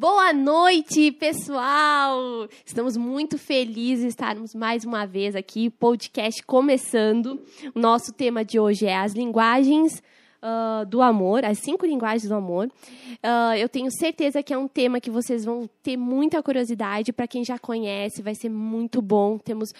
[0.00, 2.48] Boa noite, pessoal!
[2.64, 7.42] Estamos muito felizes de estarmos mais uma vez aqui, podcast começando.
[7.74, 10.00] O nosso tema de hoje é as linguagens
[10.40, 12.68] uh, do amor, as cinco linguagens do amor.
[12.68, 17.12] Uh, eu tenho certeza que é um tema que vocês vão ter muita curiosidade.
[17.12, 19.36] Para quem já conhece, vai ser muito bom.
[19.36, 19.70] Temos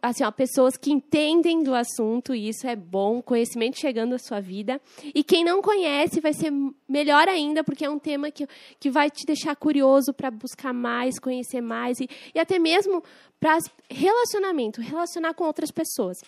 [0.00, 4.40] assim, ó, pessoas que entendem do assunto, e isso é bom, conhecimento chegando à sua
[4.40, 4.80] vida.
[5.14, 6.52] E quem não conhece vai ser
[6.88, 8.46] melhor ainda, porque é um tema que,
[8.80, 13.02] que vai te deixar curioso para buscar mais, conhecer mais, e, e até mesmo
[13.38, 13.58] para
[13.90, 16.18] relacionamento, relacionar com outras pessoas.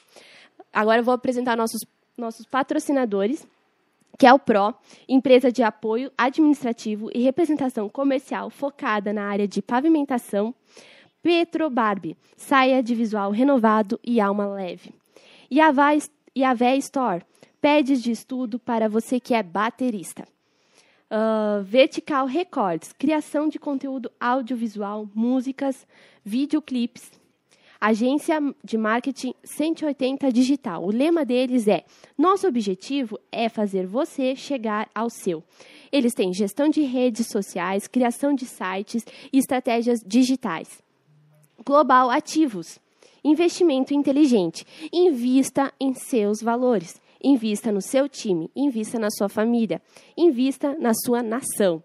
[0.73, 1.85] Agora eu vou apresentar nossos,
[2.17, 3.47] nossos patrocinadores
[4.17, 4.73] que é o PRO,
[5.09, 10.55] empresa de apoio administrativo e representação comercial focada na área de pavimentação,
[11.25, 14.93] Petro Barbie, saia de visual renovado e alma leve.
[15.51, 15.73] E a
[16.37, 17.23] Yavé Store,
[17.63, 20.29] pads de estudo para você que é baterista.
[21.11, 25.87] Uh, Vertical Records, criação de conteúdo audiovisual, músicas,
[26.23, 27.11] videoclips.
[27.81, 30.85] Agência de Marketing 180 Digital.
[30.85, 31.85] O lema deles é:
[32.19, 35.43] Nosso objetivo é fazer você chegar ao seu.
[35.91, 40.84] Eles têm gestão de redes sociais, criação de sites e estratégias digitais.
[41.65, 42.79] Global Ativos.
[43.23, 44.67] Investimento inteligente.
[44.93, 47.01] Invista em seus valores.
[47.23, 48.51] Invista no seu time.
[48.55, 49.81] Invista na sua família.
[50.17, 51.83] Invista na sua nação.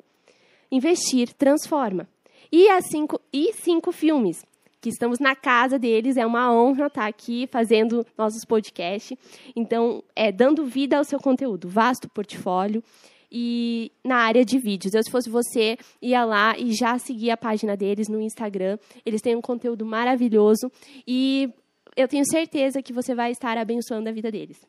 [0.69, 2.07] Investir transforma.
[2.51, 4.45] E, as cinco, e cinco filmes
[4.81, 6.17] que estamos na casa deles.
[6.17, 9.17] É uma honra estar aqui fazendo nossos podcasts.
[9.55, 11.69] Então, é dando vida ao seu conteúdo.
[11.69, 12.83] Vasto portfólio
[13.31, 14.93] e na área de vídeos.
[14.93, 18.77] Eu, se fosse você, ia lá e já seguia a página deles no Instagram.
[19.05, 20.71] Eles têm um conteúdo maravilhoso
[21.07, 21.53] e
[21.95, 24.59] eu tenho certeza que você vai estar abençoando a vida deles.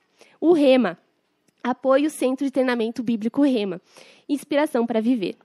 [0.41, 0.99] O Rema,
[1.62, 3.81] apoio Centro de Treinamento Bíblico Rema,
[4.29, 5.37] inspiração para viver.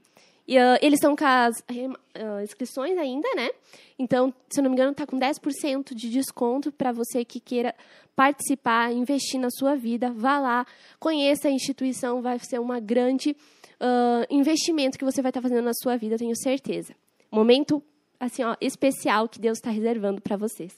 [0.47, 3.49] E, uh, eles estão com as uh, inscrições ainda, né?
[3.97, 7.73] Então, se eu não me engano, está com 10% de desconto para você que queira
[8.15, 10.11] participar, investir na sua vida.
[10.11, 10.65] Vá lá,
[10.99, 15.65] conheça a instituição, vai ser um grande uh, investimento que você vai estar tá fazendo
[15.65, 16.95] na sua vida, tenho certeza.
[17.31, 17.81] Momento
[18.19, 20.75] assim, ó, especial que Deus está reservando para vocês.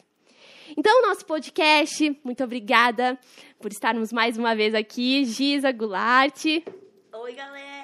[0.75, 3.17] Então, nosso podcast, muito obrigada
[3.59, 5.23] por estarmos mais uma vez aqui.
[5.25, 6.45] Giza Goulart.
[6.45, 7.76] Oi, galera!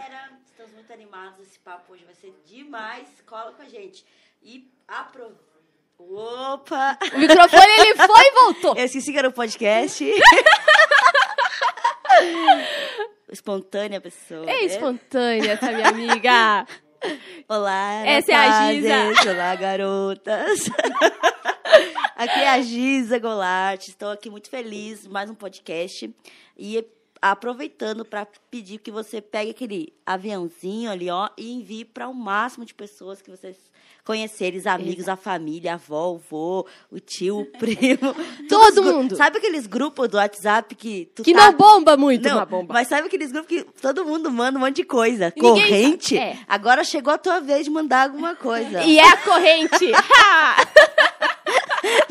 [0.94, 1.48] Animados.
[1.48, 3.08] Esse papo hoje vai ser demais.
[3.26, 4.06] Cola com a gente.
[4.42, 5.54] E aproveita.
[5.98, 6.98] Opa!
[7.14, 8.76] O microfone ele foi e voltou.
[8.78, 10.06] Eu esqueci que era um podcast.
[13.32, 14.48] espontânea pessoa.
[14.50, 16.68] É espontânea, tá, minha amiga?
[17.50, 19.32] Olá, Essa é a Giza.
[19.32, 20.70] Olá, garotas.
[22.16, 23.88] aqui é a Giza Golart.
[23.88, 26.14] Estou aqui muito feliz, mais um podcast.
[26.58, 26.86] E
[27.32, 32.66] aproveitando para pedir que você pegue aquele aviãozinho ali, ó, e envie para o máximo
[32.66, 33.56] de pessoas que vocês
[34.04, 38.14] conhecerem, os amigos, a família, a avó, o vô, o tio, o primo.
[38.50, 39.16] Todo mundo.
[39.16, 41.52] Sabe aqueles grupos do WhatsApp que Que tá...
[41.52, 42.74] não bomba muito, não, bomba.
[42.74, 45.32] Mas sabe aqueles grupos que todo mundo manda um monte de coisa?
[45.32, 46.18] corrente?
[46.18, 46.40] É.
[46.46, 48.84] Agora chegou a tua vez de mandar alguma coisa.
[48.84, 49.92] E é a corrente.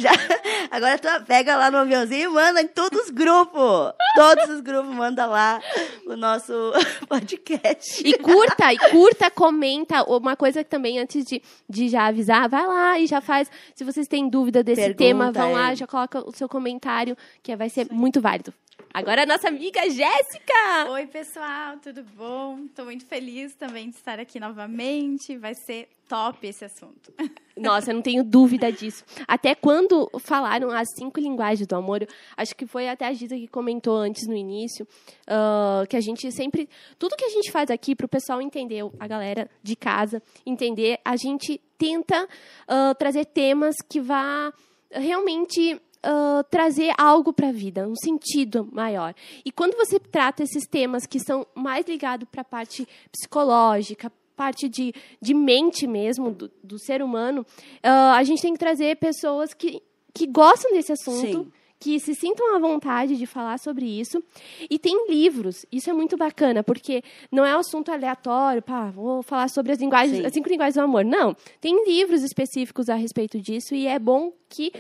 [0.03, 0.11] Já,
[0.71, 3.93] agora tu pega lá no aviãozinho e manda em todos os grupos.
[4.17, 5.61] Todos os grupos manda lá
[6.07, 6.53] o nosso
[7.09, 8.03] podcast.
[8.05, 10.03] E curta, e curta, comenta.
[10.03, 13.51] Uma coisa que também, antes de, de já avisar, vai lá e já faz.
[13.75, 15.53] Se vocês têm dúvida desse Pergunta, tema, vão é.
[15.53, 18.53] lá, já coloca o seu comentário, que vai ser muito válido.
[18.95, 20.91] Agora a nossa amiga Jéssica!
[20.91, 22.65] Oi, pessoal, tudo bom?
[22.67, 25.37] Estou muito feliz também de estar aqui novamente.
[25.39, 27.13] Vai ser top esse assunto.
[27.57, 29.05] Nossa, eu não tenho dúvida disso.
[29.29, 32.07] Até quando falaram as cinco linguagens do amor,
[32.37, 34.87] acho que foi até a Gita que comentou antes no início,
[35.29, 36.69] uh, que a gente sempre.
[36.99, 40.99] Tudo que a gente faz aqui para o pessoal entender, a galera de casa entender,
[41.05, 44.53] a gente tenta uh, trazer temas que vá
[44.91, 49.15] realmente uh, trazer algo para a vida, um sentido maior.
[49.45, 54.13] E quando você trata esses temas que são mais ligados para a parte psicológica,
[54.43, 57.43] parte de, de mente mesmo do, do ser humano,
[57.85, 59.81] uh, a gente tem que trazer pessoas que,
[60.13, 61.45] que gostam desse assunto.
[61.45, 61.53] Sim
[61.83, 64.23] que se sintam à vontade de falar sobre isso.
[64.71, 69.21] E tem livros, isso é muito bacana, porque não é um assunto aleatório, pá, vou
[69.21, 71.05] falar sobre as linguagens, as cinco linguagens do amor.
[71.05, 74.71] Não, tem livros específicos a respeito disso e é bom que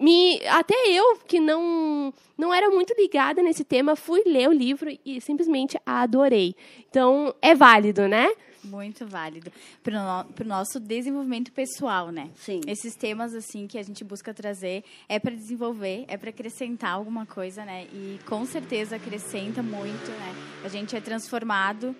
[0.00, 4.90] me até eu que não não era muito ligada nesse tema fui ler o livro
[5.04, 6.54] e simplesmente adorei
[6.88, 8.28] então é válido né
[8.66, 9.50] muito válido
[9.82, 12.30] para o no, nosso desenvolvimento pessoal né?
[12.36, 12.60] Sim.
[12.66, 17.24] Esses temas assim que a gente busca trazer é para desenvolver é para acrescentar alguma
[17.24, 17.86] coisa né?
[17.92, 20.34] E com certeza acrescenta muito né?
[20.64, 21.94] A gente é transformado.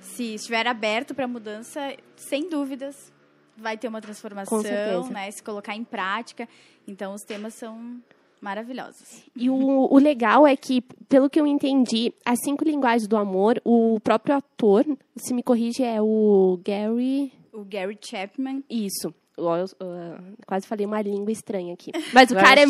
[0.00, 3.12] Se estiver aberto para mudança, sem dúvidas
[3.56, 4.62] vai ter uma transformação,
[5.10, 5.30] né?
[5.30, 6.48] Se colocar em prática.
[6.86, 8.00] Então, os temas são
[8.40, 9.24] maravilhosos.
[9.34, 13.60] E o, o legal é que, pelo que eu entendi, as cinco linguagens do amor,
[13.64, 14.84] o próprio ator,
[15.16, 17.32] se me corrige, é o Gary.
[17.52, 19.14] O Gary Chapman, Isso.
[19.36, 21.90] Eu, uh, quase falei uma língua estranha aqui.
[22.14, 22.66] Mas o cara é.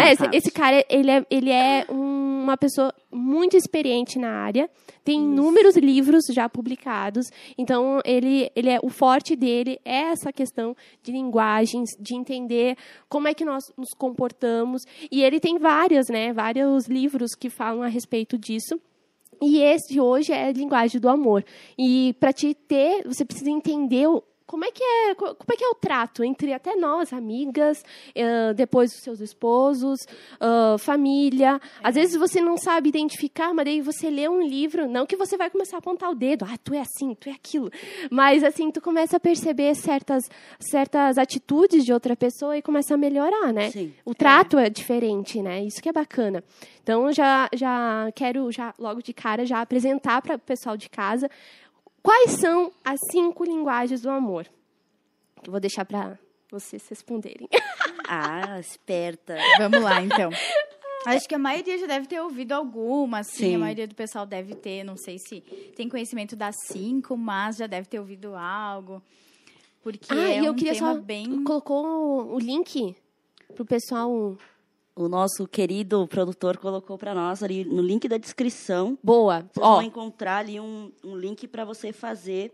[0.00, 4.70] É, esse, esse cara, ele é, ele é um- uma pessoa muito experiente na área,
[5.04, 7.26] tem inúmeros livros já publicados,
[7.58, 12.76] então ele, ele é, o forte dele é essa questão de linguagens, de entender
[13.08, 17.82] como é que nós nos comportamos, e ele tem várias, né, vários livros que falam
[17.82, 18.80] a respeito disso.
[19.42, 21.44] E esse hoje é a linguagem do amor.
[21.78, 25.56] E para te ter, você precisa entender o- como é que é, co- como é
[25.56, 30.00] que é o trato entre até nós, amigas, eh, depois os seus esposos,
[30.40, 31.60] ah, família.
[31.82, 35.36] Às vezes você não sabe identificar, mas daí você lê um livro, não que você
[35.36, 37.70] vai começar a apontar o dedo, ah, tu é assim, tu é aquilo.
[38.10, 40.24] Mas assim, tu começa a perceber certas
[40.58, 43.70] certas atitudes de outra pessoa e começa a melhorar, né?
[43.70, 43.92] Sim.
[44.04, 44.70] O trato é.
[44.70, 45.62] diferente, né?
[45.62, 46.42] Isso que é bacana.
[46.82, 51.28] Então, já, já quero, já logo de cara, já apresentar para o pessoal de casa
[52.02, 54.44] quais são as cinco linguagens do amor.
[55.42, 56.18] Que eu vou deixar para
[56.50, 57.48] vocês responderem.
[58.10, 59.36] Ah, esperta.
[59.58, 60.30] Vamos lá, então.
[61.04, 63.50] Acho que a maioria já deve ter ouvido alguma, assim.
[63.50, 63.56] Sim.
[63.56, 65.42] A maioria do pessoal deve ter, não sei se
[65.76, 69.02] tem conhecimento das cinco, mas já deve ter ouvido algo.
[69.82, 71.44] Porque ah, é e eu um queria tema só bem...
[71.44, 72.96] colocou o link
[73.54, 74.36] pro pessoal.
[74.98, 78.98] O nosso querido produtor colocou para nós ali no link da descrição.
[79.00, 79.42] Boa.
[79.52, 82.52] Vocês Ó, vão encontrar ali um, um link para você fazer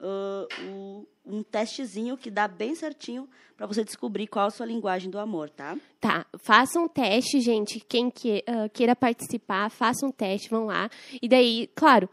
[0.00, 5.10] ah, o- um testezinho que dá bem certinho para você descobrir qual a sua linguagem
[5.10, 5.76] do amor, tá?
[6.00, 7.78] Tá, faça um teste, gente.
[7.78, 10.88] Quem que, ah, queira participar, faça um teste, vão lá.
[11.20, 12.08] E daí, claro,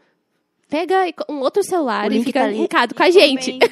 [0.70, 3.58] pega um outro celular O e fica tá linkado com a gente.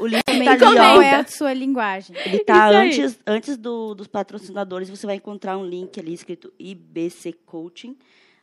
[0.00, 1.02] O link Também tá ali, qual ó.
[1.02, 2.16] é a sua linguagem.
[2.26, 7.32] Ele tá antes, antes do- dos patrocinadores, você vai encontrar um link ali escrito IBC
[7.46, 7.96] Coaching.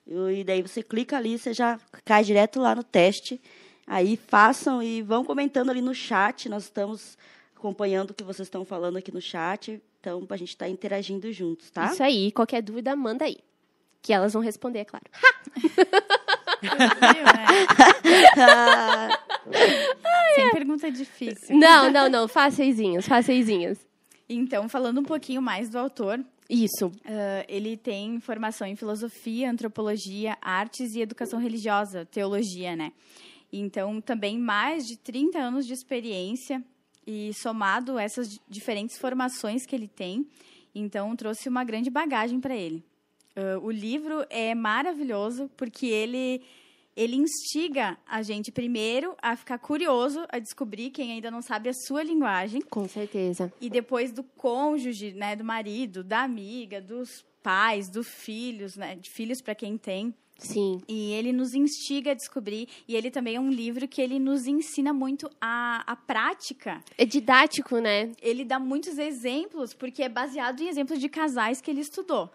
[0.08, 3.40] E daí você clica ali, você já cai direto lá no teste.
[3.86, 6.48] Aí façam e vão comentando ali no chat.
[6.48, 7.18] Nós estamos
[7.56, 9.82] acompanhando o que vocês estão falando aqui no chat.
[10.00, 11.92] Então, a gente estar interagindo juntos, tá?
[11.92, 13.38] Isso aí, qualquer dúvida, manda aí.
[14.02, 15.06] Que elas vão responder, é claro.
[18.36, 19.10] Né?
[20.36, 21.58] Sem pergunta difícil.
[21.58, 23.78] Não, não, não, faceizinhos, faceizinhos.
[24.30, 26.92] Então, falando um pouquinho mais do autor, Isso.
[27.06, 32.92] ah, ele tem formação em filosofia, antropologia, artes e educação religiosa, teologia, né?
[33.52, 36.64] Então, também mais de 30 anos de experiência
[37.06, 40.26] e somado essas di- diferentes formações que ele tem,
[40.74, 42.82] então trouxe uma grande bagagem para ele.
[43.36, 46.42] Ah, o livro é maravilhoso porque ele
[46.94, 51.74] ele instiga a gente primeiro a ficar curioso, a descobrir quem ainda não sabe a
[51.74, 53.52] sua linguagem Com certeza.
[53.62, 59.10] e depois do cônjuge, né, do marido, da amiga, dos pais, dos filhos, né, de
[59.10, 60.14] filhos para quem tem.
[60.38, 60.82] Sim.
[60.88, 62.68] E ele nos instiga a descobrir.
[62.88, 66.84] E ele também é um livro que ele nos ensina muito a, a prática.
[66.98, 68.12] É didático, né?
[68.20, 72.32] Ele dá muitos exemplos, porque é baseado em exemplos de casais que ele estudou.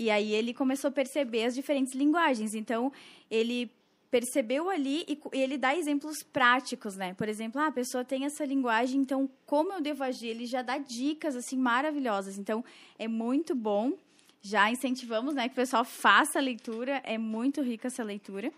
[0.00, 2.54] E aí ele começou a perceber as diferentes linguagens.
[2.54, 2.90] Então,
[3.30, 3.70] ele
[4.10, 7.12] percebeu ali e e ele dá exemplos práticos, né?
[7.12, 10.28] Por exemplo, ah, a pessoa tem essa linguagem, então como eu devo agir?
[10.28, 12.38] Ele já dá dicas assim maravilhosas.
[12.38, 12.64] Então,
[12.98, 13.92] é muito bom.
[14.40, 18.50] Já incentivamos, né, que o pessoal faça a leitura, é muito rica essa leitura.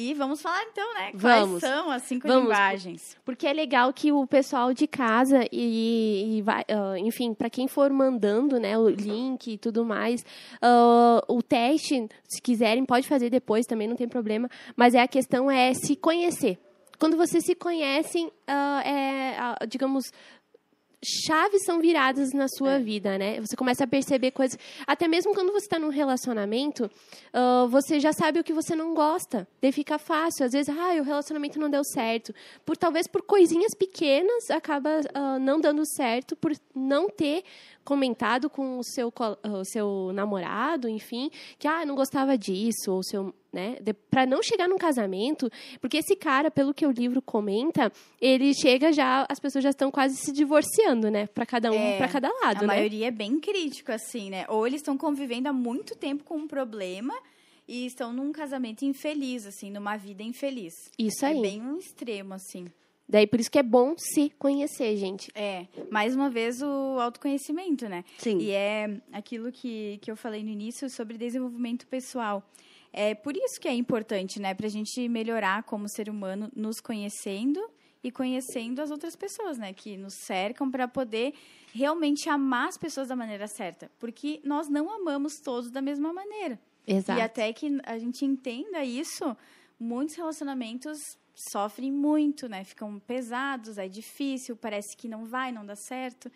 [0.00, 1.60] E vamos falar então, né, Vamos.
[1.60, 2.44] quais são as cinco Vamos.
[2.44, 3.18] linguagens.
[3.22, 7.68] Porque é legal que o pessoal de casa e, e vai, ah, enfim, para quem
[7.68, 10.24] for mandando, né, o link e tudo mais,
[10.62, 14.48] ah, o teste, se quiserem, pode fazer depois também, não tem problema.
[14.74, 16.58] Mas é a questão é se conhecer.
[16.98, 20.10] Quando vocês se conhecem, ah, é, ah, digamos,
[21.02, 23.40] chaves são viradas na sua vida, né?
[23.40, 24.58] Você começa a perceber coisas.
[24.86, 26.90] Até mesmo quando você está num relacionamento,
[27.32, 29.48] ah, você já sabe o que você não gosta.
[29.62, 30.44] Daí fica fácil.
[30.44, 32.34] Às vezes, ah, o relacionamento não deu certo.
[32.64, 37.44] Por talvez por coisinhas pequenas acaba ah, não dando certo, por não ter
[37.84, 43.34] comentado com o seu, o seu namorado, enfim, que ah, não gostava disso, ou seu.
[43.52, 43.78] Né?
[44.08, 48.92] Para não chegar num casamento, porque esse cara, pelo que o livro comenta, ele chega
[48.92, 51.26] já, as pessoas já estão quase se divorciando, né?
[51.26, 52.66] Para cada um, É, para cada lado, a né?
[52.68, 54.44] maioria é bem crítico, assim, né?
[54.48, 57.12] Ou eles estão convivendo há muito tempo com um problema
[57.66, 60.74] e estão num casamento infeliz, assim, numa vida infeliz.
[60.96, 61.36] Isso aí.
[61.36, 62.66] É bem um extremo, assim.
[63.10, 65.32] Daí por isso que é bom se conhecer, gente.
[65.34, 68.04] É, mais uma vez o autoconhecimento, né?
[68.18, 68.38] Sim.
[68.38, 72.48] E é aquilo que, que eu falei no início sobre desenvolvimento pessoal.
[72.92, 74.54] é por isso que é importante, né?
[74.54, 77.60] Pra gente melhorar como ser humano, nos conhecendo
[78.02, 79.72] e conhecendo as outras pessoas, né?
[79.72, 81.34] Que nos cercam para poder
[81.74, 83.90] realmente amar as pessoas da maneira certa.
[83.98, 86.60] Porque nós não amamos todos da mesma maneira.
[86.86, 87.18] Exato.
[87.18, 89.36] E até que a gente entenda isso,
[89.80, 91.18] muitos relacionamentos
[91.50, 92.64] sofrem muito, né?
[92.64, 96.30] Ficam pesados, é difícil, parece que não vai, não dá certo.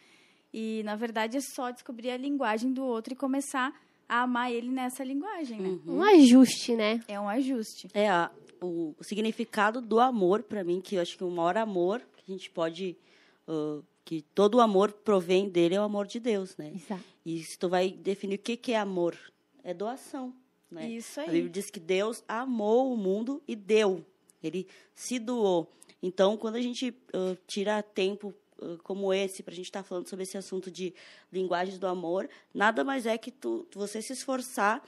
[0.53, 3.73] E, na verdade, é só descobrir a linguagem do outro e começar
[4.09, 5.79] a amar ele nessa linguagem, né?
[5.87, 7.03] Um ajuste, né?
[7.09, 7.89] É um ajuste.
[7.93, 8.31] É a,
[8.61, 12.31] o, o significado do amor para mim, que eu acho que o maior amor que
[12.31, 12.97] a gente pode.
[13.49, 16.73] uh, que todo amor provém dele é o amor de Deus, né?
[16.75, 17.03] Exato.
[17.25, 19.17] E se tu vai definir o que, que é amor,
[19.63, 20.35] é doação.
[20.71, 20.91] Né?
[20.91, 21.31] Isso A aí.
[21.31, 24.05] Bíblia diz que Deus amou o mundo e deu.
[24.47, 25.71] Ele se doou.
[26.03, 30.09] Então, quando a gente ah, tira tempo ah, como esse para a gente estar falando
[30.09, 30.95] sobre esse assunto de
[31.33, 34.83] linguagens do amor, nada mais é que tu, você se esforçar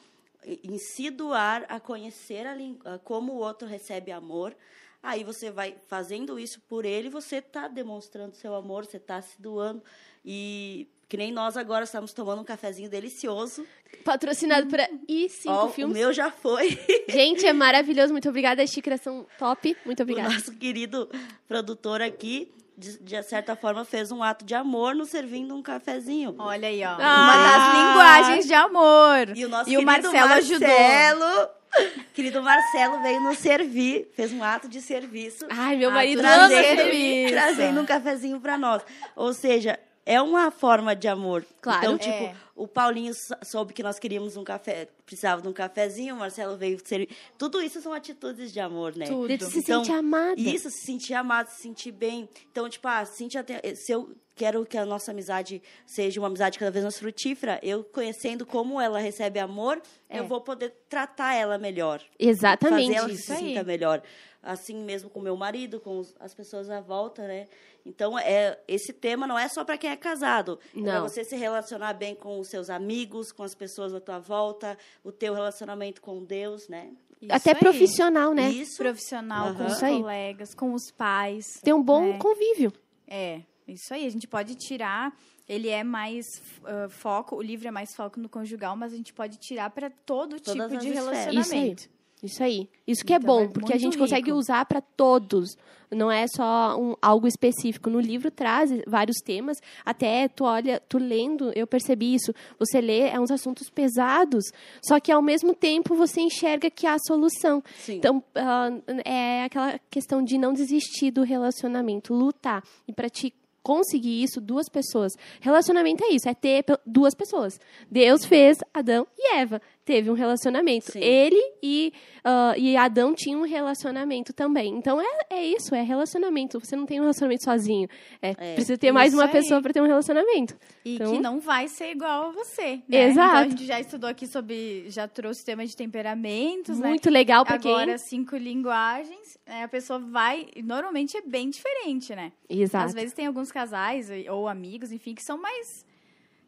[0.62, 4.56] em se doar a conhecer a como o outro recebe amor.
[5.02, 9.40] Aí você vai fazendo isso por ele, você está demonstrando seu amor, você está se
[9.40, 9.82] doando.
[10.24, 13.64] E que nem nós agora estamos tomando um cafezinho delicioso.
[14.04, 15.96] Patrocinado por I Cinco Ó, o Filmes.
[15.96, 16.78] meu já foi.
[17.08, 18.12] Gente, é maravilhoso.
[18.12, 18.62] Muito obrigada.
[18.62, 19.76] As xícaras são top.
[19.84, 20.28] Muito o obrigada.
[20.32, 21.08] nosso querido
[21.48, 26.34] produtor aqui, de, de certa forma, fez um ato de amor nos servindo um cafezinho.
[26.38, 26.96] Olha aí, ó.
[27.00, 27.22] Ah!
[27.22, 29.36] Uma das linguagens de amor.
[29.36, 30.68] E o nosso e o querido Marcelo, ajudou.
[30.68, 31.48] Marcelo,
[32.14, 35.46] querido Marcelo veio nos servir, fez um ato de serviço.
[35.50, 38.82] Ai, meu Ah, marido trazendo- trazendo um cafezinho para nós.
[39.14, 41.44] Ou seja, é uma forma de amor.
[41.60, 41.78] Claro.
[41.84, 42.34] Então, tipo, É.
[42.54, 46.56] o Paulinho sou- soube que nós queríamos um café, precisava de um cafezinho, o Marcelo
[46.56, 47.08] veio servir.
[47.36, 49.06] Tudo isso são atitudes de amor, né?
[49.06, 49.30] Tudo.
[49.30, 50.40] Ele se Então, sente amada.
[50.40, 52.28] Isso, se sentir amado, se sentir bem.
[52.50, 56.58] Então, tipo, ah, Cíntia, tem- se eu quero que a nossa amizade seja uma amizade
[56.58, 60.18] cada vez mais frutífera, eu conhecendo como ela recebe amor, É.
[60.20, 62.00] eu vou poder tratar ela melhor.
[62.18, 62.86] Exatamente.
[62.88, 63.38] Fazer ela isso se aí.
[63.38, 64.02] sinta melhor.
[64.42, 67.48] Assim mesmo com meu marido, com as pessoas à volta, né?
[67.86, 70.58] Então, é, esse tema não é só para quem é casado.
[70.76, 71.08] É para Não.
[71.08, 75.12] você se relacionar bem com os seus amigos, com as pessoas à tua volta, o
[75.12, 76.90] teu relacionamento com Deus, né?
[77.22, 77.56] Isso Até aí.
[77.56, 78.50] profissional, né?
[78.50, 78.76] Isso.
[78.76, 79.72] Profissional, com Aham.
[79.72, 81.44] os colegas, com os pais.
[81.62, 82.18] Ter um bom né?
[82.18, 82.72] convívio.
[83.06, 84.04] É, isso aí.
[84.04, 85.16] A gente pode tirar.
[85.48, 86.26] Ele é mais
[86.64, 89.88] ah, foco, o livro é mais foco no conjugal, mas a gente pode tirar para
[89.88, 91.88] todo Todas tipo de relacionamento.
[92.22, 92.68] Isso aí.
[92.86, 94.38] Isso que é Então, bom, é porque a gente consegue rico.
[94.38, 95.56] usar para todos.
[95.90, 97.88] Não é só um, algo específico.
[97.88, 99.58] No livro traz vários temas.
[99.84, 102.34] Até tu olha, tu lendo, eu percebi isso.
[102.58, 104.44] Você lê é uns assuntos pesados,
[104.82, 107.62] só que ao mesmo tempo você enxerga que há solução.
[107.76, 107.96] Sim.
[107.96, 108.70] Então, ah,
[109.04, 112.64] é aquela questão de não desistir do relacionamento, lutar.
[112.88, 113.32] E para te
[113.62, 115.12] conseguir isso, duas pessoas.
[115.40, 117.58] Relacionamento é isso, é ter duas pessoas.
[117.90, 119.60] Deus fez Adão e Eva.
[119.86, 120.90] Teve um relacionamento.
[120.92, 120.98] Sim.
[120.98, 121.92] Ele e,
[122.24, 124.74] ah, e Adão tinham um relacionamento também.
[124.74, 126.58] Então, é, é isso, é relacionamento.
[126.58, 127.88] Você não tem um relacionamento sozinho.
[128.20, 129.30] É, É, precisa ter mais uma aí.
[129.30, 130.56] pessoa para ter um relacionamento.
[130.84, 132.82] E Então- que não vai ser igual a você.
[132.88, 133.04] Né?
[133.10, 133.28] Exato.
[133.28, 134.86] Então, a gente já estudou aqui sobre.
[134.90, 136.88] Já trouxe o tema de temperamentos, né?
[136.88, 137.72] Muito legal para quem...
[137.72, 140.48] Agora, cinco linguagens, né, a pessoa vai.
[140.64, 142.32] Normalmente é bem diferente, né?
[142.50, 142.86] Exato.
[142.86, 145.86] Às vezes tem alguns casais ou amigos, enfim, que são mais.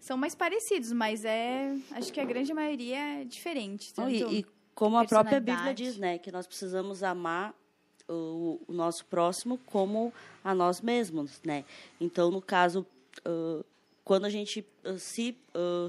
[0.01, 1.77] São mais parecidos, mas é.
[1.93, 3.93] Acho que a grande maioria é diferente.
[4.33, 6.19] E, e como a própria Bíblia diz, né?
[6.19, 7.55] Que nós precisamos amar
[8.09, 10.13] o, o nosso próximo como
[10.43, 11.65] a nós mesmos, né?
[12.01, 12.87] Então, no caso,
[13.27, 13.63] ãh,
[14.05, 14.65] quando a gente
[14.99, 15.37] se,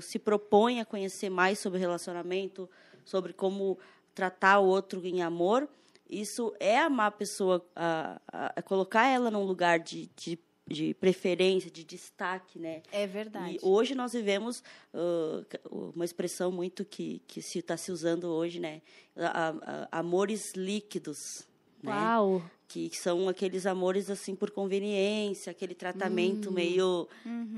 [0.01, 2.69] se propõe a conhecer mais sobre relacionamento,
[3.05, 3.77] sobre como
[4.13, 5.69] tratar o outro em amor,
[6.09, 10.37] isso é amar a pessoa, a, a- a colocar ela num lugar de, de,
[10.69, 12.81] de preferência, de destaque, né?
[12.91, 13.55] É verdade.
[13.55, 18.59] E hoje nós vivemos ah, uma expressão muito que, que se está se usando hoje,
[18.59, 18.81] né?
[19.17, 19.49] A-
[19.91, 21.47] a- amores líquidos,
[21.83, 21.91] né?
[21.91, 22.41] Uau.
[22.67, 27.07] Que são aqueles amores assim por conveniência, aquele tratamento meio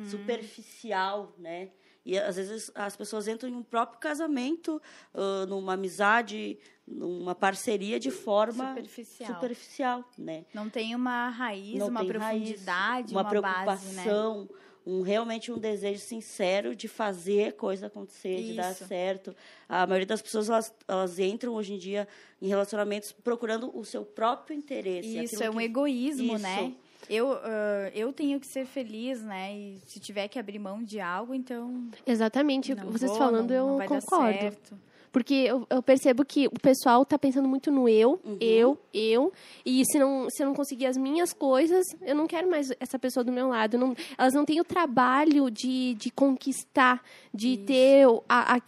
[0.10, 1.70] superficial, né?
[2.06, 4.82] E às vezes as pessoas entram em um próprio casamento,
[5.14, 9.34] ah, numa amizade, numa parceria de forma Superficial.
[9.34, 10.46] superficial, né?
[10.54, 14.02] Não tem uma raiz, não uma tem raiz, profundidade, uma, uma, base, né?
[14.04, 14.50] preocupação,
[14.84, 18.86] um realmente um desejo sincero de fazer coisa acontecer, de dar Isso.
[18.88, 19.36] certo.
[19.70, 22.08] A maioria das pessoas elas, elas entram hoje em dia
[22.42, 25.24] em relacionamentos procurando o seu próprio interesse.
[25.24, 26.42] Isso, é um que- egoísmo, Isso.
[26.42, 26.74] né?
[27.10, 29.54] Eu, ah, eu tenho que ser feliz, né?
[29.54, 31.90] E se tiver que abrir mão de algo, então.
[32.06, 32.74] Exatamente.
[32.74, 34.40] Vocês vou, falando, não, eu não vai dar concordo.
[34.40, 34.80] certo.
[35.12, 39.34] Porque eu, eu percebo que o pessoal tá pensando muito no eu, eu, eu.
[39.66, 42.98] E se não, se eu não conseguir as minhas coisas, eu não quero mais essa
[42.98, 43.78] pessoa do meu lado.
[43.78, 48.60] Não, elas não têm o trabalho de, de conquistar, de ter o- a, a,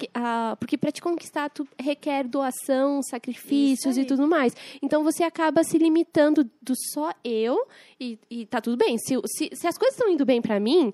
[0.52, 4.54] a- Porque para te conquistar, tu requer doação, sacrifícios Isso e tudo mais.
[4.82, 7.66] Então você acaba se limitando do só eu
[8.00, 8.98] e, e tá tudo bem.
[8.98, 10.94] Se, se, se as coisas estão indo bem para mim,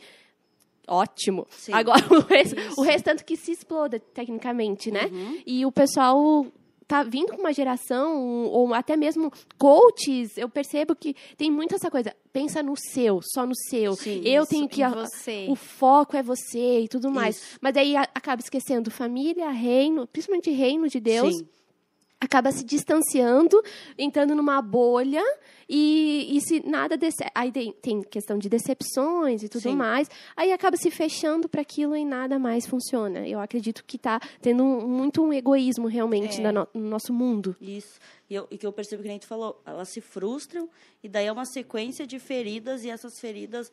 [0.90, 1.46] ótimo.
[1.50, 1.74] Sim.
[1.74, 2.80] Agora o, res- Isso.
[2.82, 5.06] o restante que se exploda, tecnicamente, né?
[5.12, 5.42] Uhum.
[5.46, 6.46] E o pessoal
[6.88, 11.92] tá vindo com uma geração, ou até mesmo coaches, eu percebo que tem muito essa
[11.92, 12.16] coisa.
[12.34, 13.96] Pensa no seu, só no seu.
[13.96, 14.82] Sim, eu isso, tenho que.
[14.82, 15.46] a- você.
[15.50, 17.36] O foco é você e tudo mais.
[17.38, 17.58] Isso.
[17.62, 21.48] Mas aí a- acaba esquecendo família, reino, principalmente reino de Deus Sim.
[22.20, 23.62] acaba se distanciando,
[23.98, 25.24] entrando numa bolha
[25.70, 29.76] e, e se nada desse, aí tem, tem questão de decepções e tudo Sim.
[29.76, 33.28] mais, aí acaba se fechando para aquilo e nada mais funciona.
[33.28, 36.52] Eu acredito que está tendo muito um egoísmo realmente É.
[36.52, 37.56] no, no nosso mundo.
[37.62, 38.00] Isso.
[38.30, 40.70] E, eu, e que eu percebo que nem tu falou, elas se frustram
[41.04, 43.72] e daí é uma sequência de feridas e essas feridas,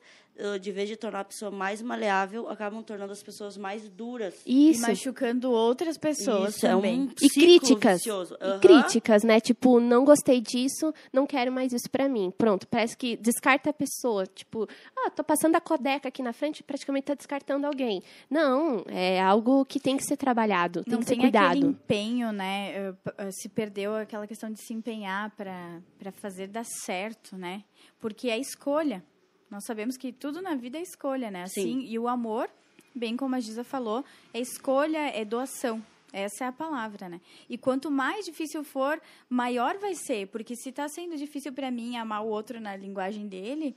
[0.62, 4.35] de vez de tornar a pessoa mais maleável, acabam tornando as pessoas mais duras.
[4.46, 4.80] E Isso.
[4.80, 7.00] machucando outras pessoas Isso, também.
[7.00, 7.96] é um E críticas.
[7.98, 8.35] vicioso.
[8.40, 9.40] E críticas, né?
[9.40, 12.33] Tipo, não gostei disso, não quero mais isso pra mim.
[12.37, 14.27] Pronto, parece que descarta a pessoa.
[14.27, 18.03] Tipo, ah, tô passando a codeca aqui na frente, praticamente tá descartando alguém.
[18.31, 21.51] Não, é algo que tem que ser trabalhado, tem não que ser tem cuidado.
[21.53, 22.72] aquele empenho, né?
[22.75, 27.64] eh, eh, Se perdeu aquela questão de se empenhar para fazer dar certo, né?
[28.01, 29.03] Porque é escolha.
[29.51, 31.44] Nós sabemos que tudo na vida é escolha, né?
[31.44, 31.87] Assim, Sim.
[31.87, 32.51] e o amor,
[32.94, 35.83] bem como a Giza falou, é escolha, é doação.
[36.16, 37.20] Essa é a palavra, né?
[37.46, 38.98] E quanto mais difícil for,
[39.29, 43.29] maior vai ser, porque se está sendo difícil para mim amar o outro na linguagem
[43.29, 43.76] dele,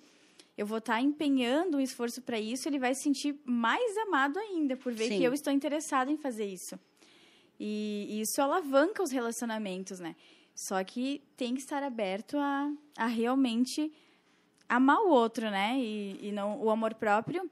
[0.57, 4.77] eu vou estar empenhando um esforço para isso, ele vai se sentir mais amado ainda
[4.77, 5.17] por ver Sim.
[5.17, 6.79] que eu estou interessada em fazer isso.
[7.59, 10.15] E, e isso alavanca os relacionamentos, né?
[10.55, 13.91] Só que tem que estar aberto a, a realmente
[14.69, 15.77] amar o outro, né?
[15.77, 17.51] E, e não o amor próprio,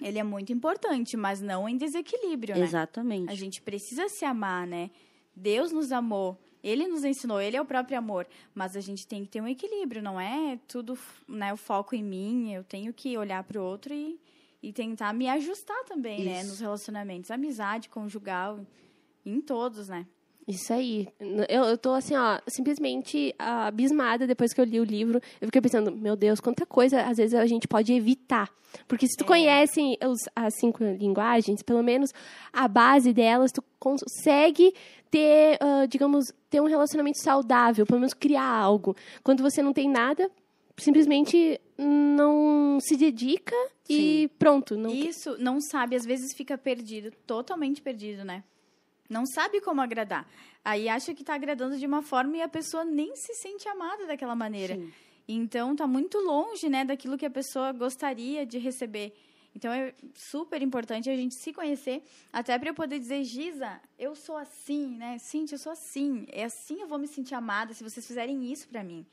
[0.00, 2.64] ele é muito importante, mas não em desequilíbrio, né?
[2.64, 3.30] Exatamente.
[3.30, 4.90] A gente precisa se amar, né?
[5.34, 8.26] Deus nos amou, Ele nos ensinou, Ele é o próprio amor.
[8.54, 10.98] Mas a gente tem que ter um equilíbrio, não é tudo
[11.28, 12.52] né, o foco em mim.
[12.52, 14.18] Eu tenho que olhar para o outro e,
[14.62, 16.40] e tentar me ajustar também, né?
[16.40, 16.50] Isso.
[16.50, 18.60] Nos relacionamentos, amizade, conjugal,
[19.24, 20.06] em todos, né?
[20.50, 21.06] Isso aí.
[21.48, 25.20] Eu, eu tô assim, ó, simplesmente ah, abismada depois que eu li o livro.
[25.40, 28.50] Eu fiquei pensando, meu Deus, quanta coisa às vezes a gente pode evitar.
[28.88, 29.26] Porque se tu É.
[29.26, 32.10] conhece os, as cinco linguagens, pelo menos
[32.52, 34.74] a base delas, tu consegue
[35.10, 38.96] ter, ah, digamos, ter um relacionamento saudável, pelo menos criar algo.
[39.22, 40.30] Quando você não tem nada,
[40.76, 43.54] simplesmente não se dedica
[43.88, 44.76] e pronto.
[44.76, 48.42] Não Isso, não sabe, às vezes fica perdido, totalmente perdido, né?
[49.10, 50.24] Não sabe como agradar.
[50.64, 54.06] Aí acha que está agradando de uma forma e a pessoa nem se sente amada
[54.06, 54.76] daquela maneira.
[54.76, 54.92] Sim.
[55.26, 59.12] Então tá muito longe, né, daquilo que a pessoa gostaria de receber.
[59.54, 64.14] Então é super importante a gente se conhecer, até para eu poder dizer, Giza, eu
[64.14, 65.18] sou assim, né?
[65.18, 66.24] Cintia, eu sou assim.
[66.30, 69.04] É assim eu vou me sentir amada se vocês fizerem isso para mim.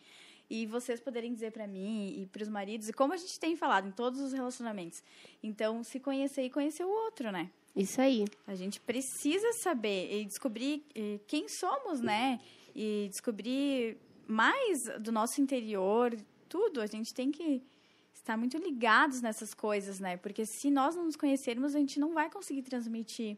[0.48, 3.56] E vocês poderem dizer para mim e para os maridos, e como a gente tem
[3.56, 5.04] falado em todos os relacionamentos.
[5.44, 7.50] Então, se conhecer e conhecer o outro, né?
[7.76, 8.26] Isso aí.
[8.46, 12.40] A gente precisa saber e descobrir eh, quem somos, né?
[12.76, 16.16] E descobrir mais do nosso interior,
[16.50, 16.82] tudo.
[16.82, 17.62] A gente tem que
[18.14, 20.18] estar muito ligados nessas coisas, né?
[20.18, 23.38] Porque se nós não nos conhecermos, a gente não vai conseguir transmitir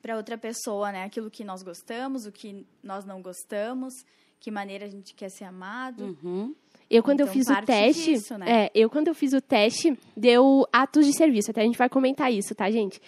[0.00, 1.04] para outra pessoa, né?
[1.04, 3.92] Aquilo que nós gostamos, o que nós não gostamos,
[4.40, 6.16] que maneira a gente quer ser amado.
[6.22, 6.54] Uhum.
[6.90, 8.12] Eu, quando eu Então, fiz o teste.
[8.14, 8.64] disso, né?
[8.66, 11.50] É, eu, quando eu fiz o teste, deu atos de serviço.
[11.50, 13.00] Até a gente vai comentar isso, tá, gente?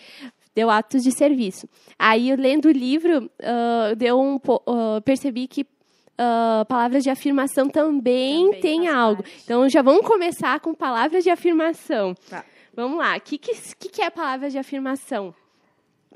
[0.55, 1.69] Deu atos de serviço.
[1.99, 5.65] Aí, lendo o livro, ah, deu um, ah, percebi que
[6.19, 9.23] ah, palavras de afirmação também, Também tem algo.
[9.23, 9.41] parte.
[9.45, 12.15] Então, já vamos começar com palavras de afirmação.
[12.29, 12.45] Tá.
[12.75, 13.17] Vamos lá.
[13.17, 15.35] O que, que, que, que é palavras de afirmação?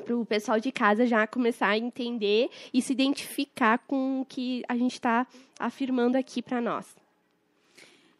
[0.04, 4.64] Para o pessoal de casa já começar a entender e se identificar com o que
[4.68, 5.26] a gente está
[5.58, 6.96] afirmando aqui para nós.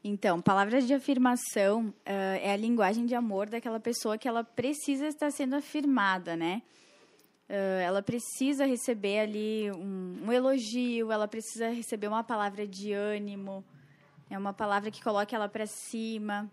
[0.07, 5.07] Então, palavras de afirmação ah, é a linguagem de amor daquela pessoa que ela precisa
[5.09, 6.61] estar sendo afirmada, né?
[7.49, 13.65] Ah, ela precisa receber ali um, um elogio, ela precisa receber uma palavra de ânimo,
[14.29, 16.51] é uma palavra que coloque ela para cima.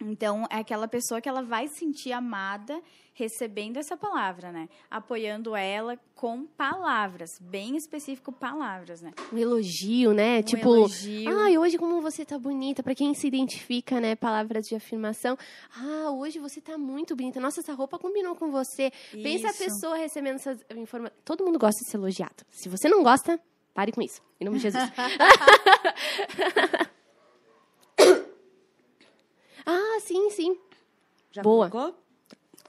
[0.00, 2.80] Então, é aquela pessoa que ela vai se sentir amada
[3.14, 4.68] recebendo essa palavra, né?
[4.88, 9.12] Apoiando ela com palavras, bem específico palavras, né?
[9.32, 10.38] Um elogio, né?
[10.38, 11.36] Um tipo, elogio.
[11.40, 12.80] ai, hoje como você tá bonita.
[12.80, 14.14] Pra quem se identifica, né?
[14.14, 15.36] Palavras de afirmação.
[15.76, 17.40] Ah, hoje você tá muito bonita.
[17.40, 18.92] Nossa, essa roupa combinou com você.
[19.10, 19.64] Pensa a Isso.
[19.64, 21.18] pessoa recebendo essas informações.
[21.24, 22.44] Todo mundo gosta de ser elogiado.
[22.52, 23.40] Se você não gosta,
[23.74, 24.22] pare com isso.
[24.40, 24.84] Em nome de Jesus.
[29.70, 30.58] ah, sim, sim.
[31.30, 31.68] Já Boa.
[31.68, 31.94] colocou?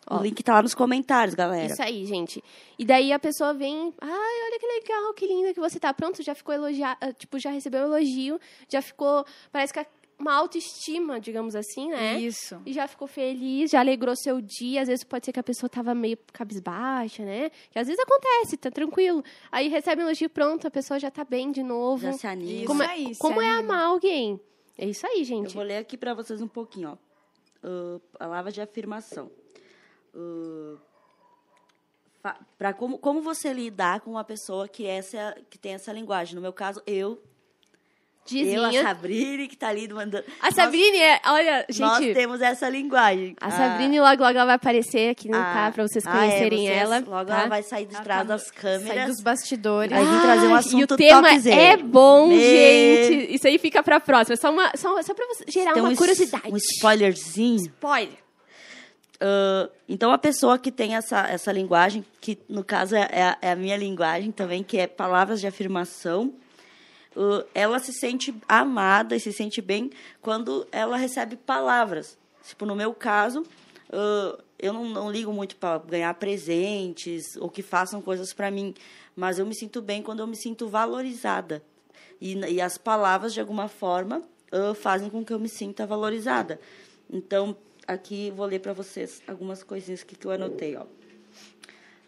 [0.10, 0.20] Ó.
[0.20, 1.72] O link tá lá nos comentários, galera.
[1.72, 2.44] Isso aí, gente.
[2.78, 5.94] E daí a pessoa vem, ai, olha que legal, que linda que você tá.
[5.94, 9.80] Pronto, já ficou elogiado, tipo, já recebeu um elogio, já ficou, parece que
[10.20, 12.20] uma autoestima, digamos assim, né?
[12.20, 12.62] Isso.
[12.66, 14.82] E já ficou feliz, já alegrou seu dia.
[14.82, 17.50] Às vezes pode ser que a pessoa tava meio cabisbaixa, né?
[17.72, 19.24] Que às vezes acontece, tá tranquilo.
[19.50, 22.04] Aí recebe um elogio, pronto, a pessoa já tá bem de novo.
[22.04, 22.52] Já se anima.
[22.52, 24.40] Isso como é, se como é amar alguém?
[24.82, 25.54] É isso aí, Eu gente.
[25.54, 26.98] vou ler aqui para vocês um pouquinho, ó.
[27.63, 29.30] Ah, palavra de afirmação.
[30.15, 30.78] Ah,
[32.22, 36.36] fa- pra como, como você lidar com uma pessoa que, essa, que tem essa linguagem.
[36.36, 37.22] No meu caso, eu.
[38.38, 38.84] Eu, a Dizinha.
[38.84, 40.24] Sabrine, que tá ali mandando.
[40.42, 43.36] A Sabrine é, olha, Nós, nós gente, temos essa linguagem.
[43.42, 46.68] a Sabrine logo, logo ela vai aparecer aqui no Ah, tá, pra vocês ah, conhecerem
[46.68, 47.00] é, vocês- ela.
[47.08, 47.39] Logo tá?
[47.39, 49.08] ela vai sair de Ela trás tá- das câmeras.
[49.08, 49.92] dos bastidores.
[49.92, 53.34] Aí vim trazer um assunto E o tema é bom, Me- gente.
[53.36, 54.36] Isso aí fica pra próxima.
[54.38, 56.52] Só, uma, só, só pra você gerar Tem uma um curiosidade.
[56.52, 57.58] Um spoilerzinho.
[57.58, 58.18] Spoiler.
[59.22, 63.38] Ah, então, a pessoa que tem essa, essa linguagem, que no caso é, é a-
[63.42, 66.49] é a minha linguagem também, que é palavras de afirmação, ah,
[67.53, 72.17] ela se sente amada e se sente bem quando ela recebe palavras.
[72.43, 73.43] Tipo, no meu caso,
[73.91, 78.73] ah, eu não, não ligo muito para ganhar presentes ou que façam coisas para mim,
[79.15, 81.63] mas eu me sinto bem quando eu me sinto valorizada.
[82.21, 86.60] E, e as palavras, de alguma forma, ah, fazem com que eu me sinta valorizada.
[87.10, 87.55] Então,
[87.88, 90.75] aqui vou ler para vocês algumas coisinhas que, que eu anotei.
[90.75, 90.86] Ó.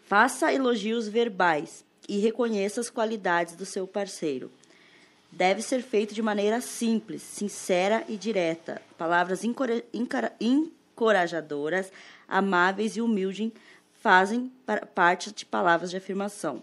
[0.04, 4.50] Faça elogios verbais e reconheça as qualidades do seu parceiro.
[5.32, 8.82] Deve ser feito de maneira simples, sincera e direta.
[8.98, 11.90] Palavras encorajadoras,
[12.28, 13.50] amáveis e humildes
[13.94, 16.62] fazem par- parte de palavras de afirmação.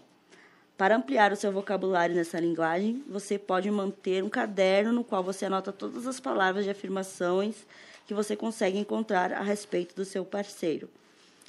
[0.78, 5.46] Para ampliar o seu vocabulário nessa linguagem, você pode manter um caderno no qual você
[5.46, 7.66] anota todas as palavras de afirmações
[8.06, 10.88] que você consegue encontrar a respeito do seu parceiro.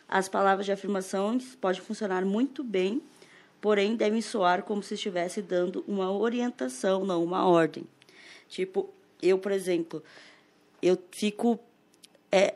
[0.10, 3.01] As palavras de afirmações podem funcionar muito bem,
[3.62, 7.86] porém devem soar como se estivesse dando uma orientação, não uma ordem.
[8.50, 8.89] Tipo,
[9.21, 10.04] eu, por exemplo,
[10.82, 11.60] eu fico.
[12.32, 12.56] É,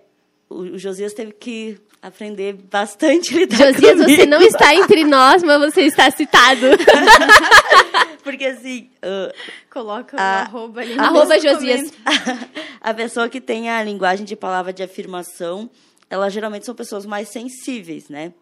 [0.50, 4.26] o Josias teve que aprender bastante a lidar Josias, você comigo.
[4.30, 6.66] não está entre nós, mas você está citado.
[8.24, 9.32] Porque assim, ah,
[9.72, 10.98] Coloca o Ah, arroba ali.
[10.98, 11.92] Arroba Josias.
[11.92, 12.50] comentário.
[12.82, 15.70] a pessoa que tem a linguagem de palavra de afirmação,
[16.10, 18.34] elas geralmente são pessoas mais sensíveis, né?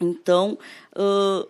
[0.00, 0.58] Então,
[0.96, 1.46] ãh,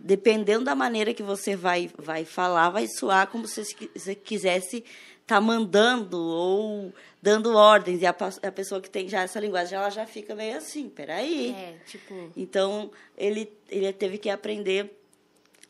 [0.00, 4.84] dependendo da maneira que você vai, vai falar, vai soar como se você quisesse
[5.20, 8.00] estar mandando ou dando ordens.
[8.00, 8.10] E a,
[8.42, 11.50] a pessoa que tem já essa linguagem, ela já fica meio assim, peraí.
[11.50, 12.32] É, tipo...
[12.36, 14.98] Então, ele, ele teve que aprender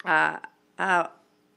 [0.04, 1.10] a, a,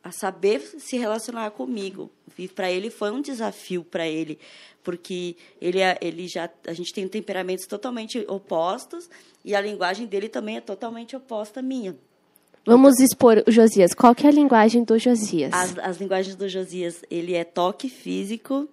[0.04, 2.10] a saber se relacionar comigo.
[2.38, 4.40] E para ele foi um desafio para ele,
[4.84, 9.08] porque ele, é- ele já a gente tem temperamentos totalmente opostos
[9.46, 11.96] e a linguagem dele também é totalmente oposta à minha.
[12.66, 13.94] Vamos expor o Josias.
[13.94, 15.52] Qual que é a linguagem do Josias?
[15.54, 18.68] As, as linguagens do Josias, ele é toque físico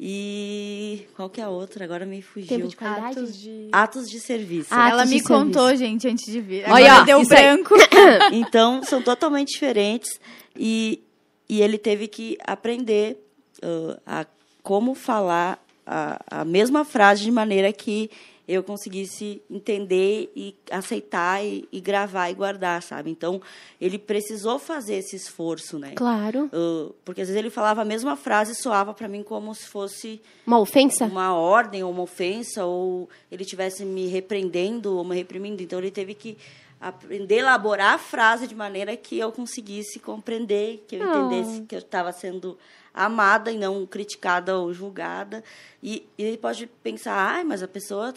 [0.00, 1.84] e qual que é a outra?
[1.84, 2.48] Agora me fugiu.
[2.48, 3.18] Tempo de qualidade?
[3.18, 3.68] Atos de...
[3.72, 4.68] Atos de serviço.
[4.70, 5.44] Ah, Ela Atos me serviço.
[5.44, 6.64] contou, gente, antes de vir.
[6.68, 7.74] Olha, Agora ó, deu branco.
[8.32, 10.20] Então, são totalmente diferentes
[10.56, 11.02] e,
[11.48, 13.16] e ele teve que aprender
[13.62, 14.26] ah, a
[14.62, 18.10] como falar a, a mesma frase de maneira que
[18.48, 23.10] eu conseguisse entender e aceitar e, e gravar e guardar, sabe?
[23.10, 23.42] Então,
[23.78, 25.92] ele precisou fazer esse esforço, né?
[25.94, 26.48] Claro.
[26.52, 29.66] Ah, porque às vezes ele falava a mesma frase e soava para mim como se
[29.68, 31.04] fosse Uma ofensa?
[31.04, 35.62] uma ordem ou uma ofensa ou ele tivesse me repreendendo ou me reprimindo.
[35.62, 36.38] Então ele teve que
[36.80, 41.08] aprender a elaborar a frase de maneira que eu conseguisse compreender, que eu Oh.
[41.08, 42.58] entendesse que eu estava sendo
[42.94, 45.42] amada e não criticada ou julgada.
[45.82, 48.12] E, e ele pode pensar, ai, mas a pessoa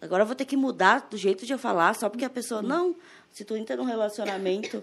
[0.00, 2.62] agora eu vou ter que mudar do jeito de eu falar só porque a pessoa
[2.62, 2.94] não.
[3.32, 4.82] Se tu entra num relacionamento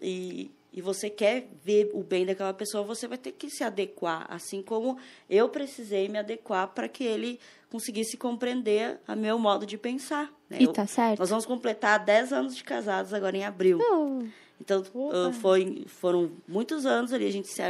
[0.00, 4.24] e e você quer ver o bem daquela pessoa, você vai ter que se adequar,
[4.30, 4.96] assim como
[5.28, 7.38] eu precisei me adequar para que ele
[7.72, 10.28] conseguisse compreender a meu modo de pensar.
[10.48, 10.58] Né?
[10.60, 11.18] E Eu- tá certo.
[11.18, 13.78] Nós vamos completar 10 anos de casados agora em abril.
[13.80, 14.22] Oh.
[14.60, 17.60] Então, ah, foi, foram muitos anos ali, a gente se...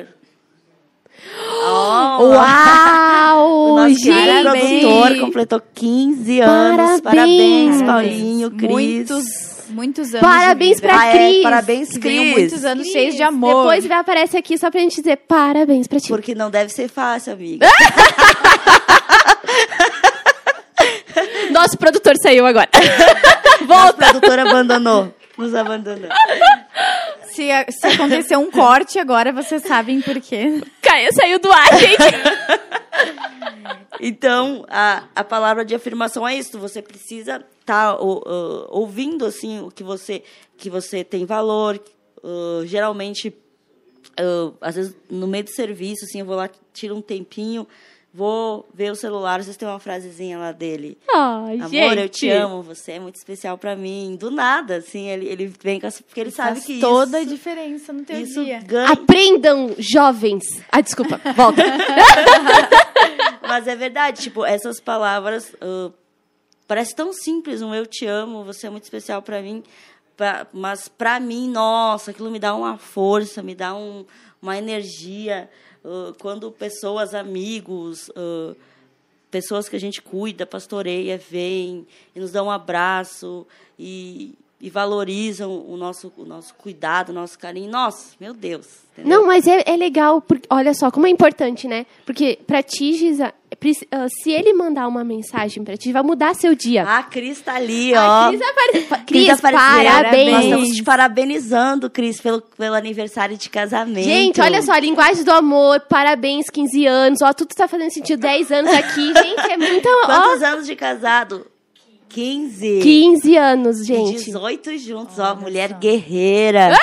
[1.65, 3.73] Oh, Uau!
[3.73, 7.01] O nosso produtor completou 15 anos.
[7.01, 7.03] Parabéns.
[7.03, 8.71] Parabéns, Paulinho, Cris.
[8.71, 9.25] Muitos,
[9.71, 10.21] muitos anos.
[10.21, 11.43] Parabéns pra Ah, é, Cris.
[11.43, 12.51] parabéns, Que venham Cris.
[12.51, 13.63] muitos anos cheios de amor.
[13.65, 16.09] Depois vai aparecer aqui só pra gente dizer parabéns pra ti.
[16.09, 17.67] Porque não deve ser fácil, amiga.
[21.53, 22.69] Nosso produtor saiu agora.
[23.69, 25.15] Nossa produtora abandonou.
[25.37, 26.09] Nos abandonou.
[27.33, 30.63] Se, se acontecer um corte agora, vocês sabem por quê.
[30.83, 32.03] Caia saiu do ar, gente.
[34.01, 36.59] Então, a, a palavra de afirmação é isso.
[36.59, 40.23] Você precisa estar ouvindo assim o que você
[40.57, 41.81] que você tem valor.
[42.23, 47.03] Uh, geralmente, uh, às vezes no meio do serviço, assim, eu vou lá tiro um
[47.03, 47.67] tempinho,
[48.15, 49.41] vou ver o celular.
[49.41, 50.99] Às vezes tem uma frasezinha lá dele.
[51.13, 51.99] Ai, Amor, gente.
[51.99, 52.63] eu te amo.
[52.63, 54.17] Você é muito especial pra mim.
[54.19, 57.21] Do nada, assim, ele ele vem com essa, porque ele sabe Faz que toda a
[57.23, 58.61] isso, diferença no teu isso dia.
[58.61, 58.91] ganha.
[58.93, 60.45] Aprendam, jovens.
[60.71, 61.21] Ah, desculpa.
[61.35, 61.63] Volta.
[63.43, 65.91] Mas é verdade, tipo, essas palavras ah,
[66.67, 69.63] parece tão simples, um eu te amo, você é muito especial para mim,
[70.17, 74.05] pra- mas para mim, nossa, aquilo me dá uma força, me dá um,
[74.41, 75.51] uma energia.
[76.19, 78.55] Quando pessoas, amigos, ah,
[79.33, 83.47] pessoas que a gente cuida, pastoreia, vêm e nos dão um abraço
[83.79, 87.71] e, e valorizam o nosso, o nosso cuidado, o nosso carinho.
[87.71, 88.67] Nossa, meu Deus.
[88.93, 89.19] entendeu?
[89.19, 91.87] Não, mas é, é legal, porque, olha só, como é importante, né?
[92.05, 92.93] Porque pra ti,
[93.71, 96.83] se ele mandar uma mensagem pra ti, vai mudar seu dia.
[96.85, 98.29] A Cris tá ali, A ó.
[98.29, 98.73] Cris, apare...
[98.73, 99.93] Cris Cris, apareceu.
[99.93, 100.33] parabéns.
[100.33, 104.05] Nós estamos te parabenizando, Cris, pelo, pelo aniversário de casamento.
[104.05, 108.51] Gente, olha só, linguagem do amor, parabéns, 15 anos, ó, tudo tá fazendo sentido, 10
[108.51, 111.47] anos aqui, gente, é muito, ó, Quantos anos de casado?
[112.09, 112.81] 15.
[112.83, 114.25] 15 anos, E gente.
[114.25, 116.77] 18 juntos, ó, mulher guerreira.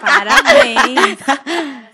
[0.00, 1.18] Parabéns.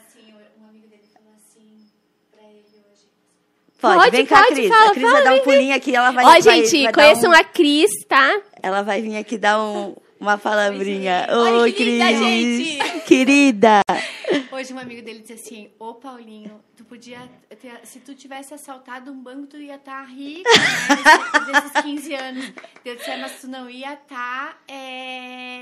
[3.84, 4.68] Pode, Pode, vem cá, pode, Cris.
[4.68, 7.30] fala, a Cris vai dar um pulinho aqui, ela vai Ó, vai- gente, vai conheçam
[7.30, 8.40] um- a Cris, tá?
[8.62, 9.94] Ela vai vir aqui dar um-
[10.24, 11.26] uma palavrinha.
[11.60, 12.18] Oi, que linda, Cris.
[12.18, 13.00] gente.
[13.02, 13.80] Querida.
[14.50, 17.18] Hoje um amigo dele disse assim, ô Paulinho, tu podia
[17.60, 21.44] ter, se tu tivesse assaltado um banco, tu ia estar rico, né?
[21.44, 22.52] Desses, desses 15 anos.
[22.84, 24.58] Eu disse, "É, mas tu não ia estar,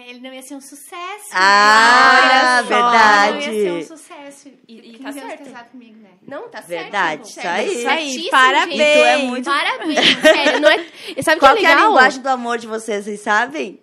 [0.07, 1.31] ele não ia ser um sucesso.
[1.33, 3.33] Ah, só, verdade.
[3.33, 4.49] Não ia ser um sucesso.
[4.69, 5.45] E, E- 15 tá certo.
[5.45, 6.11] casado comigo, né?
[6.27, 6.83] Não, tá certo.
[6.83, 7.67] Verdade, isso aí.
[7.79, 8.77] Isso aí, parabéns.
[8.79, 8.93] gente.
[8.99, 10.77] Tu é muito- Parabéns, sério, não é...
[11.23, 11.89] Sabe o que Qual é que é a legal?
[11.89, 13.81] linguagem do amor de vocês, vocês sabem?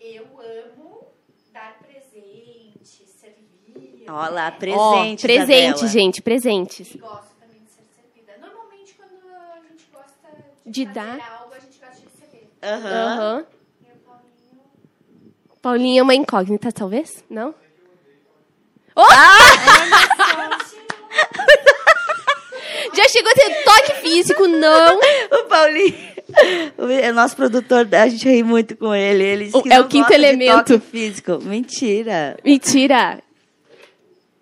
[0.00, 1.06] Eu amo
[1.52, 3.93] dar presente, servir.
[4.08, 5.22] Olha lá, presente.
[5.22, 5.88] presente, Isabela.
[5.88, 6.96] gente, presentes.
[6.96, 8.32] Gosto também de ser servida.
[8.40, 10.28] Normalmente, quando a gente gosta
[10.66, 11.18] de, De dar.
[11.40, 12.48] algo, a gente gosta de receber.
[12.62, 13.44] Aham.
[13.80, 14.60] E o Paulinho...
[15.62, 17.24] Paulinha é uma incógnita, talvez?
[17.30, 17.54] Não?
[22.94, 24.98] Já chegou a ter toque físico, não.
[25.32, 25.94] O Paulinho,
[26.78, 29.24] o nosso produtor, a gente ri muito com ele.
[29.24, 30.74] Ele disse O- que é não o quinto gosta de elemento.
[30.78, 31.38] toque físico.
[31.42, 32.36] Mentira.
[32.44, 33.20] Mentira.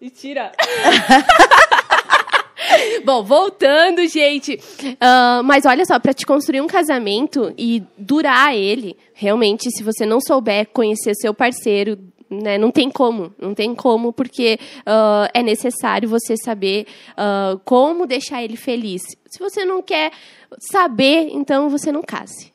[0.02, 0.50] Mentira.
[3.04, 4.58] Bom, voltando, gente.
[5.00, 10.04] Ah, mas olha só, pra te construir um casamento e durar ele, realmente, se você
[10.04, 11.96] não souber conhecer seu parceiro,
[12.28, 16.84] né, não tem como, não tem como, porque ah, é necessário você saber
[17.16, 19.02] ah, como deixar ele feliz.
[19.30, 20.10] Se você não quer
[20.58, 22.51] saber, então você não case.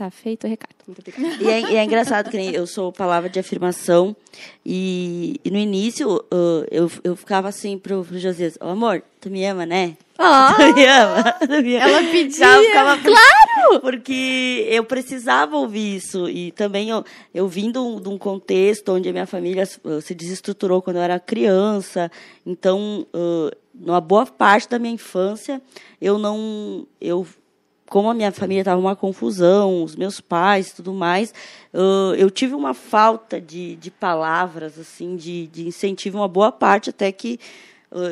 [0.00, 0.76] Tá feito o recado.
[0.86, 1.44] Muito obrigada.
[1.44, 4.16] E é, e é engraçado que eu sou palavra de afirmação.
[4.64, 9.28] E, e no início, uh, eu, eu ficava assim pro, pro Josias: Ô amor, tu
[9.28, 9.98] me ama, né?
[10.56, 11.32] Tu me ama?
[11.34, 11.90] Tu me ama?
[11.90, 12.38] Ela pedia.
[12.38, 13.80] Já ficava- claro!
[13.82, 16.30] Porque eu precisava ouvir isso.
[16.30, 20.00] E também eu, eu vim de um, de um contexto onde a minha família uh,
[20.00, 22.10] se desestruturou quando eu era criança.
[22.46, 25.60] Então, uh, numa boa parte da minha infância,
[26.00, 26.86] eu não.
[26.98, 27.26] Eu
[27.90, 31.34] como a minha família estava uma confusão, os meus pais, tudo mais,
[32.16, 37.10] eu tive uma falta de, de palavras, assim, de, de incentivo, uma boa parte, até
[37.10, 37.40] que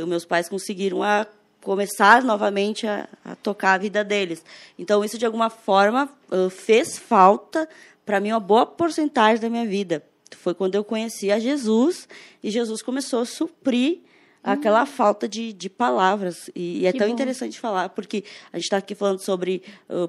[0.08, 1.24] meus pais conseguiram a
[1.62, 4.44] começar novamente a, a tocar a vida deles.
[4.76, 6.08] Então, isso, de alguma forma,
[6.50, 7.68] fez falta
[8.04, 10.02] para mim uma boa porcentagem da minha vida.
[10.38, 12.08] Foi quando eu conheci a Jesus,
[12.42, 14.00] e Jesus começou a suprir
[14.42, 16.50] aquela falta de, de palavras.
[16.54, 17.14] E, e é Que tão bom.
[17.14, 20.08] interessante falar, porque a gente está aqui falando sobre uh,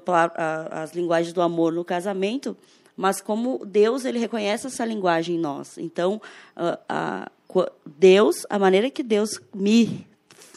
[0.70, 2.56] as linguagens do amor no casamento,
[2.96, 5.78] mas como Deus ele reconhece essa linguagem em nós.
[5.78, 6.20] Então,
[6.56, 10.06] uh, a- co- Deus, a maneira que Deus me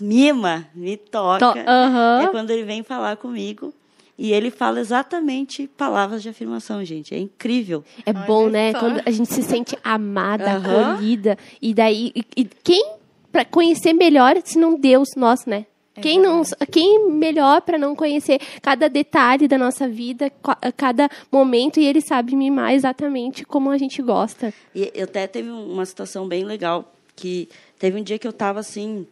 [0.01, 2.21] mima, me toca, To- aham.
[2.23, 3.73] é quando ele vem falar comigo.
[4.15, 7.15] E ele fala exatamente palavras de afirmação, gente.
[7.15, 7.83] É incrível.
[8.05, 8.71] É bom, né?
[8.71, 8.79] só.
[8.79, 10.91] Quando a gente se sente amada, Aham.
[10.93, 11.35] acolhida.
[11.59, 12.93] E daí, e, e quem
[13.33, 15.65] para conhecer melhor, se não Deus, nós, né?
[16.01, 16.41] quem, não,
[16.71, 20.31] quem melhor para não conhecer cada detalhe da nossa vida,
[20.75, 24.53] cada momento, e ele sabe mimar exatamente como a gente gosta.
[24.73, 28.59] E eu até teve uma situação bem legal, que teve um dia que eu estava
[28.59, 29.05] assim,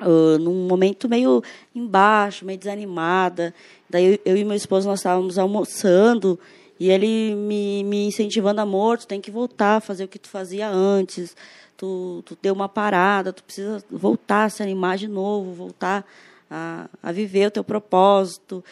[0.00, 1.42] uh, num momento meio
[1.74, 3.52] embaixo, meio desanimada.
[3.90, 6.38] Daí eu, eu e meu esposo, nós estávamos almoçando,
[6.78, 10.28] e ele me, me incentivando, amor, tu tem que voltar a fazer o que tu
[10.28, 11.34] fazia antes,
[11.76, 16.04] tu, tu deu uma parada, tu precisa voltar a se animar de novo, voltar
[16.50, 18.64] a, a viver o teu propósito.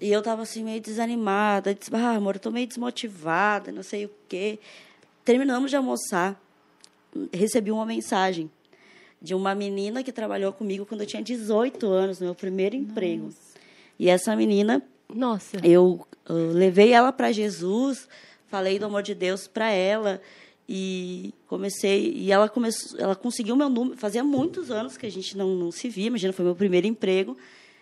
[0.00, 4.06] E eu estava assim, meio desanimada, disse, ah, amor, eu estou meio desmotivada, não sei
[4.06, 4.58] o quê.
[5.24, 6.40] Terminamos de almoçar,
[7.32, 8.50] recebi uma mensagem
[9.20, 13.24] de uma menina que trabalhou comigo quando eu tinha 18 anos, no meu primeiro emprego.
[13.24, 13.58] Nossa.
[13.98, 14.80] E essa menina,
[15.12, 15.58] Nossa.
[15.64, 18.08] Eu, eu levei ela para Jesus,
[18.46, 20.20] falei do amor de Deus para ela
[20.68, 23.96] e comecei e ela começou, ela conseguiu meu número.
[23.96, 26.08] Fazia muitos anos que a gente não, não se via.
[26.08, 27.36] Imagina, foi meu primeiro emprego.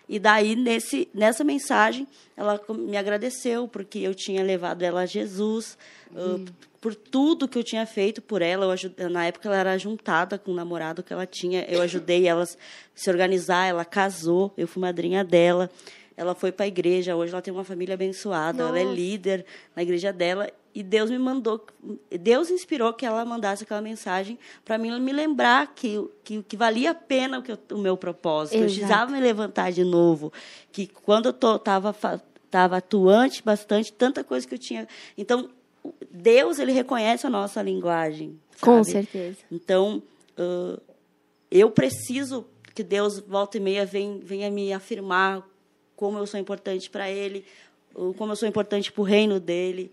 [0.07, 5.77] E daí nesse nessa mensagem ela me agradeceu porque eu tinha levado ela a Jesus,
[6.11, 6.45] uh,
[6.79, 8.73] por tudo que eu tinha feito por ela.
[8.95, 11.65] Eu na época ela era juntada com o namorado que ela tinha.
[11.67, 12.47] Eu ajudei ela a
[12.95, 15.69] se organizar, ela casou, eu fui madrinha dela.
[16.15, 18.79] Ela foi para a igreja, hoje ela tem uma família abençoada, Nossa.
[18.79, 19.45] ela é líder
[19.75, 20.49] na igreja dela.
[20.77, 21.65] E Deus me mandou,
[22.21, 26.91] Deus inspirou que ela mandasse aquela mensagem para mim me lembrar que, que, que valia
[26.91, 28.57] a pena o, que eu, o meu propósito.
[28.57, 28.69] Exato.
[28.69, 30.31] Eu precisava me levantar de novo.
[30.71, 31.91] Que quando eu estava
[32.51, 34.87] tava atuante bastante, tanta coisa que eu tinha.
[35.17, 35.49] Então,
[36.11, 38.39] Deus ele reconhece a nossa linguagem.
[38.51, 38.61] Sabe?
[38.61, 39.39] Com certeza.
[39.51, 40.03] Então,
[40.37, 40.79] uh,
[41.49, 45.43] eu preciso que Deus volta e meia venha, venha me afirmar
[45.95, 47.43] como eu sou importante para Ele,
[48.15, 49.91] como eu sou importante para o reino dele,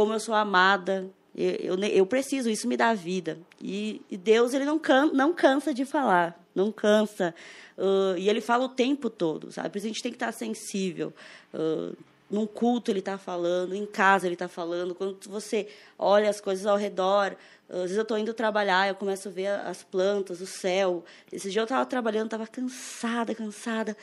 [0.00, 1.10] como eu sou amada.
[1.36, 3.38] Eu, eu, eu preciso, isso me dá vida.
[3.60, 7.34] E, e, Deus ele não, can, não cansa de falar, não cansa.
[7.76, 9.68] Uh, e ele fala o tempo todo, sabe?
[9.68, 11.12] Por isso a gente tem que estar sensível.
[11.52, 11.94] Uh,
[12.30, 16.64] num culto ele está falando, em casa ele está falando, quando você olha as coisas
[16.64, 17.36] ao redor,
[17.68, 21.04] às vezes eu estou indo trabalhar, eu começo a ver as plantas, o céu.
[21.30, 23.94] Esse dia eu estava trabalhando, estava cansada, cansada,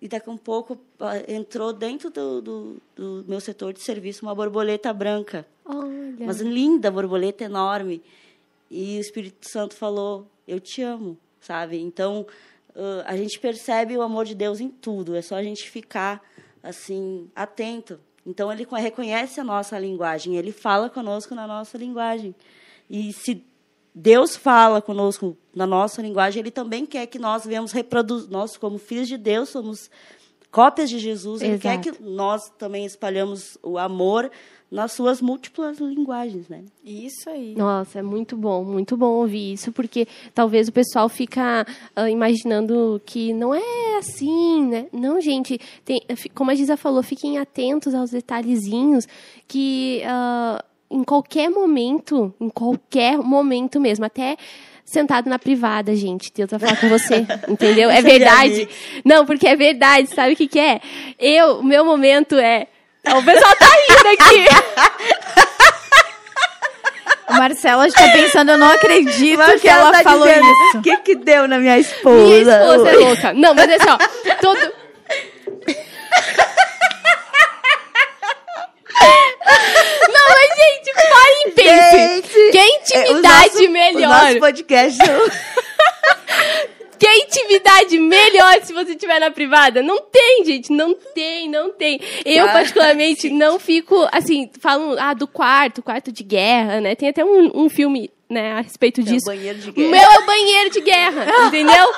[0.00, 0.78] e daqui a um pouco
[1.26, 5.46] entrou dentro do, do, do, meu setor de serviço uma borboleta branca.
[5.64, 6.26] Olha.
[6.26, 8.02] Mas linda borboleta enorme.
[8.70, 11.78] E o Espírito Santo falou: Eu te amo, sabe?
[11.78, 12.26] Então,
[12.74, 16.22] uh, a gente percebe o amor de Deus em tudo, é só a gente ficar
[16.62, 17.98] assim, atento.
[18.26, 22.34] Então ele reconhece a nossa linguagem, ele fala conosco na nossa linguagem.
[22.90, 23.44] E se
[23.98, 28.76] Deus fala conosco na nossa linguagem, ele também quer que nós venhamos reproduzir, nós como
[28.76, 29.90] filhos de Deus somos
[30.50, 31.82] cópias de Jesus, ele Exato.
[31.82, 34.30] quer que nós também espalhamos o amor
[34.70, 36.64] nas suas múltiplas linguagens, né?
[36.84, 37.54] Isso aí.
[37.56, 41.66] Nossa, é muito bom, muito bom ouvir isso, porque talvez o pessoal fica
[41.98, 44.88] uh, imaginando que não é assim, né?
[44.92, 46.02] Não, gente, tem,
[46.34, 49.06] como a Giza falou, fiquem atentos aos detalhezinhos
[49.48, 54.36] que uh, em qualquer momento, em qualquer momento mesmo, até
[54.84, 56.32] sentado na privada, gente.
[56.32, 57.90] Deus vai falar com você, entendeu?
[57.90, 58.68] É verdade.
[59.04, 60.80] Não, porque é verdade, sabe o que, que é?
[61.18, 62.68] Eu, o meu momento é
[63.06, 65.46] o pessoal tá rindo aqui.
[67.28, 70.78] O Marcelo está pensando, eu não acredito Marcelo que ela tá falou dizendo, isso.
[70.78, 72.16] O que que deu na minha esposa?
[72.16, 73.32] Minha esposa é louca.
[73.34, 73.98] Não, mas é só,
[74.40, 74.72] todo...
[80.08, 82.22] Não, mas gente, parem e pensem.
[82.50, 84.20] Que intimidade é, o nosso, melhor.
[84.20, 84.98] O nosso podcast...
[86.98, 89.82] Que intimidade melhor se você estiver na privada?
[89.82, 90.72] Não tem, gente.
[90.72, 92.00] Não tem, não tem.
[92.24, 96.94] Eu, particularmente, não fico, assim, falam ah, do quarto, quarto de guerra, né?
[96.94, 99.30] Tem até um, um filme né, a respeito disso.
[99.30, 99.90] É o banheiro de guerra.
[99.90, 101.92] Meu é o banheiro de guerra, entendeu?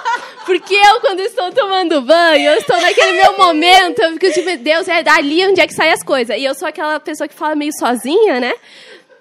[0.45, 4.89] Porque eu, quando estou tomando banho, eu estou naquele meu momento, eu fico tipo, Deus,
[4.89, 6.37] é dali onde é que saem as coisas.
[6.37, 8.53] E eu sou aquela pessoa que fala meio sozinha, né?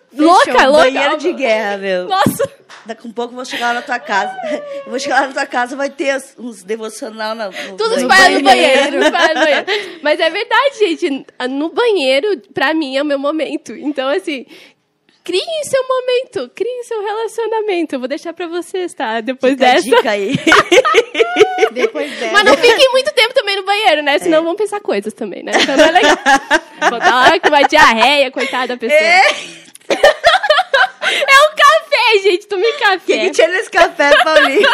[0.10, 0.92] Fechou, louca, louca.
[0.92, 2.08] Banheiro de guerra, meu.
[2.08, 2.50] Nossa.
[2.86, 4.34] Daqui um pouco eu vou chegar lá na tua casa.
[4.86, 8.36] Eu vou chegar lá na tua casa, vai ter uns devocional no, no Tudo espalhado
[8.36, 9.04] no banheiro.
[9.04, 9.66] no banheiro.
[10.02, 11.26] Mas é verdade, gente.
[11.50, 13.74] No banheiro, pra mim, é o meu momento.
[13.74, 14.46] Então, assim,
[15.28, 17.96] criem seu momento, criem seu relacionamento.
[17.96, 19.20] Eu vou deixar pra vocês, tá?
[19.20, 19.84] Depois Fica dessa.
[19.84, 20.32] Dica aí.
[21.74, 22.32] Depois dessa.
[22.32, 24.18] Mas não fiquem muito tempo também no banheiro, né?
[24.20, 24.42] Senão é.
[24.42, 25.52] vão pensar coisas também, né?
[25.54, 26.18] Então não é legal.
[26.90, 29.00] Vou dar uma diarreia, coitada da pessoa.
[29.00, 29.22] É.
[31.10, 32.48] É um café, gente.
[32.48, 32.96] Tomei café.
[32.98, 34.68] O que, tinha nesse café, Paulinho?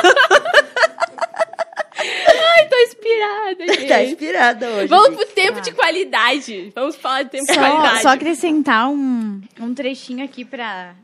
[2.28, 3.88] Ai, tô inspirada, gente.
[3.88, 4.88] Tá inspirada hoje.
[4.88, 5.18] Vamos gente.
[5.18, 6.72] pro tempo de qualidade.
[6.76, 8.02] Vamos falar de tempo só, de qualidade.
[8.02, 10.96] Só acrescentar um, um trechinho aqui pra,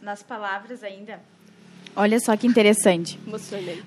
[0.00, 1.20] nas palavras ainda.
[1.94, 3.18] Olha só que interessante.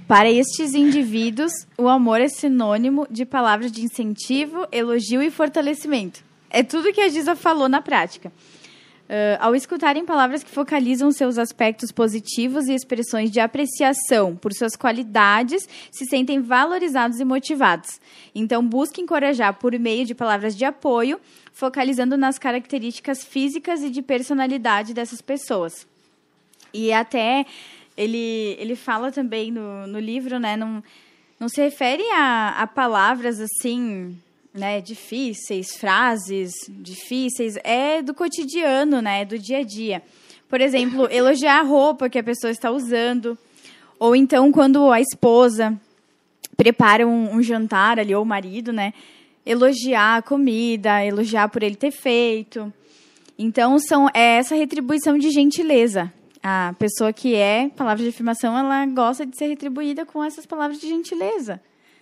[0.08, 6.24] Para estes indivíduos, o amor é sinônimo de palavras de incentivo, elogio e fortalecimento.
[6.50, 8.32] É tudo que a Giza falou na prática.
[9.10, 14.76] Uh, ao escutarem palavras que focalizam seus aspectos positivos e expressões de apreciação por suas
[14.76, 18.00] qualidades, se sentem valorizados e motivados.
[18.36, 21.20] Então, busque encorajar por meio de palavras de apoio,
[21.52, 25.88] focalizando nas características físicas e de personalidade dessas pessoas.
[26.72, 27.48] E até
[27.98, 30.56] ele, ele fala também no, no livro, né?
[30.56, 30.84] Não,
[31.40, 34.16] não se refere a, a palavras assim
[34.54, 40.02] né, difíceis, frases difíceis, é do cotidiano, né, do dia a dia.
[40.48, 43.38] Por exemplo, elogiar a roupa que a pessoa está usando,
[44.00, 45.80] ou então quando a esposa
[46.58, 48.94] prepara um, um jantar ali, ou o marido, né,
[49.46, 52.72] elogiar a comida, elogiar por ele ter feito.
[53.38, 56.12] Então, são, é essa retribuição de gentileza.
[56.44, 60.80] A pessoa que é palavra de afirmação, ela gosta de ser retribuída com essas palavras
[60.80, 61.62] de gentileza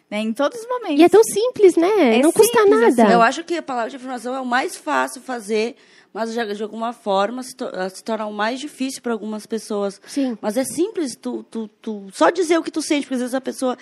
[0.10, 0.20] né?
[0.20, 1.00] Em todos os momentos.
[1.00, 2.18] E é tão simples, né?
[2.18, 3.12] É não custa simples, nada.
[3.12, 5.76] Eu acho que a palavra de afirmação é o mais fácil fazer,
[6.14, 10.02] mas de, de alguma forma se, to, se torna o mais difícil para algumas pessoas.
[10.08, 10.38] Sim.
[10.42, 13.36] Mas é simples, tu, tu, tu só dizer o que tu sente, porque às vezes
[13.36, 13.78] a pessoa,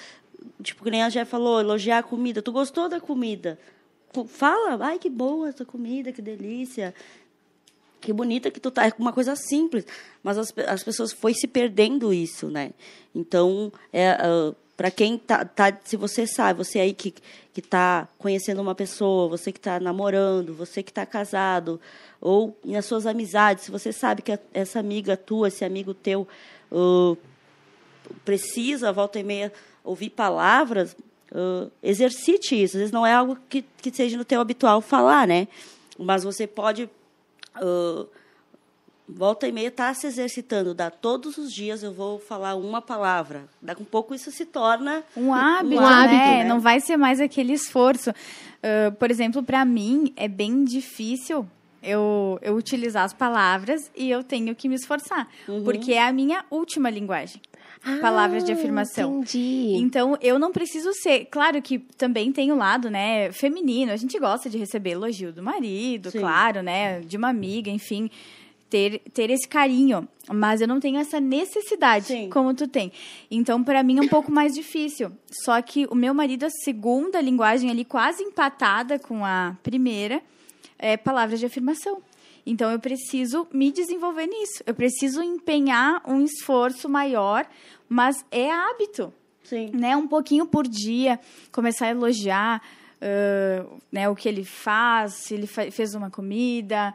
[0.61, 2.41] tipo, que nem a já falou, elogiar a comida.
[2.41, 3.59] Tu gostou da comida?
[4.11, 6.93] Tu fala, ai, que boa essa comida, que delícia.
[8.01, 8.85] Que bonita que tu tá.
[8.85, 9.85] É uma coisa simples.
[10.23, 12.71] Mas as, as pessoas foi se perdendo isso, né?
[13.13, 17.13] Então, é, uh, para quem tá, tá, se você sabe, você aí que
[17.55, 21.79] que está conhecendo uma pessoa, você que está namorando, você que está casado,
[22.19, 26.27] ou nas suas amizades, se você sabe que essa amiga tua, esse amigo teu
[26.69, 27.17] uh,
[28.25, 29.53] precisa, volta e meia,
[29.85, 30.97] ouvir palavras,
[31.31, 32.75] uh, exercite isso.
[32.75, 35.47] Às vezes não é algo que, que seja no teu habitual falar, né?
[35.97, 36.89] Mas você pode
[37.55, 38.05] uh,
[39.07, 43.43] volta e meia está se exercitando, dá todos os dias eu vou falar uma palavra.
[43.61, 46.43] Daqui um pouco isso se torna um hábito, um hábito né?
[46.43, 46.49] né?
[46.49, 48.09] Não vai ser mais aquele esforço.
[48.11, 51.45] Uh, por exemplo, para mim é bem difícil
[51.83, 55.63] eu, eu utilizar as palavras e eu tenho que me esforçar, Uhum.
[55.63, 57.39] porque é a minha última linguagem.
[58.01, 59.17] palavras de afirmação.
[59.17, 59.75] Ah, Entendi.
[59.77, 61.25] Então, eu não preciso ser.
[61.25, 63.91] Claro que também tem o lado, né, feminino.
[63.91, 66.17] A gente gosta de receber elogio do marido, Sim.
[66.19, 68.09] claro, né, de uma amiga, enfim.
[68.75, 70.05] Ter, ter esse carinho.
[70.27, 72.29] Mas eu não tenho essa necessidade Sim.
[72.29, 72.91] como tu tem.
[73.31, 75.13] Então, para mim, é um pouco mais difícil.
[75.45, 80.21] Só que o meu marido, a segunda linguagem ali, quase empatada com a primeira,
[80.77, 82.01] é palavras de afirmação.
[82.45, 84.61] Então, eu preciso me desenvolver nisso.
[84.65, 87.47] Eu preciso empenhar um esforço maior,
[87.87, 89.13] mas é hábito
[89.43, 89.71] Sim.
[89.73, 91.17] né, um pouquinho por dia,
[91.49, 92.61] começar a elogiar
[93.01, 96.93] ãh, né, o que ele faz, se ele fa- fez uma comida,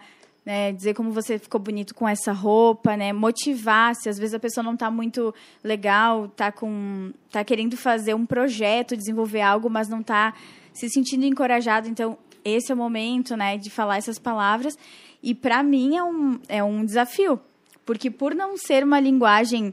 [0.50, 4.38] né, dizer como você ficou bonito com essa roupa, né, motivar, se às vezes a
[4.40, 5.32] pessoa não está muito
[5.62, 10.34] legal, tá com tá querendo fazer um projeto, desenvolver algo, mas não está
[10.74, 14.76] se sentindo encorajado, então esse é o momento, né, de falar essas palavras.
[15.22, 17.38] E para mim é um, é um desafio,
[17.86, 19.72] porque por não ser uma linguagem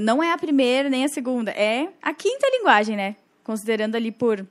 [0.00, 3.16] não é a primeira nem a segunda, é a quinta linguagem, né?
[3.42, 4.46] Considerando ali por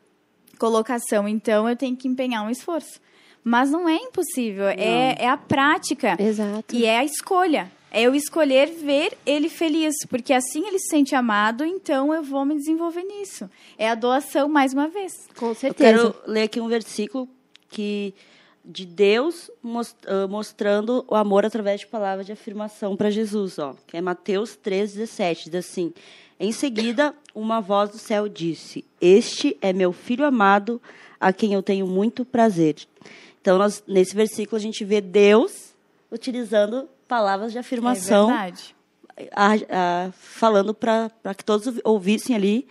[0.60, 1.30] colocação.
[1.30, 3.00] Então eu tenho que empenhar um esforço.
[3.44, 6.16] Mas não é impossível, é, é a prática.
[6.20, 6.76] Exato.
[6.76, 7.72] E é a escolha.
[7.94, 12.46] É eu escolher ver ele feliz, porque assim ele se sente amado, então eu vou
[12.46, 13.50] me desenvolver nisso.
[13.78, 15.12] É a doação mais uma vez.
[15.36, 15.92] Com Eu certeza.
[15.92, 17.28] quero ler aqui um versículo
[17.70, 18.14] que
[18.64, 19.50] de Deus
[20.06, 24.56] ah, mostrando o amor através de palavras de afirmação para Jesus, ó, que é Mateus
[24.56, 25.94] 3:17, diz assim:
[26.40, 30.82] Em seguida, uma voz do céu disse: Este é meu filho amado,
[31.20, 32.76] a quem eu tenho muito prazer.
[33.42, 35.74] Então, nós, nesse versículo a gente vê Deus
[36.12, 38.76] utilizando palavras de afirmação É verdade.
[39.36, 39.54] a-
[40.08, 42.68] a- falando para que todos ouvi- ouvissem ali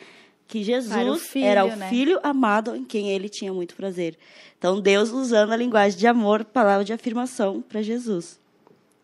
[0.46, 1.88] que Jesus o filho, era o né?
[1.88, 4.16] filho amado em quem ele tinha muito prazer.
[4.58, 8.38] Então, Deus usando a linguagem de amor, palavra de afirmação para Jesus.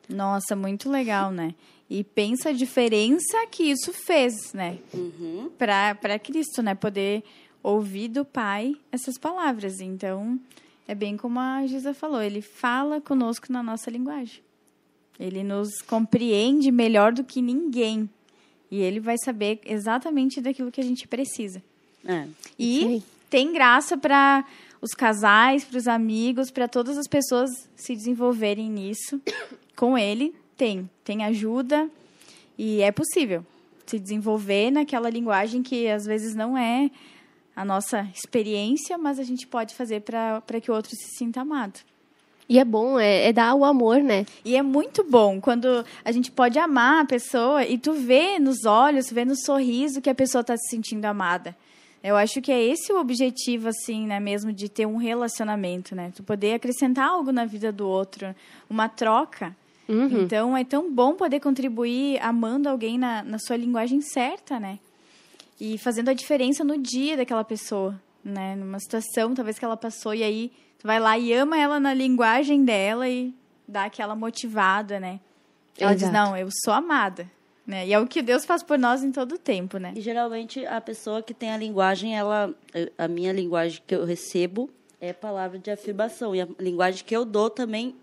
[0.09, 1.55] Nossa, muito legal, né?
[1.89, 4.79] E pensa a diferença que isso fez, né?
[4.93, 5.51] Uhum.
[5.57, 6.75] Para Cristo, né?
[6.75, 7.23] Poder
[7.63, 9.81] ouvir do Pai essas palavras.
[9.81, 10.39] Então,
[10.89, 14.41] é bem como a Giza falou, ele fala conosco na nossa linguagem.
[15.19, 18.09] Ele nos compreende melhor do que ninguém.
[18.71, 21.63] E ele vai saber exatamente daquilo que a gente precisa.
[22.05, 22.27] É.
[22.59, 23.03] E Sim.
[23.31, 24.45] tem graça para
[24.81, 29.21] os casais, para os amigos, para todas as pessoas se desenvolverem nisso.
[29.75, 30.89] Com ele, tem.
[31.03, 31.91] Tem ajuda
[32.59, 33.45] e é possível
[33.87, 36.91] se desenvolver naquela linguagem que às vezes não é
[37.57, 41.81] a nossa experiência, mas a gente pode fazer para que o outro se sinta amado.
[42.49, 44.25] E é bom, é, é dar o amor, né?
[44.45, 48.65] E é muito bom quando a gente pode amar a pessoa e tu vê nos
[48.65, 51.57] olhos, vê no sorriso que a pessoa está se sentindo amada.
[52.05, 56.13] Eu acho que é esse o objetivo, assim, né, mesmo, de ter um relacionamento, né?
[56.15, 58.33] Tu poder acrescentar algo na vida do outro,
[58.71, 59.57] uma troca.
[59.89, 60.23] Uhum.
[60.23, 64.79] Então, é tão bom poder contribuir amando alguém na, na sua linguagem certa, né?
[65.59, 68.55] E fazendo a diferença no dia daquela pessoa, né?
[68.57, 71.95] Numa situação, talvez, que ela passou, e aí tu vai lá e ama ela na
[71.95, 73.35] linguagem dela e
[73.67, 75.21] dá aquela motivada, né?
[75.79, 76.17] Ela diz, Exato.
[76.17, 77.31] não, eu sou amada.
[77.67, 77.89] Né?
[77.89, 79.93] E é o que Deus faz por nós em todo o tempo, né?
[79.97, 82.55] E geralmente a pessoa que tem a linguagem, ela,
[82.97, 87.25] a minha linguagem que eu recebo é palavra de afirmação e a linguagem que eu
[87.25, 87.97] dou também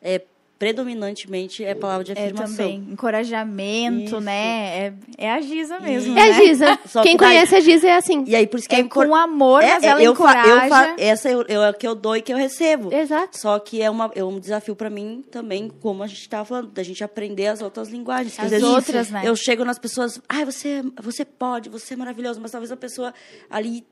[0.00, 0.22] é
[0.62, 2.56] predominantemente é palavra de É afirmação.
[2.56, 4.20] também encorajamento, Isso.
[4.20, 4.86] né?
[4.86, 6.30] É, é a Giza mesmo, É né?
[6.30, 6.78] a Giza.
[6.86, 8.22] Só Quem que conhece a Giza é assim.
[8.28, 10.22] E aí por isso que É é, impor- com amor, mas É, ela eu fa-
[10.30, 10.64] encoraja.
[10.64, 12.94] eu fa- essa eu, eu, é o que eu dou e que eu recebo.
[12.94, 13.36] Exato.
[13.40, 16.68] Só que é, uma, é um desafio pra mim também, como a gente estava falando,
[16.70, 18.38] da gente aprender as outras linguagens.
[18.38, 19.22] As vezes outras, né?
[19.24, 23.12] Eu chego nas pessoas, ai, você, você pode, você é maravilhoso, mas talvez a pessoa
[23.50, 23.84] ali,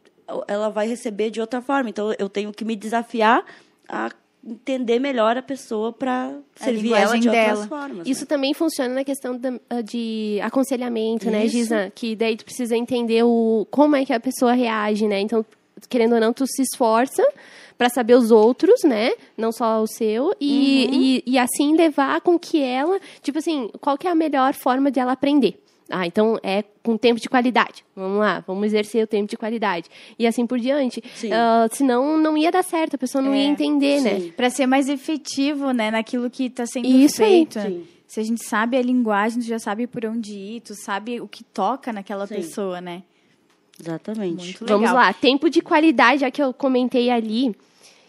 [0.47, 1.91] ela vai receber de outra forma.
[1.91, 3.45] Então eu tenho que me desafiar
[3.89, 4.09] a
[4.45, 7.66] entender melhor a pessoa pra servir ela de outras dela.
[7.66, 8.07] formas.
[8.09, 9.38] Isso também funciona na questão
[9.68, 11.57] ah, de aconselhamento, né, Isso.
[11.57, 11.93] Giza?
[11.95, 15.20] Que daí tu precisa entender o, como é que a pessoa reage, né?
[15.20, 15.45] Então,
[15.88, 17.22] querendo ou não, tu se esforça
[17.76, 19.11] para saber os outros, né?
[19.36, 20.34] Não só o seu.
[20.41, 20.95] E, Uhum.
[20.95, 22.99] e, e assim levar com que ela...
[23.22, 25.59] Tipo assim, qual que é a melhor forma de ela aprender?
[25.91, 27.84] Ah, então é com tempo de qualidade.
[27.97, 29.88] Vamos lá, vamos exercer o tempo de qualidade.
[30.18, 31.03] E assim por diante.
[31.32, 34.20] Ah, senão não ia dar certo, a pessoa não É, ia entender, né?
[34.20, 34.30] sim.
[34.32, 37.28] Para ser mais efetivo, né, naquilo que está sendo Isso aí.
[37.30, 37.61] feito.
[37.61, 37.84] Sim.
[38.07, 41.28] Se a gente sabe a linguagem, tu já sabe por onde ir, tu sabe o
[41.28, 42.36] que toca naquela Sim.
[42.36, 43.03] pessoa, né?
[43.78, 44.45] Exatamente.
[44.45, 47.55] Muito Vamos lá, tempo de qualidade, já que eu comentei ali,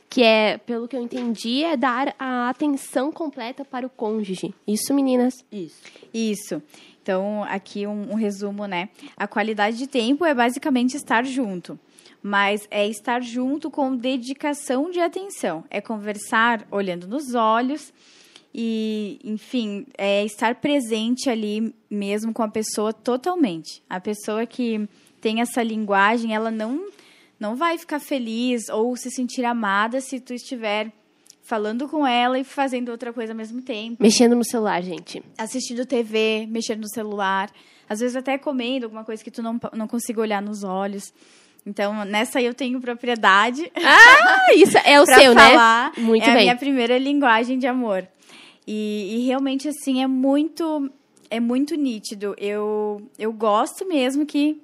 [0.10, 4.54] que é, pelo que eu entendi, é dar a atenção completa para o cônjuge.
[4.68, 5.34] Isso, meninas?
[5.52, 5.80] Isso.
[6.14, 6.62] Isso.
[7.02, 8.90] Então, aqui um, um resumo, né?
[9.18, 11.80] A qualidade de tempo é basicamente estar junto.
[12.22, 15.64] Mas é estar junto com dedicação de atenção.
[15.70, 17.92] É conversar olhando nos olhos
[18.54, 23.82] e, enfim, é estar presente ali mesmo com a pessoa totalmente.
[23.90, 24.88] A pessoa que
[25.20, 26.88] tem essa linguagem, ela não,
[27.40, 30.92] não vai ficar feliz ou se sentir amada se tu estiver
[31.52, 35.22] falando com ela e fazendo outra coisa ao mesmo tempo Mexendo no celular, gente.
[35.38, 37.52] assistindo TV, mexendo no celular,
[37.90, 41.14] às vezes até comendo alguma coisa que tu não, não consiga olhar nos olhos.
[41.66, 45.92] Então, nessa aí eu tenho propriedade Ah, isso é o seu, falar.
[45.98, 46.02] né?
[46.02, 46.44] Muito é a bem.
[46.44, 48.08] minha primeira linguagem de amor.
[48.66, 50.90] E, e realmente, assim, é muito,
[51.30, 52.34] é muito nítido.
[52.38, 54.62] Eu, eu gosto mesmo que,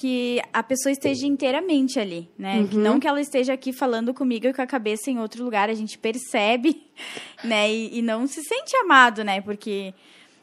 [0.00, 2.66] que a pessoa esteja inteiramente ali, né?
[2.70, 2.82] Que Uhum.
[2.82, 5.68] não que ela esteja aqui falando comigo e com a cabeça em outro lugar.
[5.68, 6.82] A gente percebe,
[7.44, 7.70] né?
[7.70, 9.42] E, e não se sente amado, né?
[9.42, 9.92] Porque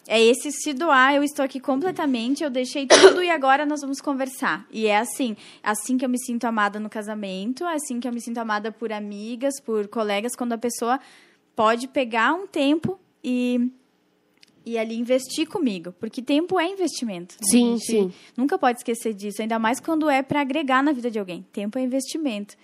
[0.07, 3.99] é esse se doar, eu estou aqui completamente, eu deixei tudo e agora nós vamos
[3.99, 4.63] conversar.
[4.71, 8.21] E é assim, assim que eu me sinto amada no casamento, assim que eu me
[8.21, 10.99] sinto amada por amigas, por colegas, quando a pessoa
[11.55, 13.71] pode pegar um tempo e
[14.67, 17.35] e ali investir comigo, porque tempo é investimento.
[17.35, 17.47] né?
[17.49, 18.11] Sim, sim.
[18.35, 21.45] Nunca pode esquecer disso, ainda mais quando é para agregar na vida de alguém.
[21.53, 22.57] Tempo é investimento.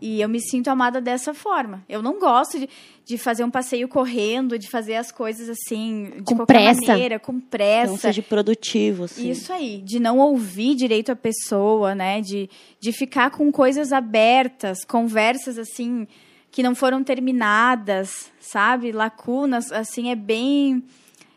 [0.00, 1.84] E eu me sinto amada dessa forma.
[1.88, 2.68] Eu não gosto de,
[3.04, 6.86] de fazer um passeio correndo, de fazer as coisas assim, de Com qualquer pressa.
[6.92, 7.92] maneira, com pressa.
[7.92, 9.30] Não seja produtivo, assim.
[9.30, 12.20] Isso aí, de não ouvir direito a pessoa, né?
[12.22, 12.50] De,
[12.80, 16.08] de ficar com coisas abertas, conversas assim
[16.50, 18.90] que não foram terminadas, sabe?
[18.90, 20.82] Lacunas, assim, é bem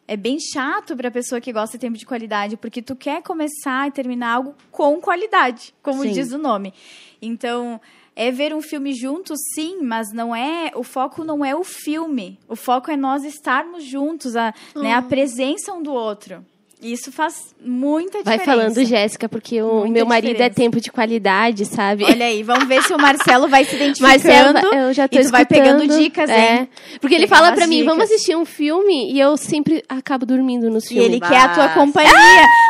[0.07, 3.21] é bem chato para a pessoa que gosta de tempo de qualidade, porque tu quer
[3.21, 6.11] começar e terminar algo com qualidade, como Sim.
[6.11, 6.73] diz o nome.
[7.21, 7.79] Então,
[8.15, 12.37] é ver um filme juntos, sim, mas não é, o foco não é o filme.
[12.47, 16.45] O foco é nós estarmos juntos, a, né, a presença um do outro.
[16.83, 18.45] E isso faz muita Vai diferença.
[18.73, 20.55] falando, Jéssica, porque o Muita meu marido é diferença.
[20.55, 22.03] tempo de qualidade, sabe?
[22.03, 24.53] Olha aí, vamos ver se o Marcelo vai se identificando.
[24.53, 26.59] Marcelo, eu já tô e tu vai pegando dicas, é.
[26.59, 26.69] hein?
[26.99, 27.93] Porque ele Pegar fala pra mim, dicas.
[27.95, 31.05] vamos assistir um filme, e eu sempre acabo dormindo nos E filmes.
[31.05, 32.11] ele quer a tua Mas- companhia.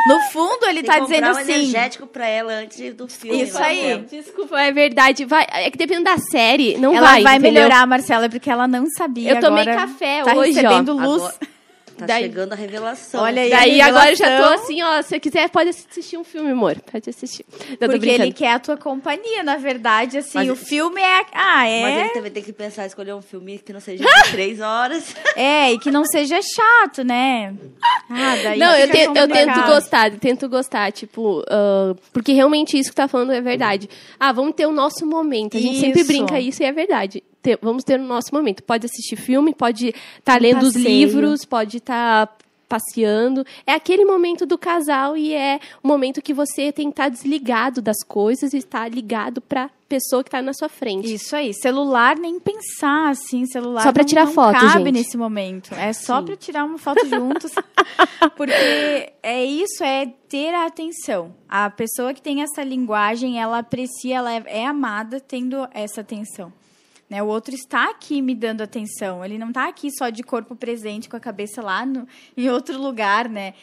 [0.07, 1.51] No fundo, ele Tem tá dizendo um assim.
[1.53, 3.41] energético pra ela antes do filme.
[3.41, 4.05] Isso aí.
[4.11, 5.25] Desculpa, é verdade.
[5.25, 7.53] Vai, é que dependendo da série, não Ela vai, vai, entendeu?
[7.63, 9.31] melhorar, Marcela, porque ela não sabia.
[9.31, 10.61] Eu tomei agora café tá hoje, ó.
[10.61, 11.23] recebendo luz.
[11.23, 11.52] Agora-
[11.97, 13.21] Tá Daí- chegando a revelação.
[13.21, 13.49] Olha aí.
[13.49, 14.63] Daí a agora eu já tô revelação.
[14.63, 15.01] assim, ó.
[15.01, 16.75] Se você quiser, pode assistir um filme, amor.
[16.91, 17.45] Pode assistir.
[17.71, 21.21] Eu tô Porque ele quer a tua companhia, na verdade, assim, Mas- o filme é...
[21.33, 21.99] Ah, Mas é...
[22.01, 25.15] ele também tem que pensar, escolher um filme que não seja de três horas.
[25.35, 27.53] É, e que não seja chato, né?
[28.09, 32.77] Ah, daí Não, eu, te- eu tento gostar, eu tento gostar, tipo, ah, porque realmente
[32.77, 33.89] isso que tá falando é verdade.
[34.19, 35.57] Ah, vamos ter o nosso momento.
[35.57, 36.07] A gente sempre Isso.
[36.07, 37.23] brinca isso e é verdade.
[37.43, 38.63] Ter, vamos ter o nosso momento.
[38.63, 40.87] Pode assistir filme, pode estar tá lendo os passeio.
[40.87, 42.35] livros, pode estar
[42.67, 43.45] passeando.
[43.67, 47.81] É aquele momento do casal e é o momento que você tem que estar desligado
[47.81, 51.13] das coisas e estar ligado para pessoa que está na sua frente.
[51.13, 54.91] Isso aí, celular nem pensar assim, celular Só não- tirar não foto, cabe gente.
[54.91, 55.71] nesse momento.
[55.75, 57.51] É só pra tirar uma foto juntos.
[58.35, 61.35] Porque é isso, é ter a atenção.
[61.47, 66.51] A pessoa que tem essa linguagem, ela aprecia, ela é, é amada tendo essa atenção.
[67.13, 67.21] Né?
[67.21, 69.23] O outro está aqui me dando atenção.
[69.23, 72.81] Ele não está aqui só de corpo presente, com a cabeça lá no, em outro
[72.81, 73.53] lugar, né?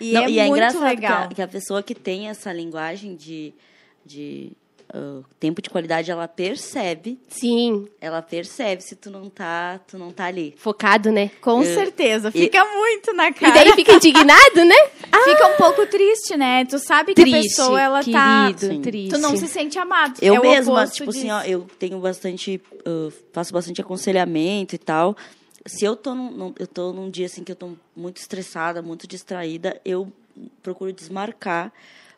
[0.00, 1.28] E Não, é e é muito legal.
[1.28, 3.54] Que, a, que a pessoa que tem essa linguagem de,
[4.04, 4.56] de
[4.92, 10.10] ah, tempo de qualidade, ela percebe, Sim, ela percebe se tu não tá, tu não
[10.10, 10.54] tá ali.
[10.58, 11.30] focado, né?
[11.40, 13.52] Com Eu- certeza, fica muito na E cara.
[13.54, 14.74] daí fica indignado, né?
[15.26, 16.64] Fica um pouco triste, né?
[16.66, 18.44] Tu sabe que a Triste, pessoa, ela tá...
[18.52, 18.80] querido, Sim.
[18.80, 19.10] triste.
[19.10, 20.18] Tu não se sente amado.
[20.22, 21.32] Eu é o mesma, tipo assim, disso.
[21.34, 25.16] ó, eu tenho bastante, ah, faço bastante aconselhamento e tal.
[25.64, 28.80] Se eu tô num, num- eu tô num dia assim que eu tô muito estressada,
[28.82, 30.12] muito distraída, eu
[30.62, 31.72] procuro desmarcar,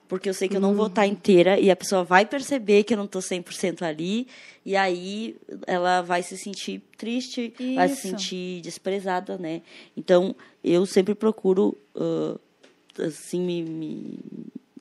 [0.09, 0.91] porque eu sei que eu não vou Uhum.
[0.91, 4.27] estar inteira e a pessoa vai perceber que eu não tô 100% ali,
[4.65, 5.37] e aí
[5.67, 8.03] ela vai se sentir triste, vai se Isso.
[8.09, 9.63] sentir desprezada, né?
[9.97, 10.35] Então,
[10.65, 12.37] eu sempre procuro ah,
[13.07, 14.19] assim me, me-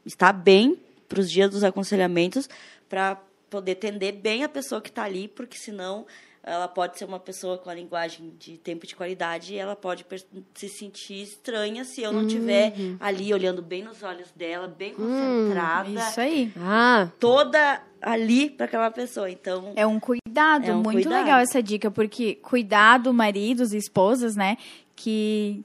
[0.06, 2.50] estar bem para os dias dos aconselhamentos
[2.90, 6.06] para poder atender bem a pessoa que está ali, porque senão
[6.48, 10.06] ela pode ser uma pessoa com a linguagem de tempo de qualidade e ela pode
[10.56, 15.90] se sentir estranha se eu não estiver ali olhando bem nos olhos dela, bem concentrada,
[15.90, 16.52] Isso aí.
[16.58, 19.30] Ah, toda ali para aquela pessoa.
[19.30, 21.14] Então, É um cuidado, É um muito cuidado.
[21.14, 24.58] legal essa dica, porque cuidado, maridos e esposas, né,
[24.96, 25.64] que,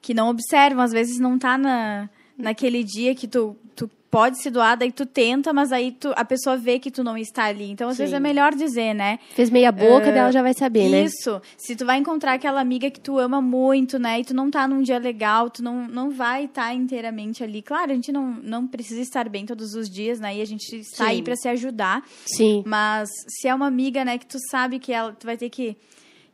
[0.00, 2.08] que não observam, às vezes não tá na,
[2.38, 6.22] naquele dia que tu, tu pode se doar, daí tu tenta, mas aí tu, a
[6.22, 7.70] pessoa vê que tu não está ali.
[7.70, 8.16] Então, às vezes Sim.
[8.18, 9.18] é melhor dizer, né?
[9.34, 11.04] fez meia boca, daí ela já vai saber, né?
[11.04, 11.40] Isso.
[11.56, 14.20] Se tu vai encontrar aquela amiga que tu ama muito, né?
[14.20, 17.62] E tu não tá num dia legal, tu não, não vai estar inteiramente ali.
[17.62, 20.36] Claro, a gente não, não precisa estar bem todos os dias, né?
[20.36, 22.04] E a gente está aí pra se ajudar.
[22.26, 22.62] Sim.
[22.66, 25.74] Mas se é uma amiga, né, que tu sabe que ela tu vai ter que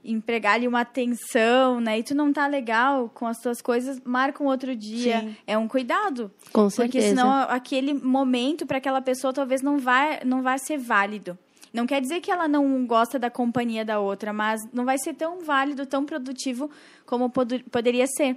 [0.04, 1.98] empregar ali uma atenção, né?
[1.98, 5.20] E tu não tá legal com as tuas coisas, marca um outro dia.
[5.20, 5.36] Sim.
[5.46, 6.30] É um cuidado.
[6.52, 6.70] Com Porque
[7.00, 7.08] certeza.
[7.08, 11.36] senão aquele momento para aquela pessoa talvez não vai, não vai ser válido.
[11.72, 15.12] Não quer dizer que ela não gosta da companhia da outra, mas não vai ser
[15.14, 16.70] tão válido, tão produtivo
[17.04, 18.36] como podu- poderia ser.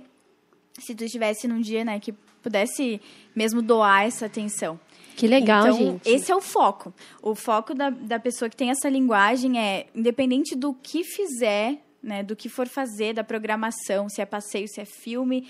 [0.79, 2.99] Se tu estivesse num dia, né, que pudesse
[3.35, 4.79] mesmo doar essa atenção.
[5.21, 6.09] Que legal, então, gente.
[6.09, 6.91] esse é o foco.
[7.21, 12.23] O foco da, da pessoa que tem essa linguagem é, independente do que fizer, né,
[12.23, 15.47] do que for fazer, da programação, se é passeio, se é filme,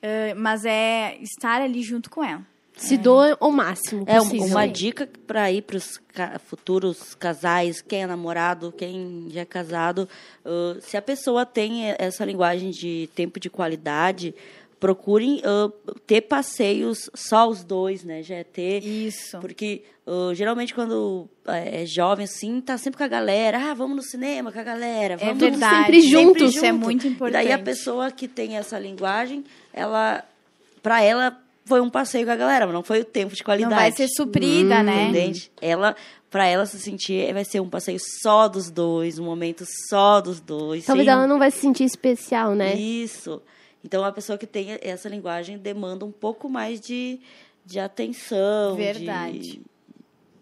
[0.00, 2.42] eh, mas é estar ali junto com ela.
[2.76, 4.46] Se doa o máximo É possível.
[4.46, 6.00] uma dica para ir para os
[6.46, 10.08] futuros casais, quem é namorado, quem já é casado,
[10.44, 14.34] ãh, se a pessoa tem essa linguagem de tempo de qualidade,
[14.80, 15.70] procurem ãh,
[16.06, 18.22] ter passeios só os dois, né?
[18.22, 19.38] Já é ter Isso.
[19.40, 24.02] porque ãh, geralmente quando é jovem assim, tá sempre com a galera, ah, vamos no
[24.02, 25.76] cinema com a galera, É vamos verdade.
[25.84, 26.54] sempre juntos.
[26.54, 27.52] Isso é muito e daí importante.
[27.52, 30.24] a pessoa que tem essa linguagem, ela
[30.82, 33.70] para ela foi um passeio com a galera, mas não foi o tempo de qualidade.
[33.74, 35.08] não vai ser suprida, né?
[35.08, 35.50] Entende?
[35.62, 35.96] Ela,
[36.30, 40.40] para ela se sentir, vai ser um passeio só dos dois, um momento só dos
[40.40, 40.84] dois.
[40.84, 42.74] Talvez sem- ela não vai se sentir especial, né?
[42.74, 43.40] Isso.
[43.84, 47.20] Então a pessoa que tem essa linguagem demanda um pouco mais de,
[47.66, 49.38] de atenção, Verdade.
[49.38, 49.60] de,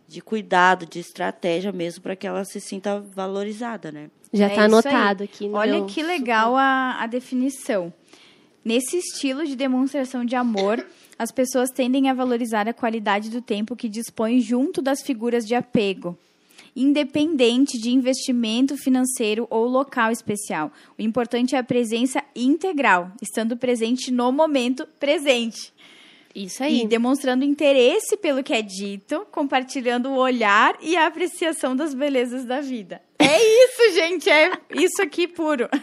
[0.07, 4.11] de cuidado, de estratégia mesmo para que ela se sinta valorizada, né?
[4.33, 4.67] Já É tá aí.
[4.67, 7.93] anotado aqui no Olha meu que legal a, a definição.
[8.65, 10.87] Nesse estilo de demonstração de amor,
[11.19, 15.55] as pessoas tendem a valorizar a qualidade do tempo que dispõem junto das figuras de
[15.57, 16.17] apego,
[16.75, 20.73] independente de investimento financeiro ou local especial.
[20.99, 25.73] O importante é a presença integral, estando presente no momento presente.
[26.35, 26.83] Isso aí.
[26.83, 32.45] E demonstrando interesse pelo que é dito, compartilhando o olhar e a apreciação das belezas
[32.45, 33.03] da vida.
[33.25, 34.29] É isso, gente.
[34.31, 35.69] É isso aqui puro.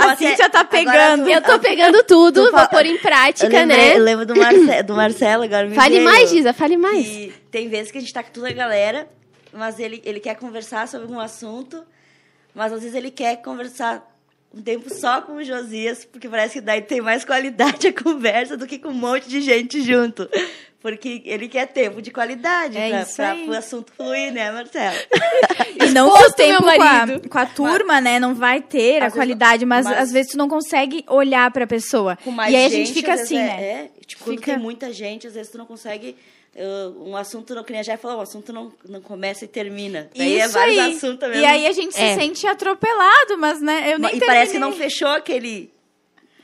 [0.00, 1.24] A Você- Cíntia tá pegando.
[1.24, 3.96] tu- Eu tô pegando tudo, Tu vou pôr em Eu prática, lembrei- né?
[3.96, 7.06] eu lembro do, Marce, do Marcelo, agora me Fale veio mais, Giza, fale mais.
[7.06, 9.08] que tem vezes que a gente tá com toda a galera,
[9.52, 11.84] mas ele, ele quer conversar sobre um assunto,
[12.54, 14.02] mas às vezes ele quer conversar
[14.56, 18.56] um tempo só com o Josias, porque parece que daí tem mais qualidade a conversa
[18.56, 20.28] do que com um monte de gente junto.
[20.80, 23.48] Porque ele quer tempo de qualidade É pra, isso pra, aí.
[23.48, 24.96] o assunto fluir, né, Marcelo?
[25.82, 29.06] E não que o tempo com a, com a turma, né, não vai ter a
[29.06, 32.16] Às vezes- qualidade, mas, mas- às vezes tu não consegue olhar pra pessoa.
[32.22, 33.62] Com mais e aí a gente, gente fica assim, é, né?
[33.62, 36.16] É, tipo, quando Fica- tem muita gente, às vezes tu não consegue.
[36.56, 39.48] Uh, um assunto, não, que nem a Jé falou, um assunto não, não começa e
[39.48, 40.08] termina.
[40.16, 40.96] Daí é Isso vários aí.
[40.96, 41.42] assuntos mesmo.
[41.42, 42.14] E aí a gente É.
[42.14, 44.90] se sente atropelado, mas né, eu nem e parece que não terminei.
[44.90, 45.72] fechou aquele.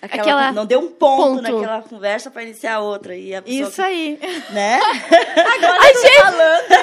[0.02, 1.42] Aquela, Aquela- não deu um ponto, ponto.
[1.42, 3.14] naquela conversa pra iniciar outra.
[3.14, 4.18] E a Isso aí.
[4.18, 4.80] que- Né?
[4.80, 6.28] A Jéssica,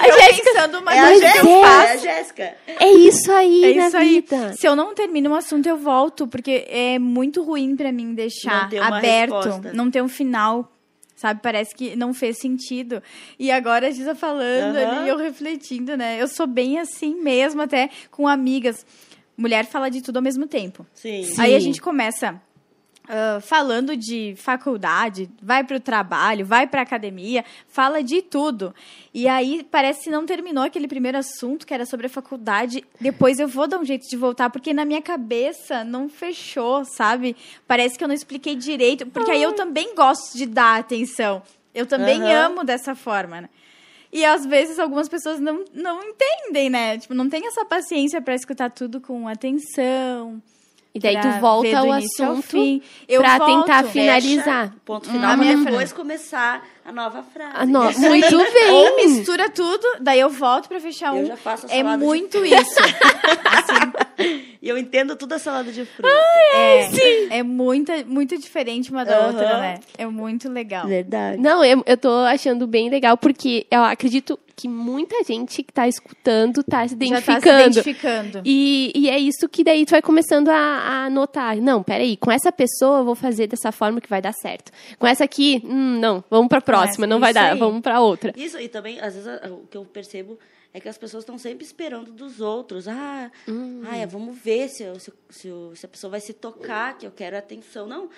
[0.03, 1.67] a Eu Jéssica, pensando uma É a Mas coisa que eu Jéssica.
[1.67, 1.87] faço.
[1.87, 2.55] É a Jéssica.
[2.79, 4.09] é isso aí É na isso aí.
[4.21, 4.53] vida.
[4.53, 8.69] Se eu não termino um assunto, eu volto, porque é muito ruim pra mim deixar
[8.71, 9.73] Não aberto, resposta.
[9.73, 10.71] não ter um final.
[11.17, 13.01] Sabe, parece que não fez sentido.
[13.39, 14.99] E agora a Giza falando Aham.
[14.99, 16.21] ali, eu refletindo, né?
[16.21, 18.85] Eu sou bem assim mesmo, até com amigas.
[19.35, 20.85] Mulher fala de tudo ao mesmo tempo.
[20.93, 21.23] Sim.
[21.23, 21.41] Sim.
[21.41, 22.39] Aí a gente começa
[23.07, 28.75] ah, falando de faculdade, vai para o trabalho, vai para academia, fala de tudo.
[29.13, 32.83] E aí parece que não terminou aquele primeiro assunto que era sobre a faculdade.
[32.99, 37.35] Depois eu vou dar um jeito de voltar, porque na minha cabeça não fechou, sabe?
[37.65, 41.41] Parece que eu não expliquei direito, porque aí eu também gosto de dar atenção.
[41.73, 42.45] Eu também Aham.
[42.45, 43.49] amo dessa forma, né?
[44.11, 46.97] E às vezes algumas pessoas não, não entendem, né?
[46.97, 50.41] Tipo, não tem essa paciência para escutar tudo com atenção.
[50.97, 52.57] E daí tu volta ao ao assunto.
[53.07, 53.65] Eu pra volto.
[53.65, 54.73] tentar Fecha, finalizar.
[54.83, 57.65] Ponto Hum, final, minha depois começar a nova frase.
[57.71, 58.71] No- muito bem.
[58.71, 61.25] Ou mistura tudo, daí eu volto pra fechar Eu um.
[61.27, 62.75] já faço a é salada de muito isso.
[64.59, 66.09] E eu entendo toda a salada de fruta.
[66.53, 69.27] É, é muito, muito diferente uma da Aham.
[69.27, 69.79] outra, né?
[69.97, 70.87] É muito legal.
[70.87, 71.37] Verdade.
[71.39, 75.87] Não, eu, eu tô achando bem legal, porque eu acredito que muita gente que tá
[75.87, 77.79] escutando tá se Já tá se identificando.
[77.79, 78.41] identificando.
[78.43, 81.55] E, e é isso que daí tu vai começando a, a notar.
[81.57, 84.71] Não, peraí, com essa pessoa eu vou fazer dessa forma que vai dar certo.
[84.97, 87.59] Com essa aqui, hum, não, vamos pra próxima, essa- não vai dar, aí.
[87.59, 88.33] vamos pra outra.
[88.35, 90.39] Isso, e também, às vezes, a- o que eu percebo
[90.73, 92.87] é que as pessoas estão sempre esperando dos outros.
[92.87, 93.29] Ah,
[93.87, 97.05] ah é, vamos ver se, eu- se, se, se a pessoa vai se tocar, que
[97.05, 97.85] eu quero atenção.
[97.85, 98.09] Não,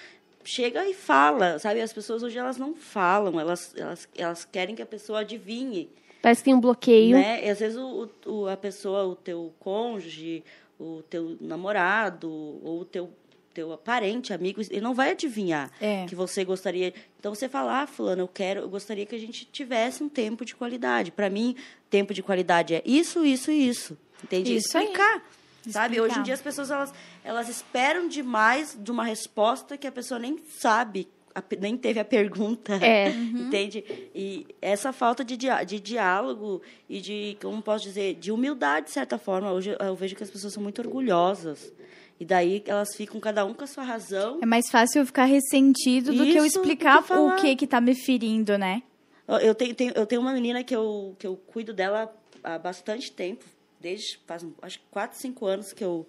[0.46, 1.82] chega e fala, sabe?
[1.82, 5.90] As pessoas hoje, elas não falam, elas, elas, elas querem que a pessoa adivinhe.
[6.22, 7.18] Parece que tem um bloqueio.
[7.18, 7.46] Né?
[7.46, 10.44] E às vezes o, o- a pessoa, o teu cônjuge,
[10.80, 13.10] o teu namorado, ou o teu,
[13.54, 16.06] teu parente, amigo, ele não vai adivinhar É.
[16.06, 16.94] que você gostaria.
[17.20, 20.44] Então você fala, ah, fulano, eu quero, eu gostaria que a gente tivesse um tempo
[20.46, 21.12] de qualidade.
[21.12, 21.56] Para mim,
[21.90, 23.98] tempo de qualidade é isso, isso e isso.
[24.24, 24.56] Entende?
[24.56, 24.84] Isso aí.
[24.86, 25.24] Explicar.
[25.68, 25.96] Sabe?
[25.96, 26.04] Explicar.
[26.04, 26.94] Hoje em dia as pessoas elas,
[27.24, 32.06] elas esperam demais de uma resposta que a pessoa nem sabe, a nem teve a
[32.06, 32.76] pergunta.
[32.76, 33.10] É.
[33.14, 33.84] Entende?
[34.16, 38.92] E essa falta de, dia- de diálogo e de, como posso dizer, de humildade, de
[38.92, 39.52] certa forma.
[39.52, 41.72] Hoje eu vejo que as pessoas são muito orgulhosas.
[42.20, 44.40] E daí elas ficam cada um com a sua razão.
[44.42, 47.68] É mais fácil eu ficar ressentido do que eu Isso, explicar que o que que
[47.68, 48.84] tá me ferindo, né?
[49.28, 52.14] Eu- tenho, tenho- eu tenho uma menina que eu, que eu cuido dela
[52.44, 53.46] há bastante tempo.
[53.80, 56.06] Desde, faz, acho que 4, 5 anos que eu,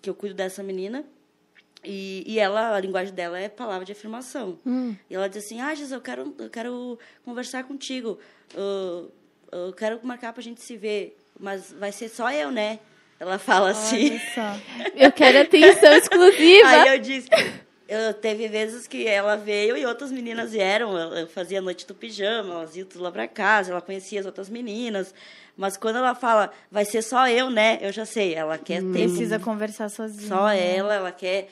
[0.00, 1.04] que eu cuido dessa menina.
[1.84, 4.58] E, e ela, a linguagem dela é palavra de afirmação.
[5.08, 8.18] E ela diz assim, ah, Jesus, eu quero, eu quero conversar contigo.
[8.54, 9.12] Eu,
[9.52, 11.16] eu quero marcar pra gente se ver.
[11.38, 12.78] Mas vai ser só eu, né?
[13.18, 14.10] Ela fala assim.
[14.10, 14.90] Olha só.
[14.94, 16.68] Eu quero atenção exclusiva.
[16.68, 17.28] Aí eu disse.
[17.86, 20.96] Eu, teve vezes que ela veio e outras meninas vieram.
[20.96, 24.20] Eu, eu fazia a noite do pijama, elas iam tudo lá pra casa, ela conhecia
[24.20, 25.14] as outras meninas.
[25.56, 27.78] Mas quando ela fala, vai ser só eu, né?
[27.80, 30.28] Eu já sei, ela quer tempo Precisa conversar sozinha.
[30.28, 31.48] só ela, ela quer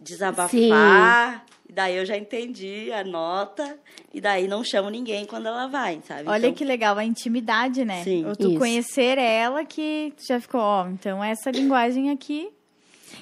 [0.00, 1.44] desabafar.
[1.68, 3.78] E daí eu já entendi a nota.
[4.12, 6.28] E daí não chamo ninguém quando ela vai, sabe?
[6.28, 8.02] Olha Então, que legal, a intimidade, né?
[8.02, 8.24] Sim.
[8.24, 8.58] Ou tu Isso.
[8.58, 12.48] conhecer ela que já ficou, ó, então essa linguagem aqui.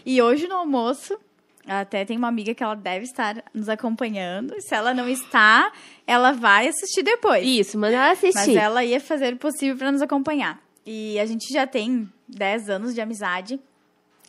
[0.05, 1.19] E hoje no almoço,
[1.67, 4.55] até tem uma amiga que ela deve estar nos acompanhando.
[4.57, 5.73] E se ela não está,
[6.07, 7.45] ela vai assistir depois.
[7.45, 8.55] Isso, manda ela assistir.
[8.55, 10.61] Mas ela ia fazer o possível para nos acompanhar.
[10.85, 13.59] E a gente já tem 10 anos de amizade.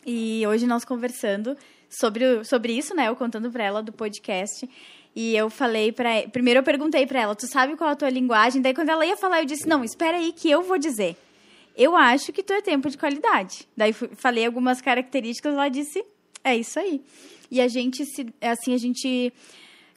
[0.04, 1.56] E hoje nós conversando
[1.88, 3.08] sobre, sobre isso, né?
[3.08, 4.68] Eu contando para ela do podcast.
[5.16, 8.10] E eu falei para Primeiro eu perguntei para ela, tu sabe qual é a tua
[8.10, 8.62] linguagem?
[8.62, 11.16] Daí quando ela ia falar, eu disse, não, espera aí que eu vou dizer.
[11.76, 13.66] Eu acho que tu é tempo de qualidade.
[13.76, 16.04] Daí falei algumas características, ela disse,
[16.44, 17.00] é isso aí.
[17.50, 19.32] E a gente, se, assim, a gente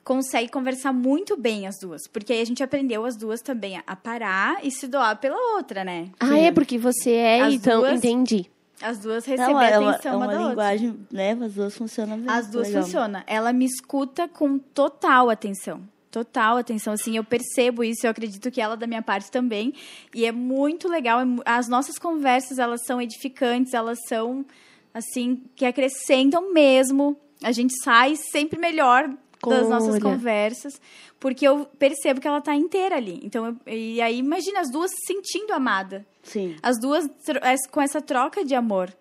[0.04, 2.08] consegue conversar muito bem as duas.
[2.08, 5.84] Porque aí a gente aprendeu as duas também a- parar e se doar pela outra,
[5.84, 6.10] né?
[6.20, 8.46] Ah, é porque você é, então, duas- entendi.
[8.82, 10.50] As duas receber Não, uma, atenção é uma, uma da outra.
[10.50, 11.32] linguagem, né?
[11.34, 12.30] As duas funcionam bem.
[12.30, 12.84] As duas Legal.
[12.84, 13.24] funcionam.
[13.28, 15.82] Ela me escuta com total atenção.
[16.10, 16.94] Total atenção.
[16.94, 19.74] Assim, eu percebo isso, eu acredito que ela da minha parte também.
[20.14, 21.22] E é muito legal.
[21.22, 24.46] é As nossas conversas, elas são edificantes, elas são
[24.94, 27.16] assim, que acrescentam mesmo.
[27.44, 29.10] A gente sai sempre melhor
[29.48, 30.02] das nossas Olha.
[30.02, 30.80] conversas,
[31.22, 33.22] porque eu percebo que ela tá inteira ali.
[33.24, 36.06] Então, eu- e aí imagina as duas se sentindo amada.
[36.24, 36.56] Sim.
[36.62, 37.08] As duas
[37.72, 38.94] com essa troca de amor.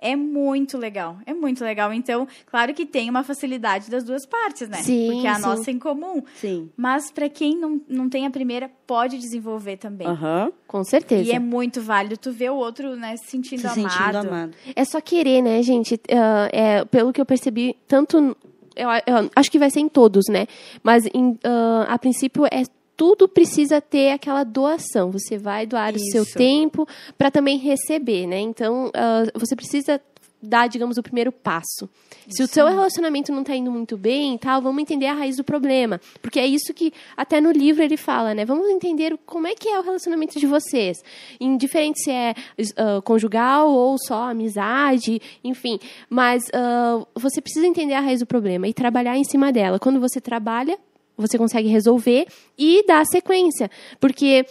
[0.00, 1.92] É muito legal, é muito legal.
[1.92, 4.76] Então, claro que tem uma facilidade das duas partes, né?
[4.80, 5.42] Sim, Porque é a sim.
[5.42, 6.22] nossa em comum.
[6.36, 6.70] Sim.
[6.76, 10.06] Mas para quem não, não tem a primeira, pode desenvolver também.
[10.06, 10.52] Aham.
[10.68, 11.28] Com certeza.
[11.28, 13.90] E é muito válido tu ver o outro, né, se sentindo Se amado.
[13.90, 14.54] sentindo amado.
[14.76, 16.00] É só querer, né, gente?
[16.12, 18.36] Ah, é, pelo que eu percebi, tanto.
[18.78, 20.46] Eu, eu acho que vai ser em todos, né?
[20.82, 22.62] Mas em, ah, a princípio é
[22.96, 25.10] tudo precisa ter aquela doação.
[25.10, 26.36] Você vai doar o seu Isso.
[26.36, 28.40] tempo para também receber, né?
[28.40, 30.00] Então ah, você precisa
[30.42, 31.88] dar, digamos, o primeiro passo.
[32.28, 35.44] Se o seu relacionamento não está indo muito bem, tal, vamos entender a raiz do
[35.44, 38.44] problema, porque é isso que até no livro ele fala, né?
[38.44, 41.02] Vamos entender como é que é o relacionamento de vocês,
[41.40, 42.34] indiferente se é
[42.76, 45.78] ah, conjugal ou só amizade, enfim.
[46.08, 49.78] Mas ah, você precisa entender a raiz do problema e trabalhar em cima dela.
[49.78, 50.78] Quando você trabalha,
[51.16, 52.26] você consegue resolver
[52.56, 53.68] e dar sequência,
[53.98, 54.46] porque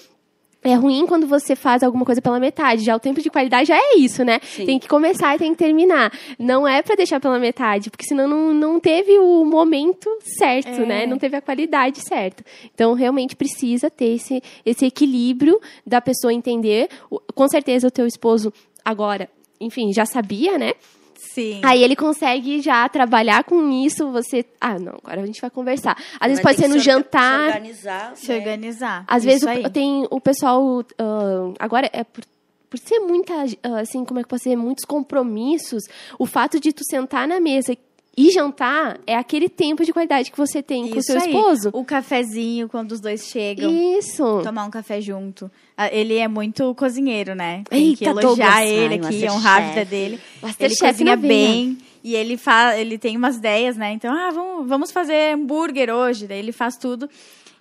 [0.63, 2.83] é ruim quando você faz alguma coisa pela metade.
[2.83, 4.39] Já o tempo de qualidade já é isso, né?
[4.41, 4.65] Sim.
[4.65, 6.11] Tem que começar e tem que terminar.
[6.37, 10.85] Não é pra deixar pela metade, porque senão não, não teve o momento certo, É.
[10.85, 11.05] né?
[11.05, 12.43] Não teve a qualidade certa.
[12.73, 16.89] Então, realmente precisa ter esse, esse equilíbrio da pessoa entender.
[17.33, 18.51] Com certeza, o teu esposo
[18.83, 19.29] agora,
[19.61, 20.73] enfim, já sabia, né?
[21.18, 21.61] Sim.
[21.63, 24.11] Aí ele consegue já trabalhar com isso.
[24.11, 24.45] Você.
[24.61, 25.97] Ah, não, agora a gente vai conversar.
[26.20, 27.39] Às vezes Vai pode ser no se jantar.
[27.41, 28.15] Se organizar.
[28.15, 28.38] se né?
[28.38, 29.05] organizar.
[29.07, 30.84] Às Isso vezes o- tem o pessoal.
[30.99, 32.24] ah, agora é por,
[32.70, 33.34] por ser muita.
[33.63, 34.55] ah, assim, como é que pode ser?
[34.55, 35.84] Muitos compromissos.
[36.20, 37.76] O fato de tu sentar na mesa
[38.15, 41.28] e jantar é aquele tempo de qualidade que você tem com o Isso seu aí.
[41.28, 41.70] esposo.
[41.74, 43.72] O cafezinho, quando os dois chegam.
[43.72, 44.41] Isso.
[44.43, 45.51] Tomar um café junto.
[45.78, 47.63] Ah, Ele é muito cozinheiro, né?
[47.69, 48.69] Tem que Eita, elogiar Douglas.
[48.69, 50.15] ele Ai, aqui, honrar a vida dele.
[50.15, 53.91] Ele Masterchef cozinha bem e ele fa ele tem umas ideias, né?
[53.91, 56.25] Então, ah, vamos, vamos fazer hambúrguer hoje.
[56.25, 57.07] Daí ele faz tudo.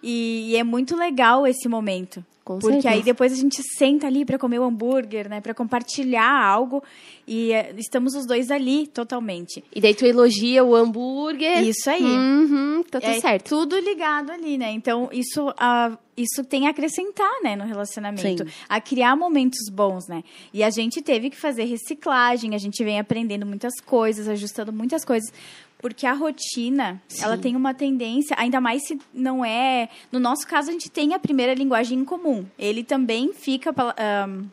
[0.03, 2.25] E, e é muito legal esse momento.
[2.47, 2.94] Com porque certeza.
[2.94, 5.40] aí depois a gente senta ali para comer o hambúrguer, né?
[5.40, 6.80] Para compartilhar algo.
[7.26, 9.64] E eh, estamos os dois ali totalmente.
[9.74, 11.64] E daí tu elogia o hambúrguer.
[11.64, 12.05] Isso aí.
[12.05, 13.49] Uhum, tá tudo é certo.
[13.49, 14.70] tudo ligado ali, né?
[14.70, 18.44] Então, isso, ah, isso tem a acrescentar, né, no relacionamento.
[18.44, 18.51] Sim.
[18.68, 20.22] A criar momentos bons, né?
[20.55, 25.05] E a gente teve que fazer reciclagem, a gente vem aprendendo muitas coisas, ajustando muitas
[25.05, 25.32] coisas.
[25.79, 29.89] Porque a rotina, ela tem uma tendência, ainda mais se não é.
[30.11, 32.47] No nosso caso, a gente tem a primeira linguagem em comum.
[32.59, 33.74] Ele também fica.
[33.99, 34.47] ahn,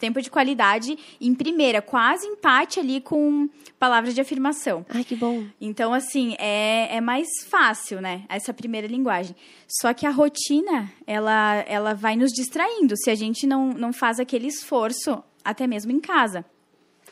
[0.00, 4.84] tempo de qualidade em primeira, quase empate ali com palavras de afirmação.
[4.88, 5.44] Ai, que bom.
[5.60, 8.24] Então, assim, é, é mais fácil, né?
[8.28, 9.36] Essa primeira linguagem.
[9.68, 14.18] Só que a rotina, ela, ela vai nos distraindo se a gente não, não faz
[14.18, 16.44] aquele esforço, até mesmo em casa.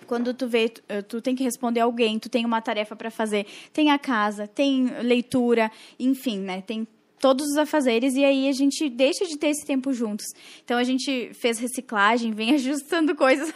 [0.07, 3.11] Quando tu vê, tu, eh, tu tem que responder alguém, tu tem uma tarefa para
[3.11, 6.63] fazer, tem a casa, tem leitura, enfim, né?
[6.63, 6.87] Tem
[7.21, 10.27] todos os afazeres e aí a gente deixa de ter esse tempo juntos.
[10.65, 13.53] Então a gente fez reciclagem, vem ajustando coisas.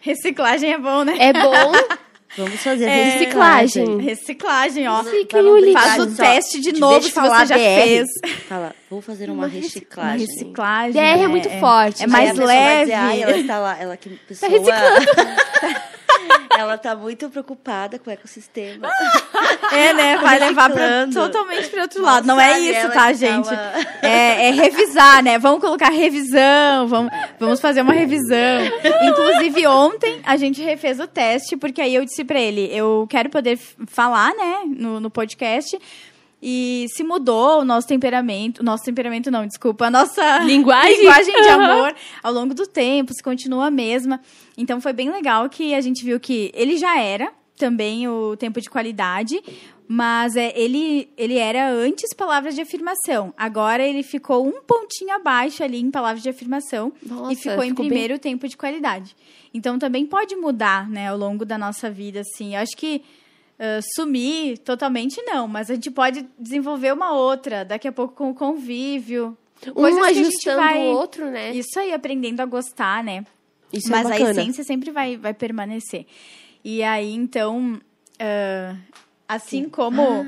[0.00, 1.16] reciclagem é bom, né?
[1.18, 1.72] É bom.
[2.36, 4.00] Vamos fazer É, reciclagem.
[4.00, 5.00] Reciclagem, ó.
[5.02, 5.72] Reciclem.
[5.72, 7.82] Faz o teste de Deixa novo se falar você já BR.
[7.82, 8.06] fez.
[8.48, 10.26] Fala, vou fazer uma, Uma reciclagem.
[10.26, 10.92] reciclagem.
[10.92, 12.02] DR é muito forte.
[12.04, 12.92] É mais vai leve.
[12.92, 14.50] dizer, ela está lá, ela que pessoa.
[16.58, 18.88] ela tá muito preocupada com o ecossistema.
[19.70, 20.16] É, né?
[20.16, 22.26] Vai levar pra, totalmente para outro lado.
[22.26, 23.48] Não é isso, tá, que gente?
[24.00, 25.38] É, é revisar, né?
[25.38, 28.64] Vamos colocar revisão, vamos, vamos fazer uma revisão.
[29.02, 33.28] Inclusive, ontem a gente refez o teste, porque aí eu disse pra ele, eu quero
[33.28, 35.78] poder falar, né, no, no podcast.
[36.40, 40.98] E se mudou o nosso temperamento, o nosso temperamento não, desculpa, a nossa Linguagem?
[40.98, 44.20] linguagem de amor ao longo do tempo, se continua a mesma.
[44.56, 48.60] Então foi bem legal que a gente viu que ele já era também o tempo
[48.60, 49.42] de qualidade,
[49.88, 53.34] mas é, ele, ele era antes palavras de afirmação.
[53.36, 57.70] Agora ele ficou um pontinho abaixo ali em palavras de afirmação Nossa, e ficou em
[57.70, 59.16] ficou bem- primeiro tempo de qualidade.
[59.52, 62.54] Então também pode mudar, né, ao longo da nossa vida, assim.
[62.54, 63.02] Eu acho que
[63.58, 68.30] ah, sumir totalmente não, mas a gente pode desenvolver uma outra, daqui a pouco com
[68.30, 69.36] o convívio.
[69.74, 71.50] Um a ajustando vai- o outro, né?
[71.50, 73.24] Isso aí, aprendendo a gostar, né?
[73.72, 76.06] Isso Mas é a essência sempre vai, vai permanecer.
[76.64, 77.80] E aí, então,
[78.20, 78.76] ah,
[79.26, 80.24] assim como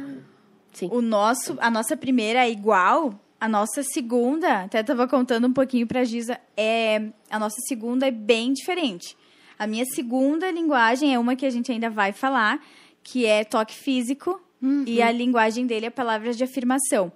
[0.73, 0.89] Sim.
[0.93, 5.87] o nosso, a nossa primeira é igual, a nossa segunda, até estava contando um pouquinho
[5.87, 9.17] para Giza, é a nossa segunda é bem diferente.
[9.59, 12.61] A minha segunda linguagem é uma que a gente ainda vai falar,
[13.03, 14.41] que é toque físico,
[14.87, 17.11] e a linguagem dele é palavras de afirmação.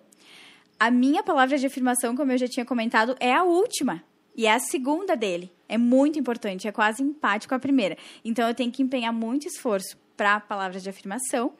[0.80, 4.02] A minha palavra de afirmação, como eu já tinha comentado, é a última.
[4.36, 5.52] E é a segunda dele.
[5.68, 7.96] É muito importante, é quase empate com a primeira.
[8.24, 11.52] Então eu tenho que empenhar muito esforço para palavras de afirmação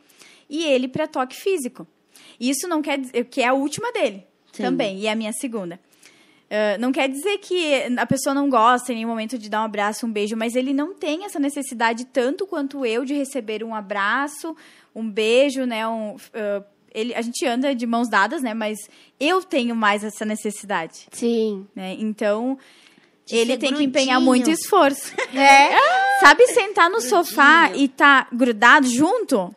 [0.48, 1.86] e ele para toque físico.
[2.38, 4.62] Isso não quer dizer que é a última dele Sim.
[4.62, 5.78] também, e é a minha segunda.
[6.44, 9.64] Uh, não quer dizer que a pessoa não gosta em nenhum momento de dar um
[9.64, 13.74] abraço, um beijo, mas ele não tem essa necessidade tanto quanto eu de receber um
[13.74, 14.54] abraço,
[14.94, 15.86] um beijo, né?
[15.88, 16.64] Um, uh,
[16.94, 18.54] ele, a gente anda de mãos dadas, né?
[18.54, 18.88] Mas
[19.18, 21.66] eu tenho mais essa necessidade, Sim.
[21.74, 21.96] né?
[21.98, 22.56] Então
[23.26, 24.26] De ele tem que empenhar grudinho.
[24.26, 25.12] muito esforço.
[25.34, 25.70] É.
[26.20, 29.52] Sabe sentar no sofá e tá grudado junto?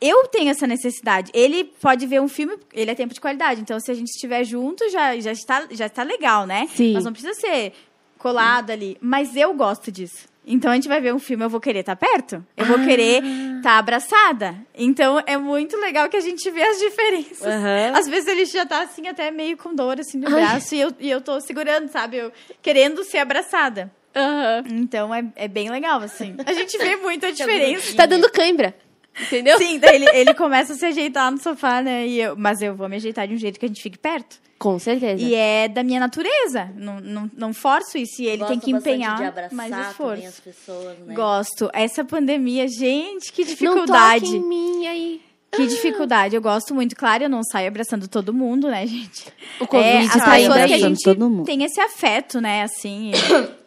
[0.00, 1.30] Eu tenho essa necessidade.
[1.34, 3.60] Ele pode ver um filme, ele é tempo de qualidade.
[3.60, 6.68] Então, se a gente estiver junto, já, já, está, já está legal, né?
[6.74, 6.94] Sim.
[6.94, 7.72] Mas não precisa ser
[8.16, 8.96] colado ali.
[9.00, 10.28] Mas eu gosto disso.
[10.46, 12.44] Então, a gente vai ver um filme, eu vou querer estar perto.
[12.56, 13.22] Eu vou querer
[13.58, 14.56] estar abraçada.
[14.74, 17.46] Então, é muito legal que a gente vê as diferenças.
[17.46, 17.92] Aham.
[17.94, 20.74] Às vezes ele já tá assim, até meio com dor, assim, no braço.
[20.74, 22.16] E eu, e eu tô segurando, sabe?
[22.16, 22.32] Eu
[22.62, 23.92] querendo ser abraçada.
[24.16, 24.64] Aham.
[24.70, 26.34] Então é, é bem legal, assim.
[26.46, 27.94] A gente vê muita diferença.
[27.94, 28.74] Tá dando cãibra.
[29.18, 29.58] Entendeu?
[29.58, 32.06] Sim, daí ele, ele começa a se ajeitar no sofá, né?
[32.06, 34.38] E eu, mas eu vou me ajeitar de um jeito que a gente fique perto.
[34.58, 35.22] Com certeza.
[35.22, 36.70] E é da minha natureza.
[36.76, 38.20] Não, não, não forço isso.
[38.20, 40.26] E ele Gosta tem que bastante empenhar de abraçar mais esforço.
[40.26, 41.14] as pessoas, né?
[41.14, 41.70] Gosto.
[41.72, 44.24] Essa pandemia, gente, que Não dificuldade.
[44.26, 45.20] toque em mim aí.
[45.52, 46.36] Que dificuldade.
[46.36, 46.94] Eu gosto muito.
[46.94, 49.26] Claro, eu não saio abraçando todo mundo, né, gente?
[49.58, 51.44] O Covid é, as tá pessoas que a gente todo mundo.
[51.46, 53.12] tem esse afeto, né, assim.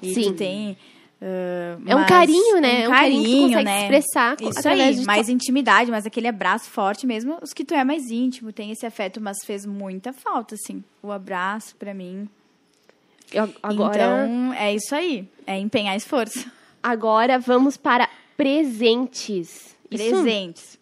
[0.02, 0.24] E, e Sim.
[0.24, 0.78] tu tem...
[1.26, 2.82] ah, É um carinho, né?
[2.84, 3.82] É Um um carinho que consegue né?
[3.84, 7.84] expressar Isso aí, de mais intimidade, mas aquele abraço forte mesmo, os que tu é
[7.84, 12.28] mais íntimo, tem esse afeto, mas fez muita falta, assim, o abraço pra mim.
[13.32, 16.46] Eu- Agora, Então, é isso aí, é empenhar esforço.
[16.84, 19.74] agora vamos para presentes.
[19.90, 20.10] Isso?
[20.10, 20.80] Presentes,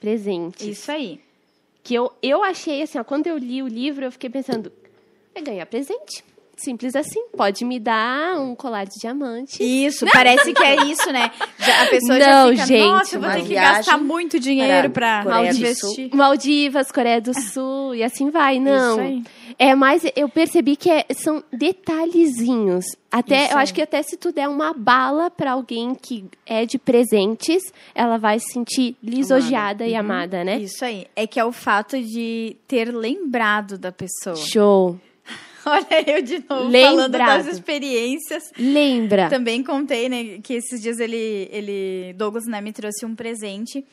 [0.00, 0.66] Presentes.
[0.66, 1.20] isso aí.
[1.82, 4.70] Que eu, eu achei assim, ó, quando eu li o livro, eu fiquei pensando,
[5.34, 6.22] é ganhar presente.
[6.62, 7.20] Simples assim.
[7.36, 9.62] Pode me dar um colar de diamante.
[9.62, 11.30] Isso, parece que é isso, né?
[11.58, 14.90] Já- a pessoa Não, já fica, gente, nossa, eu vou ter que gastar muito dinheiro
[14.90, 16.14] pra para investir.
[16.14, 18.58] Maldivas, Coreia do Sul e assim vai.
[18.60, 18.92] Não.
[18.92, 19.22] Isso aí.
[19.58, 22.84] É mais, eu percebi que é- são detalhezinhos.
[23.10, 26.64] Até, Isso eu acho que até se tu der uma bala pra alguém que é
[26.64, 27.62] de presentes,
[27.94, 30.58] ela vai se sentir lisonjeada e amada, né?
[30.58, 31.06] Isso aí.
[31.16, 34.36] É que é o fato de ter lembrado da pessoa.
[34.36, 34.98] Show.
[35.66, 37.44] Olha eu de novo falando Lembrado.
[37.44, 38.42] das experiências.
[38.58, 39.28] Lembra?
[39.28, 43.84] Também contei, né, que esses dias ele, ele Douglas, né, me trouxe um presente.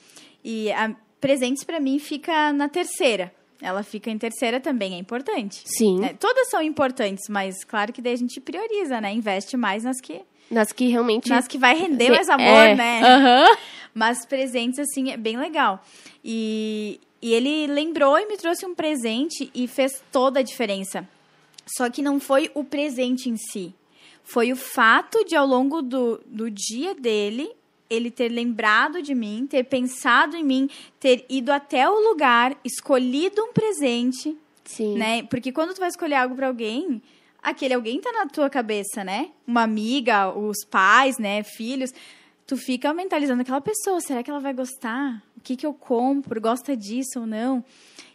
[0.44, 3.34] E a, presentes pra mim fica na terceira.
[3.62, 5.64] Ela fica em terceira também, é importante.
[5.66, 6.00] Sim.
[6.00, 6.14] né?
[6.20, 9.12] Todas são importantes, mas claro que daí a gente prioriza, né?
[9.12, 11.28] Investe mais nas que, Nas que realmente.
[11.28, 12.76] nas que vai render mais amor, É.
[12.76, 13.02] né?
[13.04, 13.58] Aham.
[13.96, 15.84] Mas presentes, assim, é bem legal.
[16.24, 21.08] E, e ele lembrou e me trouxe um presente e fez toda a diferença.
[21.76, 23.74] Só que não foi o presente em si.
[24.24, 27.50] Foi o fato de, ao longo do, do dia dele,
[27.90, 33.42] ele ter lembrado de mim, ter pensado em mim, ter ido até o lugar, escolhido
[33.42, 34.98] um presente, Sim.
[34.98, 35.24] né?
[35.24, 37.02] Porque quando tu vai escolher algo pra alguém,
[37.42, 39.30] aquele alguém tá na tua cabeça, né?
[39.46, 41.44] Uma amiga, os pais, né?
[41.44, 41.94] Filhos.
[42.46, 44.02] Tu fica mentalizando aquela pessoa.
[44.02, 45.22] Será que ela vai gostar?
[45.38, 46.40] O que, que eu compro?
[46.42, 47.64] Gosta disso ou não?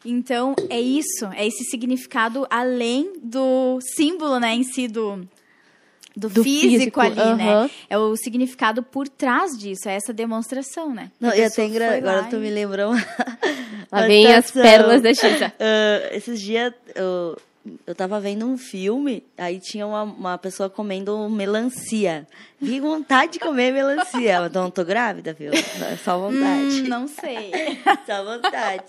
[0.04, 1.26] Então, é isso.
[1.34, 4.54] É esse significado além do símbolo, né?
[4.54, 5.16] Em si, do,
[6.16, 7.70] do, Do físico, físico, ali, né?
[7.88, 9.88] É o significado por trás disso.
[9.88, 11.10] É essa demonstração, né?
[11.20, 12.92] Não, e foi agora tu e- me lembrou.
[13.92, 15.52] Lá vem as pérolas da Xisa.
[15.58, 17.36] Ah, esses dias eu,
[17.86, 22.26] eu tava vendo um filme, aí tinha uma, uma pessoa comendo melancia.
[22.58, 24.34] Com vontade de comer melancia.
[24.36, 25.52] Eu não tô grávida, viu?
[25.52, 26.82] É só vontade.
[26.82, 27.50] Hum, não sei.
[28.06, 28.84] Só vontade.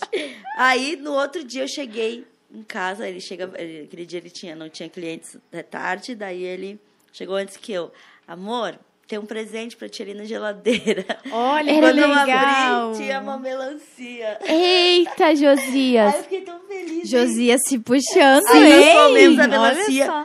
[0.56, 3.08] Aí, no outro dia, eu cheguei em casa.
[3.08, 6.80] Ele chega, ele- aquele dia ele tinha, não tinha clientes de tarde, daí ele
[7.12, 7.92] chegou antes que eu.
[8.26, 11.04] Amor, tem um presente pra ali na geladeira.
[11.30, 12.88] Olha, Era Quando eu legal.
[12.90, 14.38] abri, tinha uma melancia.
[14.46, 16.14] Eita, Aí Josias.
[16.14, 17.08] eu fiquei tão feliz.
[17.08, 18.94] Josias se puxando, Aí hein?
[18.96, 20.24] comemos a melancia.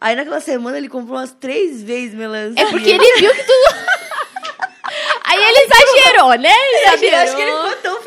[0.00, 2.62] Aí naquela semana ele comprou umas três vezes melancia.
[2.62, 3.52] É porque ele viu que tu.
[5.24, 6.48] Aí ele exagerou, né?
[6.50, 7.36] Eu acho Exagerou.
[7.36, 7.50] que ele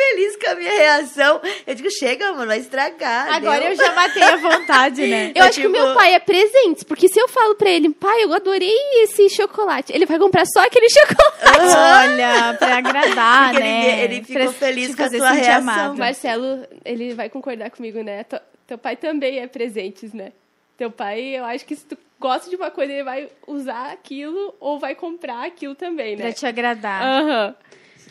[0.10, 1.42] feliz com a minha reação.
[1.66, 3.34] Eu digo, chega, mano, vai estragar.
[3.34, 3.70] Agora deu.
[3.72, 5.32] eu já matei a vontade, né?
[5.36, 7.90] Eu acho que o tipo- meu pai é presentes, porque se eu falo pra ele,
[7.90, 8.74] pai, eu adorei
[9.04, 11.76] esse chocolate, ele vai comprar só aquele chocolate.
[11.76, 14.04] Olha, pra agradar, Porque né?
[14.04, 15.58] ele- ele ficou Pra feliz com a sentir reação.
[15.58, 15.96] amado.
[15.96, 18.24] O Marcelo, ele vai concordar comigo, né?
[18.24, 20.32] Teu- Teu pai também é presentes, né?
[20.78, 24.56] Teu pai, eu acho que se tu gosta de uma coisa, ele vai usar aquilo
[24.60, 26.24] ou vai comprar aquilo também, né?
[26.24, 27.02] Pra te agradar.
[27.04, 27.56] Aham.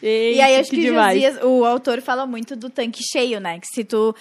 [0.02, 1.20] E aí, acho que, demais.
[1.22, 3.58] Josias, o autor fala muito do tanque cheio, né?
[3.60, 4.14] Que se tu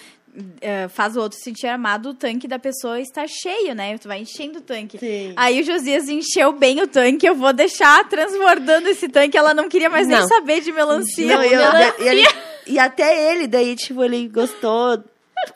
[0.60, 3.98] eh, faz o outro se sentir amado, o tanque da pessoa está cheio, né?
[3.98, 4.96] Tu vai enchendo o tanque.
[4.98, 5.32] Sim.
[5.36, 9.36] Aí o Josias encheu bem o tanque, eu vou deixar transbordando esse tanque.
[9.36, 10.28] Ela não queria mais nem Não.
[10.28, 11.26] saber de melancia.
[11.36, 11.60] Não, eu-
[12.04, 12.28] e, ele-
[12.66, 15.02] e até ele, daí, tipo, ele gostou.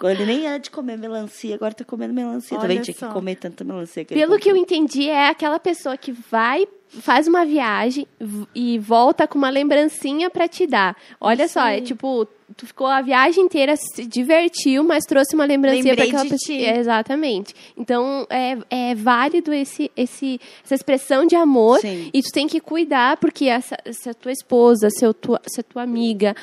[0.02, 2.58] Ele nem era de comer melancia, agora tá comendo melancia.
[2.58, 3.06] Também Olha tinha só.
[3.06, 4.04] que comer tanta melancia.
[4.04, 8.06] Que Pelo que eu entendi, é aquela pessoa que vai, faz uma viagem
[8.54, 10.96] e volta com uma lembrancinha pra te dar.
[11.20, 12.26] Olha só, é tipo,
[12.56, 16.58] tu ficou a viagem inteira, se divertiu, mas trouxe uma lembrancinha pra aquela pessoa.
[16.58, 17.54] É, exatamente.
[17.76, 22.10] Então, é, é válido esse, esse, essa expressão de amor Sim.
[22.12, 26.34] e tu tem que cuidar, porque essa, essa tua esposa, seu, tua, essa tua amiga,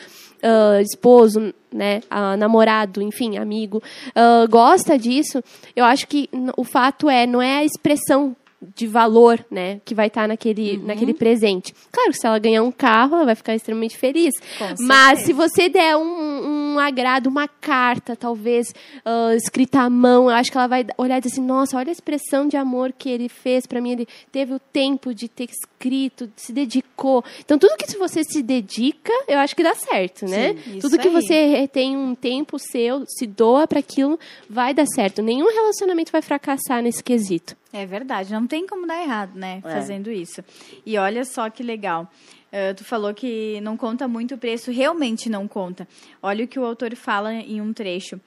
[0.43, 3.81] ah, esposo, né, ah, namorado, enfim, amigo,
[4.13, 5.41] ah, gosta disso,
[5.73, 8.35] eu acho que o fato é, não é a expressão
[8.75, 10.85] de valor, né, que vai estar naquele, Uhum.
[10.87, 11.73] naquele presente.
[11.91, 14.33] Claro que se ela ganhar um carro, ela vai ficar extremamente feliz.
[14.79, 18.73] Mas se você der um, um agrado, uma carta, talvez,
[19.05, 21.89] ah, escrita à mão, eu acho que ela vai olhar e dizer assim, nossa, olha
[21.89, 25.47] a expressão de amor que ele fez pra mim, ele teve o tempo de ter
[25.83, 27.23] escrito, se dedicou.
[27.39, 30.55] Então, tudo que você se dedica, eu acho que dá certo, né?
[30.55, 31.13] Sim, tudo que aí.
[31.13, 34.17] você tem um tempo seu, se doa pra aquilo,
[34.49, 35.21] vai dar certo.
[35.21, 37.55] Nenhum relacionamento vai fracassar nesse quesito.
[37.73, 39.61] É verdade, não tem como dar errado, né?
[39.65, 39.71] É.
[39.71, 40.43] Fazendo isso.
[40.85, 42.09] E olha só que legal.
[42.51, 45.87] Eh, tu falou que não conta muito o preço, realmente não conta.
[46.21, 48.21] Olha o que o autor fala em um trecho.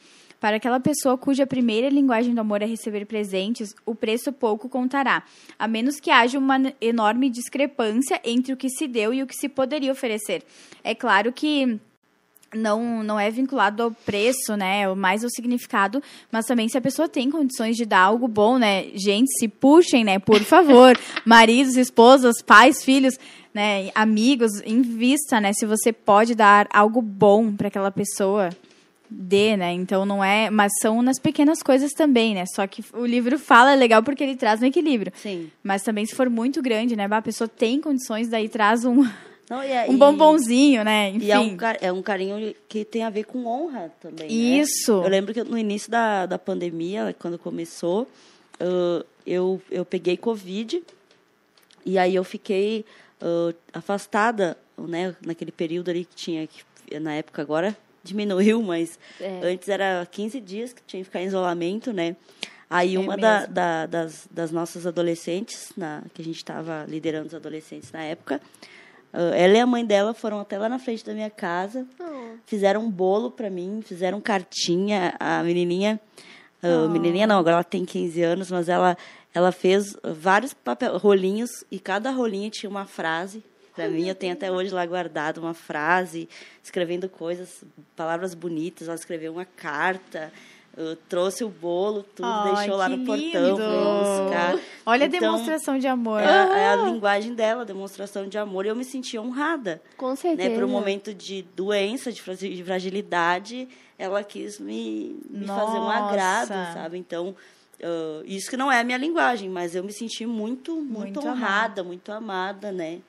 [0.46, 5.24] Para aquela pessoa cuja primeira linguagem do amor é receber presentes, o preço pouco contará,
[5.58, 9.34] a menos que haja uma enorme discrepância entre o que se deu e o que
[9.34, 10.44] se poderia oferecer.
[10.84, 11.80] É claro que
[12.54, 14.86] não, não é vinculado ao preço, né?
[14.94, 18.86] Mais ao significado, mas também se a pessoa tem condições de dar algo bom, né?
[18.94, 20.20] Gente, se puxem, né?
[20.20, 20.96] Por favor.
[21.26, 23.18] Maridos, esposas, pais, filhos,
[23.52, 23.90] né?
[23.96, 25.52] Amigos, invista, né?
[25.52, 28.50] Se você pode dar algo bom para aquela pessoa,
[29.10, 29.72] dê, né?
[29.72, 30.50] Então não é.
[30.50, 32.44] Mas são nas pequenas coisas também, né?
[32.54, 35.12] Só que o livro fala é legal porque ele traz um equilíbrio.
[35.16, 35.50] Sim.
[35.62, 37.06] Mas também se for muito grande, né?
[37.10, 39.02] A pessoa tem condições, daí traz um,
[39.48, 41.10] Não, e é- um e- bombonzinho, né?
[41.10, 41.26] Enfim.
[41.26, 44.26] E é um, ca- é um carinho que tem a ver com honra também.
[44.28, 44.32] né?
[44.34, 44.92] Isso.
[44.92, 48.08] Eu lembro que no início da, da pandemia, quando começou,
[48.60, 50.82] ah, eu, eu peguei Covid
[51.84, 52.84] e aí eu fiquei
[53.20, 55.14] ah, afastada, né?
[55.24, 57.76] Naquele período ali que tinha, que na época agora
[58.06, 59.40] diminuiu, mas É.
[59.42, 62.16] antes era 15 dias que tinha que ficar em isolamento, né?
[62.68, 67.26] Aí É uma da, da- das, das nossas adolescentes, na, que a gente estava liderando
[67.28, 68.40] os adolescentes na época,
[69.12, 71.86] ah, ela e a mãe dela foram até lá na frente da minha casa,
[72.44, 75.14] fizeram um bolo para mim, fizeram cartinha.
[75.20, 76.00] A menininha,
[76.62, 78.96] ah, menininha não, agora ela tem 15 anos, mas ela
[79.32, 83.44] ela fez vários papel, rolinhos e cada rolinho tinha uma frase.
[83.76, 86.28] Para mim, eu tenho até hoje lá guardado uma frase,
[86.64, 87.62] escrevendo coisas,
[87.94, 88.88] palavras bonitas.
[88.88, 90.32] Ela escreveu uma carta,
[90.76, 93.62] ah, trouxe o bolo, tudo, Ai, deixou lá no portão lindo.
[94.00, 94.58] buscar.
[94.86, 96.20] Olha a Então, demonstração de amor.
[96.20, 98.64] É, a- é a linguagem dela, a demonstração de amor.
[98.64, 100.48] E eu me senti honrada Com certeza.
[100.48, 105.78] né, para um momento de doença, de fragi- de fragilidade, ela quis me, me fazer
[105.78, 106.96] um agrado, sabe?
[106.98, 107.34] Então,
[107.82, 111.28] ah, isso que não é a minha linguagem, mas eu me senti muito, muito, Muito
[111.28, 113.00] honrada, muito amada, né?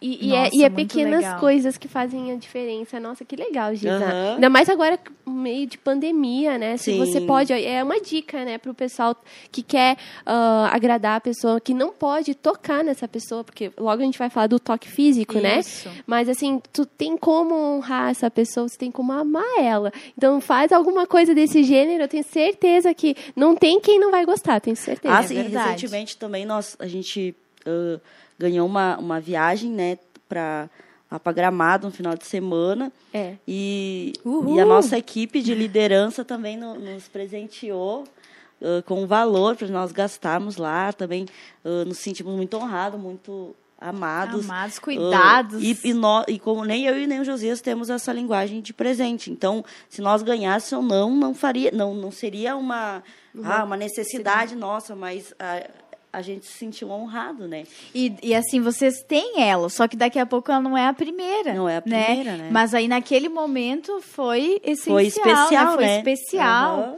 [0.00, 1.40] E, e é, Nossa, e é pequenas legal.
[1.40, 3.00] coisas que fazem a diferença.
[3.00, 3.96] Nossa, que legal, Giza.
[3.96, 4.34] Aham.
[4.34, 6.76] Ainda mais agora, no meio de pandemia, né?
[6.76, 6.98] Se Sim.
[6.98, 7.52] você pode.
[7.52, 9.16] É uma dica, né, pro pessoal
[9.50, 9.96] que quer
[10.26, 14.28] ah, agradar a pessoa, que não pode tocar nessa pessoa, porque logo a gente vai
[14.28, 15.60] falar do toque físico, né?
[15.60, 15.90] Isso.
[16.06, 19.90] Mas assim, tu tem como honrar essa pessoa, você tem como amar ela.
[20.16, 24.26] Então faz alguma coisa desse gênero, eu tenho certeza que não tem quem não vai
[24.26, 25.14] gostar, tenho certeza.
[25.16, 27.34] Ah, é sim, recentemente também nós, a gente
[27.66, 27.98] ah,
[28.38, 29.98] ganhou uma, uma viagem, né,
[30.28, 30.68] para
[31.22, 32.92] para Gramado no final de semana.
[33.14, 33.36] É.
[33.46, 34.56] E, Uhul!
[34.56, 38.04] e a nossa equipe de liderança também no- nos presenteou
[38.60, 40.92] ah, com valor para nós gastarmos lá.
[40.92, 41.26] Também
[41.64, 44.44] ah, nos sentimos muito honrados, muito amados.
[44.50, 45.62] Amados, Ah, cuidados.
[45.62, 48.74] e, e, nó- e como nem eu e nem o Josias temos essa linguagem de
[48.74, 49.30] presente.
[49.30, 53.02] Então, se nós ganhássemos ou não, não faria, não, não seria uma,
[53.44, 55.68] ah, uma necessidade nossa, mas a,
[56.16, 57.64] a gente se sentiu honrado, né?
[57.94, 60.92] E, e assim, vocês têm ela, só que daqui a pouco ela não é a
[60.94, 61.52] primeira.
[61.52, 62.48] Não é a primeira, né?
[62.50, 64.94] Mas aí naquele momento foi essencial.
[64.94, 65.74] Foi especial, né?
[65.74, 65.96] Foi né?
[65.98, 66.78] especial.
[66.78, 66.96] Aham.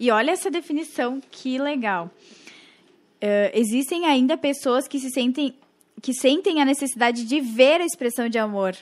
[0.00, 2.10] E olha essa definição, que legal.
[3.20, 5.54] Eh, existem ainda pessoas que se sentem
[6.00, 8.74] que sentem a necessidade de ver a expressão de amor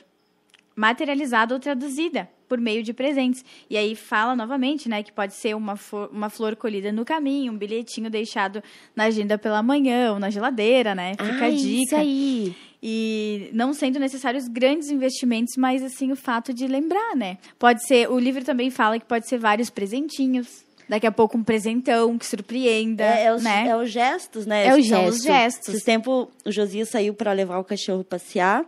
[0.75, 3.45] materializada ou traduzida por meio de presentes.
[3.69, 7.53] E aí fala novamente, né, que pode ser uma, fo- uma flor colhida no caminho,
[7.53, 8.61] um bilhetinho deixado
[8.93, 11.11] na agenda pela manhã ou na geladeira, né?
[11.11, 11.97] Fica Ah, a Isso dica.
[11.99, 12.53] aí.
[12.83, 17.37] E não sendo necessários grandes investimentos, mas assim o fato de lembrar, né?
[17.57, 20.65] Pode ser, o livro também fala que pode ser vários presentinhos.
[20.89, 23.67] Daqui a pouco um presentão que surpreenda, É, é os, né?
[23.69, 24.65] é os gestos, né?
[24.67, 25.73] É os gestos.
[25.73, 28.65] Esse tempo, o Josias saiu para levar o cachorro passear.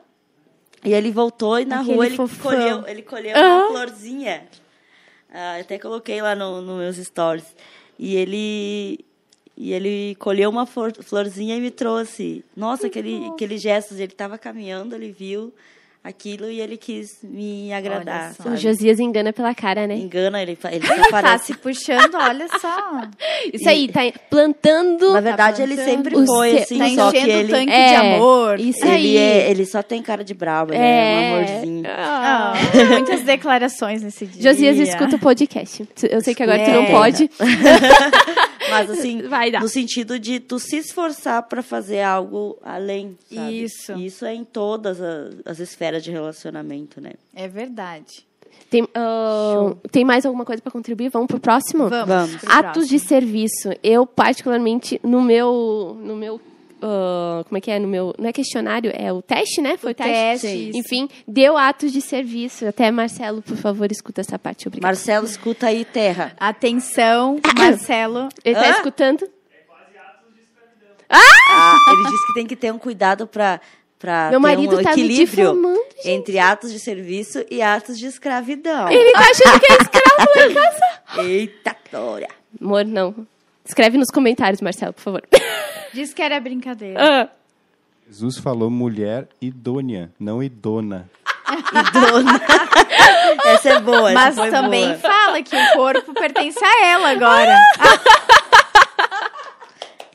[0.86, 2.52] E ele voltou e na Aquele rua ele fofão.
[2.52, 3.58] colheu, ele colheu Ah.
[3.60, 4.46] uma florzinha.
[5.34, 7.56] Ah, até coloquei lá no, no meus stories.
[7.98, 9.00] E ele
[9.56, 12.44] e ele colheu uma flor- florzinha e me trouxe.
[12.58, 15.54] Nossa, aquele, aquele gesto, ele estava caminhando, ele viu
[16.04, 18.34] aquilo e ele quis me agradar.
[18.34, 18.50] só.
[18.50, 18.58] O?
[18.58, 19.96] Josias engana pela cara, né?
[19.96, 23.02] Engana, ele, ele, Ele tá se puxando, olha só.
[23.54, 25.14] Isso aí, tá plantando.
[25.14, 25.94] Na verdade, ele plantando.
[25.96, 28.60] sempre O foi assim, tá só que ele, tanque de É, amor.
[28.60, 29.18] Isso ele, aí.
[29.18, 31.84] é, ele só tem cara de brabo, ele é, um amorzinho.
[31.88, 32.54] Ah,
[32.90, 34.42] muitas declarações nesse dia.
[34.52, 35.88] Josias escuta o podcast.
[36.10, 36.92] Eu sei que agora tu não É.
[36.92, 37.30] pode.
[38.74, 39.62] Mas assim, Vai dar.
[39.62, 43.64] no sentido de tu se esforçar para fazer algo além, sabe?
[43.64, 43.94] Isso.
[43.94, 47.14] E Isso é em todas as, as esferas de relacionamento, né?
[47.36, 48.26] É verdade.
[48.70, 51.10] Tem, ah, tem mais alguma coisa para contribuir?
[51.10, 51.90] Vamos pro próximo?
[51.90, 52.08] Vamos.
[52.08, 52.44] Vamos.
[52.48, 53.70] Atos de serviço.
[53.84, 55.98] Eu, particularmente, no meu.
[56.02, 56.42] No meu
[56.86, 57.80] ah, como é que é?
[57.80, 58.14] No meu.
[58.20, 59.78] Não é questionário, é o teste, né?
[59.78, 60.48] Foi o teste.
[60.48, 60.72] teste.
[60.78, 62.68] Enfim, deu atos de serviço.
[62.68, 64.68] Até Marcelo, por favor, escuta essa parte.
[64.68, 64.90] Obrigada.
[64.90, 66.34] Marcelo, escuta aí, terra.
[66.38, 68.28] Atenção, Marcelo.
[68.44, 68.72] Ele tá Hã?
[68.72, 69.30] escutando?
[71.10, 73.62] Ah, ele disse que tem que ter um cuidado para
[74.00, 78.90] para Meu ter marido um tá equilíbrio entre atos de serviço e atos de escravidão.
[78.90, 81.02] Ele tá achando que é escravo em casa.
[81.24, 82.30] Eita, Tória.
[82.60, 83.26] Amor, não.
[83.66, 85.24] Escreve nos comentários, Marcelo, por favor.
[85.94, 87.00] Diz que era brincadeira.
[87.00, 87.30] Ah.
[88.10, 91.10] Jesus falou mulher idônea, não idona.
[91.72, 92.42] Idona.
[93.46, 94.98] Essa é boa, essa Mas também boa.
[95.00, 97.56] fala que o corpo pertence a ela agora.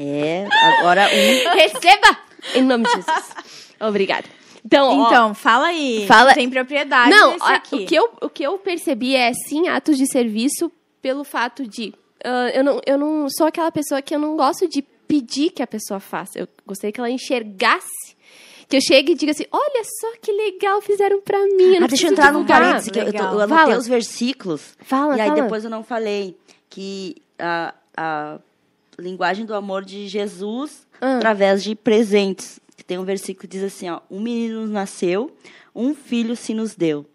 [0.01, 0.47] É,
[0.79, 2.17] agora um Receba!
[2.55, 3.35] Em nome de Jesus.
[3.81, 4.27] Obrigada.
[4.65, 6.07] Então, ó, Então, fala aí.
[6.07, 10.07] Fala- Tem propriedade não, o que, eu, o que eu percebi é sim atos de
[10.07, 10.71] serviço
[11.03, 11.93] pelo fato de
[12.25, 15.63] ah, eu, não, eu não sou aquela pessoa que eu não gosto de pedir que
[15.63, 16.39] a pessoa faça.
[16.39, 18.17] Eu gostaria que ela enxergasse.
[18.69, 21.77] Que eu chegue e diga assim: olha só que legal fizeram pra mim.
[21.77, 23.79] Eu Ah, deixa eu entrar num parênteses, que eu, eu, tô- eu anotei Fala.
[23.79, 24.77] os versículos.
[24.83, 25.43] Fala, e aí fala.
[25.43, 26.37] depois eu não falei
[26.69, 28.39] que a, a
[28.99, 31.17] linguagem do amor de Jesus Ah.
[31.17, 32.61] através de presentes.
[32.77, 35.35] Que Tem um versículo que diz assim, ó, um menino nasceu,
[35.75, 37.07] um filho se nos deu.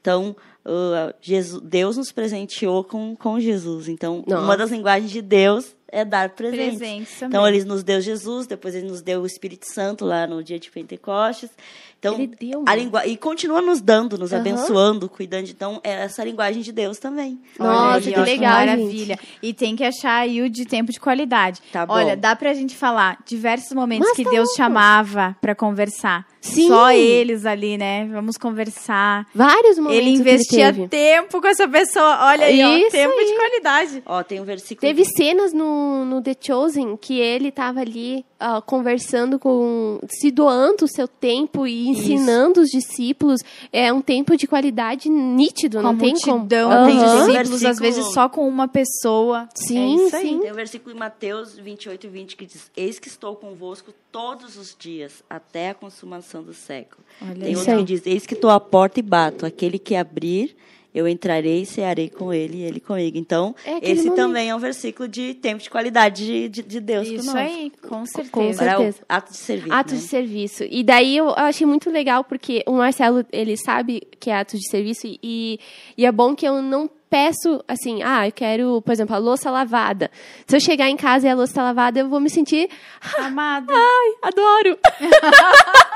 [0.00, 0.36] Então,
[0.66, 3.88] uh, Jesus, Deus nos presenteou com, com Jesus.
[3.88, 4.42] Então, Nossa.
[4.42, 6.78] uma das linguagens de Deus é dar presentes.
[6.78, 7.28] Presentes também.
[7.28, 10.58] Então, ele nos deu Jesus, depois ele nos deu o Espírito Santo lá no dia
[10.58, 11.50] de Pentecostes.
[11.98, 12.76] Então, Ele deu, a mano.
[12.82, 13.06] lingua...
[13.06, 14.40] E continua nos dando, nos Aham.
[14.40, 15.48] abençoando, cuidando.
[15.48, 17.40] Então, é essa linguagem de Deus também.
[17.56, 19.16] Nossa, aí, que legal, maravilha.
[19.40, 21.60] E tem que achar aí o de tempo de qualidade.
[21.70, 21.92] Tá bom.
[21.94, 24.56] Olha, dá pra gente falar diversos momentos Mas que tá Deus louco.
[24.56, 26.26] chamava pra conversar.
[26.42, 26.68] Sim.
[26.68, 28.06] Só eles ali, né?
[28.12, 29.26] Vamos conversar.
[29.32, 30.88] Vários momentos Ele que investia teve.
[30.88, 32.18] tempo com essa pessoa.
[32.26, 33.26] Olha aí, ó, tempo aí.
[33.26, 34.02] de qualidade.
[34.04, 34.80] Ó, tem um versículo...
[34.80, 39.98] Teve cenas no, no The Chosen que ele tava ali ah, conversando com.
[40.10, 43.40] se doando o seu tempo e ensinando os discípulos.
[43.72, 46.46] É um tempo de qualidade nítido, Com não tem como.
[46.46, 49.48] de Tem discípulos, versículo- às vezes só com uma pessoa.
[49.54, 50.28] Sim, é isso aí.
[50.28, 50.38] sim.
[50.40, 54.76] Tem um versículo em Mateus 28, 20 que diz: Eis que estou convosco todos os
[54.78, 57.02] dias, até a consumação do século.
[57.22, 57.78] Olha Tem isso outro aí.
[57.78, 59.46] que diz: Eis que estou à porta e bato.
[59.46, 60.56] Aquele que abrir,
[60.94, 63.16] eu entrarei e cearei com ele e ele comigo.
[63.16, 64.16] Então, É esse momento.
[64.16, 67.38] também é um versículo de tempo de qualidade de, de, de Deus Isso conosco.
[67.38, 68.64] aí, com Com certeza.
[68.64, 68.98] É o certeza.
[69.08, 69.72] ato de serviço.
[69.74, 69.98] Atos né?
[70.00, 70.64] de serviço.
[70.70, 74.68] E daí eu achei muito legal, porque o Marcelo, ele sabe que é atos de
[74.68, 75.58] serviço, e,
[75.96, 79.50] e é bom que eu não peço, assim, ah, eu quero, por exemplo, a louça
[79.50, 80.10] lavada.
[80.46, 82.70] Se eu chegar em casa e a louça tá lavada, eu vou me sentir,
[83.18, 83.70] Amada.
[83.74, 84.78] ai, adoro.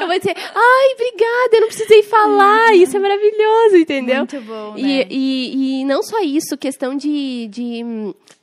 [0.00, 4.18] eu vou dizer, ai, obrigada, eu não precisei falar, isso é maravilhoso, entendeu?
[4.18, 4.80] Muito bom, né?
[4.80, 7.48] E, e, e não só isso, questão de.
[7.48, 7.82] de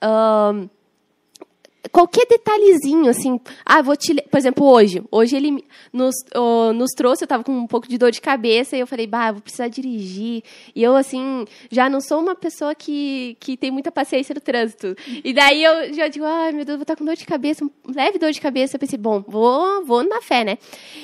[0.02, 0.68] ahn,
[1.92, 3.40] qualquer detalhezinho, assim.
[3.66, 4.14] Ah, vou te.
[4.30, 5.04] Por exemplo, hoje.
[5.12, 8.76] Hoje ele nos, ó, nos trouxe, eu tava com um pouco de dor de cabeça,
[8.76, 10.44] e eu falei, bah, vou precisar dirigir.
[10.76, 14.96] E eu, assim, já não sou uma pessoa que, que tem muita paciência no trânsito.
[15.24, 17.64] E daí eu já digo, ai, meu Deus, eu vou estar com dor de cabeça,
[17.64, 18.76] um leve dor de cabeça.
[18.76, 20.58] Eu pensei, bom, vou, vou na fé, né?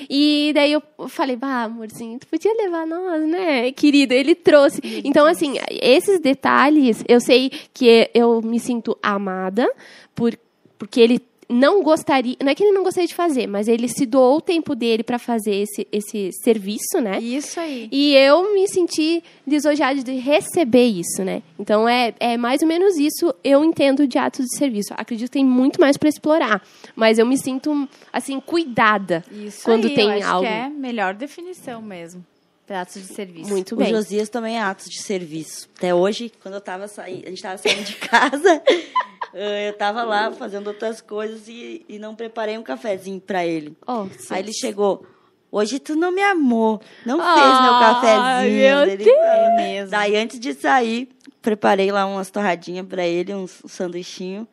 [0.08, 4.14] E daí eu falei, bah, amorzinho, tu podia levar nós, né, querido?
[4.14, 4.80] Ele trouxe.
[5.04, 9.70] Então, assim, esses detalhes, eu sei que eu me sinto amada
[10.14, 10.38] por
[10.78, 14.06] porque ele, não gostaria, não é que ele não gostaria de fazer, mas ele se
[14.06, 17.18] doou o tempo dele para fazer esse, esse serviço, né?
[17.20, 17.88] Isso aí.
[17.92, 21.42] E eu me senti desojada de receber isso, né?
[21.58, 24.94] Então é, é mais ou menos isso eu entendo de atos de serviço.
[24.96, 26.62] Acredito que tem muito mais para explorar,
[26.96, 30.46] mas eu me sinto assim cuidada Isso quando aí, tem eu acho algo.
[30.48, 32.24] que é melhor definição mesmo.
[32.66, 33.50] Pratos de serviço.
[33.50, 33.90] Muito O bem.
[33.90, 35.68] Josias também é atos de serviço.
[35.76, 38.62] Até hoje, quando eu tava saindo, a gente tava saindo de casa,
[39.34, 43.76] eu tava lá fazendo outras coisas e, e não preparei um cafezinho pra ele.
[43.86, 45.06] Oh, Aí ele chegou.
[45.50, 48.56] Hoje tu não me amou, não fez meu cafezinho.
[48.56, 49.16] meu Ele Deus.
[49.16, 49.90] É mesmo.
[49.92, 51.08] Daí antes de sair,
[51.40, 54.48] preparei lá umas torradinhas pra ele, um sanduichinho.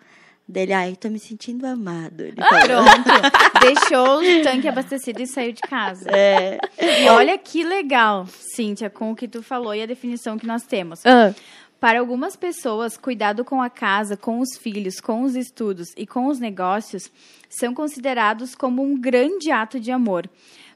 [0.47, 2.21] Dele, ai, tô me sentindo amado.
[2.21, 2.83] Ele falou.
[2.83, 3.09] Pronto.
[3.61, 6.09] Deixou o tanque abastecido e saiu de casa.
[6.11, 10.45] É, E olha que legal, Cíntia, com o que tu falou e a definição que
[10.45, 11.05] nós temos.
[11.05, 11.33] Ah,
[11.81, 16.27] Para algumas pessoas, cuidado com a casa, com os filhos, com os estudos e com
[16.27, 17.11] os negócios
[17.49, 20.29] são considerados como um grande ato de amor.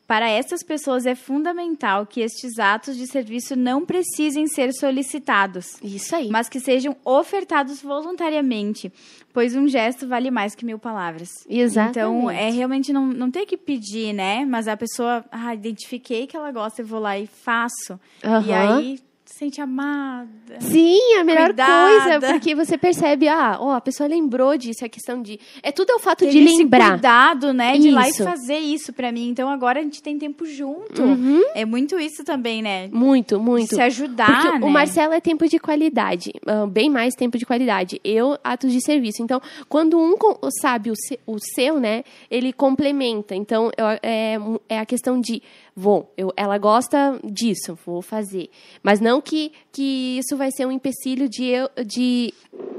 [0.08, 6.16] Para essas pessoas é fundamental que estes atos de serviço não precisem ser solicitados, isso
[6.16, 6.28] aí.
[6.30, 8.92] mas que sejam ofertados voluntariamente,
[9.32, 11.30] pois um gesto vale mais que mil palavras.
[11.48, 12.00] Exatamente.
[12.00, 14.44] Então, é realmente não, não ter que pedir, né?
[14.44, 18.00] Mas a pessoa, ah, identifiquei que ela gosta, eu vou lá e faço.
[18.24, 18.78] E Aham.
[18.78, 19.00] aí,
[19.36, 20.30] se sente amada.
[20.62, 21.90] Sim, a melhor Cuidada.
[22.20, 25.38] coisa, porque você percebe, ah, ó, a pessoa lembrou disso, é questão de.
[25.62, 26.92] É tudo é o fato de esse lembrar.
[26.92, 27.78] cuidado, né?
[27.78, 28.24] De ir lá e Isso.
[28.24, 29.28] fazer isso pra mim.
[29.28, 31.02] Então, agora a gente tem tempo junto.
[31.02, 31.42] Uhum.
[31.54, 32.88] É muito isso também, né?
[32.92, 33.76] Muito, De muito.
[33.76, 34.66] se ajudar, Porque né?
[34.66, 38.00] o Marcelo é tempo de qualidade, ah, bem mais tempo de qualidade.
[38.04, 39.22] Eu, atos de serviço.
[39.22, 40.16] Então, quando um
[40.62, 43.36] sabe o, se- o seu, né, ele complementa.
[43.36, 43.70] Então,
[44.02, 44.38] é,
[44.70, 45.42] é a questão de,
[45.76, 48.50] vou, eu, ela gosta disso, vou fazer.
[48.82, 52.34] Mas não que, que isso vai ser um empecilho de eu, de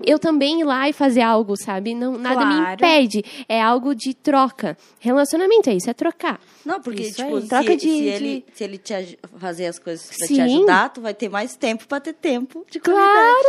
[0.07, 1.95] eu também ir lá e fazer algo, sabe?
[1.95, 2.75] Não, nada me Claro.
[2.75, 3.25] impede.
[3.49, 4.79] É algo de troca.
[5.01, 6.41] Relacionamento é isso, é trocar.
[6.67, 7.43] Não, porque, Isso tipo, aí.
[7.43, 10.35] se, Troca de- se de- ele, se ele te fazer as coisas pra Sim.
[10.35, 13.01] te ajudar, tu vai ter mais tempo pra ter tempo de Claro,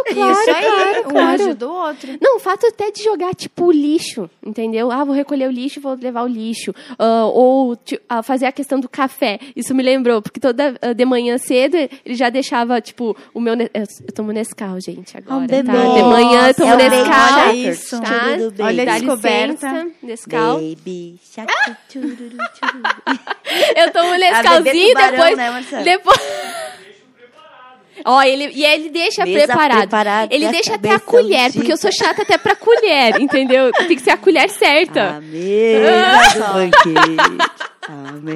[0.05, 0.13] qualidade.
[0.15, 1.43] claro, Isso aí, claro, um claro.
[1.43, 2.17] ajuda o outro.
[2.21, 4.91] Não, o fato até de jogar, tipo, lixo, entendeu?
[4.91, 6.73] Ah, vou recolher o lixo, vou levar o lixo.
[6.99, 9.39] Ah, ou ti- ah, fazer a questão do café.
[9.55, 13.55] Isso me lembrou, porque toda ah, de manhã cedo ele já deixava, tipo, o meu...
[13.55, 15.55] Eu, eu tomo Nescau, gente, agora, Um tá?
[15.61, 15.63] De
[16.03, 17.39] manhã eu tomo É um Nescau.
[17.49, 18.01] Olha isso.
[18.01, 18.37] Tá?
[18.37, 18.65] Tudo bem.
[18.65, 19.67] Olha a descoberta.
[19.71, 20.55] licença, Nescau.
[20.59, 21.19] Baby
[21.89, 22.37] tchururu.
[23.75, 25.37] Eu tomo A Nescauzinho depois...
[25.37, 25.83] né, Marcelo?
[25.83, 26.19] depois...
[28.05, 30.31] Ó, ele, e ele deixa Mesa preparado.
[30.31, 33.71] Ele deixa até a colher, porque eu sou chata até pra colher, entendeu?
[33.71, 35.17] Tem que ser a colher certa.
[35.17, 36.69] A mesa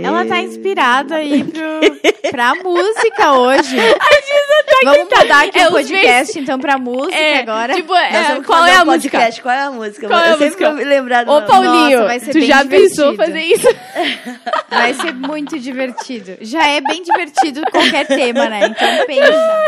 [0.03, 3.75] Ela tá inspirada aí pro, pra música hoje.
[4.83, 7.75] Vamos mudar aqui É, o podcast, então, pra música É, agora.
[7.75, 9.11] Tipo, é, qual é a um música?
[9.17, 9.41] podcast.
[9.41, 10.07] Qual é a música?
[10.07, 10.67] Qual é a eu sempre música?
[10.69, 11.41] vou me lembrar do Ô.
[11.43, 13.17] Paulinho, Nossa, vai ser tu bem já pensou divertido.
[13.17, 13.67] fazer isso?
[14.71, 16.37] Vai ser muito divertido.
[16.41, 18.67] Já é bem divertido qualquer tema, né?
[18.67, 19.65] Então pensa.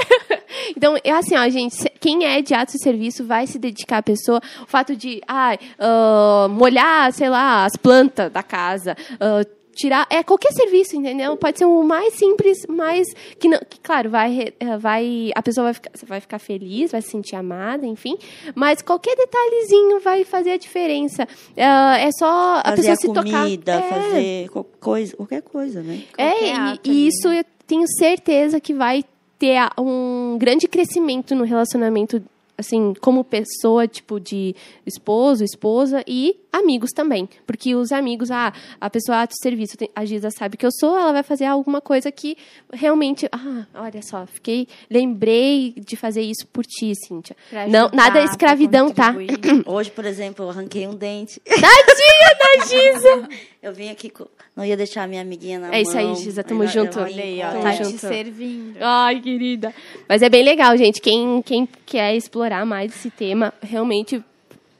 [0.75, 4.01] Então, é assim, ó, gente, quem é de ato e serviço vai se dedicar à
[4.03, 4.39] pessoa.
[4.61, 9.45] O fato de, ai, ah, molhar, sei lá, as plantas da casa, ah,
[9.75, 11.35] tirar, é qualquer serviço, entendeu?
[11.37, 13.07] Pode ser o mais simples, mas
[13.39, 17.01] que, não, que claro, vai, eh, vai, a pessoa vai ficar, vai ficar feliz, vai
[17.01, 18.17] se sentir amada, enfim,
[18.55, 21.27] mas qualquer detalhezinho vai fazer a diferença.
[21.57, 23.43] Ah, é só a Fazer pessoa a se tocar.
[23.43, 23.81] comida, É.
[23.81, 26.03] fazer qual- coisa, qualquer coisa, né?
[26.17, 29.03] É, Qualquer e, ato e ali, isso eu tenho certeza que vai
[29.39, 32.21] ter um grande crescimento no relacionamento,
[32.65, 37.27] assim, como pessoa, tipo, de esposo, esposa e amigos também.
[37.47, 40.97] Porque os amigos, ah, a pessoa ato serviço, tem- a Giza sabe que eu sou,
[40.97, 42.37] ela vai fazer alguma coisa que
[42.71, 47.35] realmente, ah, olha só, fiquei, lembrei de fazer isso por ti, Cíntia.
[47.49, 49.13] Pra Não, ajudar, nada pra escravidão, tá?
[49.65, 51.39] Hoje, por exemplo, eu arranquei um dente.
[51.41, 53.29] Tadinha da Giza!
[53.61, 55.81] Eu vim aqui, com- não ia deixar a minha amiguinha na É mão.
[55.81, 56.99] isso aí, Giza, tamo eu- eu junto.
[56.99, 57.61] Olha aí, com- ó.
[57.61, 57.91] Tá junto.
[57.93, 58.77] te servindo.
[58.81, 59.73] Ai, querida.
[60.07, 60.99] Mas é bem legal, gente.
[61.01, 64.23] Quem, quem quer explorar mais esse tema, realmente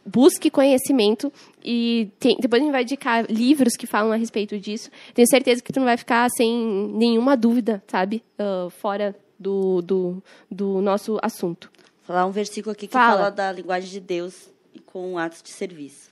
[0.06, 1.32] busque conhecimento
[1.64, 4.90] e tem- depois a gente vai indicar livros que falam a respeito disso.
[5.14, 6.54] Tenho certeza que tu não vai ficar sem
[6.94, 8.22] nenhuma dúvida, sabe?
[8.38, 11.72] Ah, fora do, do, do nosso assunto.
[12.04, 13.16] falar um versículo aqui que Fala.
[13.18, 14.50] fala da linguagem de Deus
[14.86, 16.12] com atos de serviço.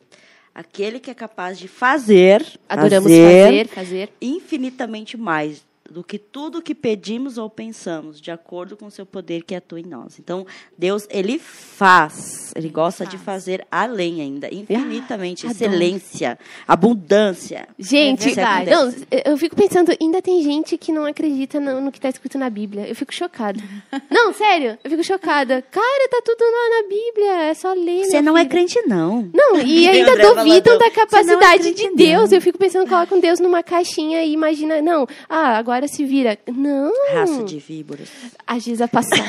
[0.56, 4.10] Aquele que é capaz de fazer, Adoramos fazer, fazer.
[4.22, 9.43] infinitamente mais do que tudo que pedimos ou pensamos, de acordo com o seu poder
[9.43, 10.18] que atua em nós.
[10.19, 10.45] Então,
[10.77, 12.51] Deus, ele faz.
[12.55, 15.57] Ele gosta de fazer além ainda, infinitamente, adoro.
[15.57, 17.68] excelência, abundância.
[17.77, 18.93] Gente, É não,
[19.26, 22.49] eu fico pensando, ainda tem gente que não acredita no, no que está escrito na
[22.49, 22.88] Bíblia.
[22.88, 23.59] Eu fico chocada.
[24.09, 25.61] não, sério, eu fico chocada.
[25.69, 28.05] Cara, tá tudo lá na Bíblia, é só ler.
[28.05, 28.49] Você não é filha.
[28.51, 29.30] crente, não.
[29.34, 32.30] Não, e ainda duvidam da "Você não é capacidade de crente, Deus.
[32.30, 36.38] não." Eu fico pensando, colocam Deus numa caixinha e imagina, não, ah, agora se vira.
[36.48, 38.10] Não, Raça de víboras.
[38.48, 39.18] a Giza passou.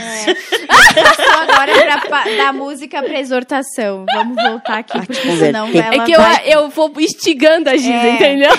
[0.92, 4.04] Passou agora pra, da música pra exortação.
[4.12, 5.94] Vamos voltar aqui, Vai te porque senão converter.
[5.94, 6.42] ela É que eu, vai...
[6.52, 8.10] eu vou instigando a Giza, É.
[8.14, 8.50] entendeu?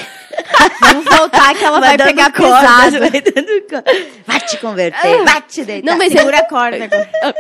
[0.82, 3.00] Vamos voltar que ela vai, dando pegar corda, pesado.
[3.00, 3.84] Vai, dando
[4.26, 5.92] vai te converter, vai te deitar.
[5.92, 7.10] Não, mas é- Segura a corda agora.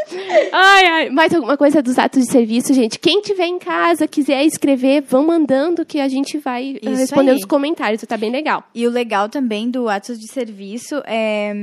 [0.51, 1.09] Ai, ai.
[1.09, 2.99] Mais alguma coisa dos atos de serviço, gente?
[2.99, 7.33] Quem tiver em casa, quiser escrever, vão mandando que a gente vai eh, Isso respondendo
[7.33, 7.39] aí.
[7.39, 8.03] os comentários.
[8.03, 8.63] Tá bem legal.
[8.75, 10.42] E o legal também do atos de serviço
[11.05, 11.53] é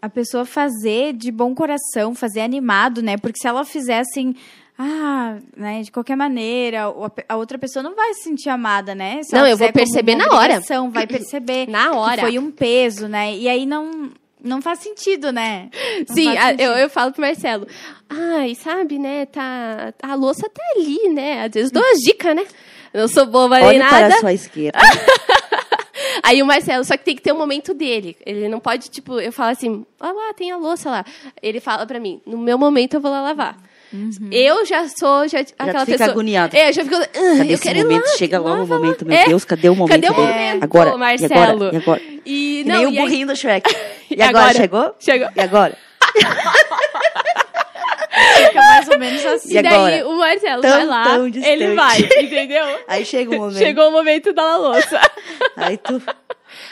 [0.00, 3.16] a pessoa fazer de bom coração, fazer animado, né?
[3.16, 4.34] Porque se ela fizer assim,
[4.78, 6.84] ah, né, de qualquer maneira,
[7.28, 9.22] a outra pessoa não vai se sentir amada, né?
[9.24, 10.60] Se Não, eu vou perceber na hora.
[10.90, 12.22] Vai perceber Na que hora.
[12.22, 13.34] foi um peso, né?
[13.34, 14.10] E aí não,
[14.42, 15.68] não faz sentido, né?
[16.08, 16.60] Não Sim, sentido.
[16.60, 17.66] eu, eu falo pro Marcelo.
[18.08, 19.26] Ai, sabe, né?
[19.26, 21.44] Tá, a louça tá ali, né?
[21.44, 22.46] Às vezes dou as dicas, né?
[22.94, 23.90] Eu não sou boba nem nada.
[23.90, 24.78] para a sua esquerda.
[26.22, 28.16] Aí o Marcelo, só que tem que ter um momento dele.
[28.24, 31.04] Ele não pode, tipo, eu falo assim, ó lá, tem a louça lá.
[31.42, 33.56] Ele fala pra mim, no meu momento eu vou lá lavar.
[34.30, 36.10] Eu já sou já, aquela fica pessoa.
[36.10, 36.54] agoniado.
[36.54, 36.94] É, eu já fico.
[36.96, 37.06] "Ah,
[37.38, 38.04] Cadê eu esse quero ir momento?
[38.04, 39.24] lá, Chega logo o lá." momento, meu É.
[39.24, 39.94] Deus, cadê o momento?
[40.02, 41.32] Cadê o momento, agora, Marcelo?
[41.32, 41.72] E agora?
[41.72, 42.02] E agora?
[42.26, 43.74] E, não, nem o e aí- burrinho do Shrek.
[44.10, 44.44] E, E agora?
[44.44, 44.54] agora?
[44.54, 44.94] Chegou?
[45.00, 45.28] Chegou.
[45.34, 45.78] E agora?
[48.46, 49.54] Fica mais ou menos assim.
[49.54, 50.08] E E daí agora?
[50.08, 52.64] o Marcelo Tão, vai lá, ele vai, entendeu?
[52.86, 53.58] Aí chega o momento.
[53.58, 55.00] Chegou o momento da louça.
[55.56, 56.00] Aí tu...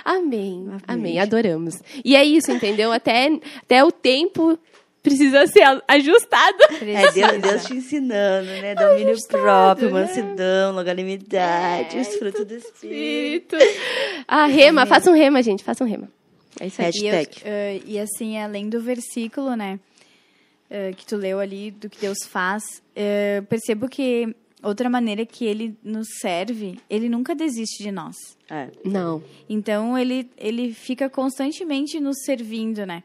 [0.04, 1.20] Amém, amém, Amém.
[1.20, 1.74] adoramos.
[2.04, 2.92] E é isso, entendeu?
[2.92, 3.30] Até,
[3.62, 4.58] até o tempo
[5.02, 6.56] precisa ser ajustado.
[6.80, 8.74] É Deus, Deus te ensinando, né?
[8.74, 13.56] Domínio próprio, mansidão, longanimidade, os frutos do Espírito.
[13.56, 14.24] Espírito.
[14.26, 16.08] Ah, rema, faça um rema, gente, faça um rema.
[16.58, 16.90] É isso aí.
[16.94, 17.42] E, eu- Hashtag.
[17.44, 19.78] eh, e assim, além do versículo, né,
[20.70, 22.62] eh, que tu leu ali, do que Deus faz,
[22.94, 28.16] eh, percebo que outra maneira que ele nos serve, ele nunca desiste de nós.
[28.50, 28.70] É.
[28.84, 29.22] Não.
[29.48, 33.02] Então, ele, ele fica constantemente nos servindo, né?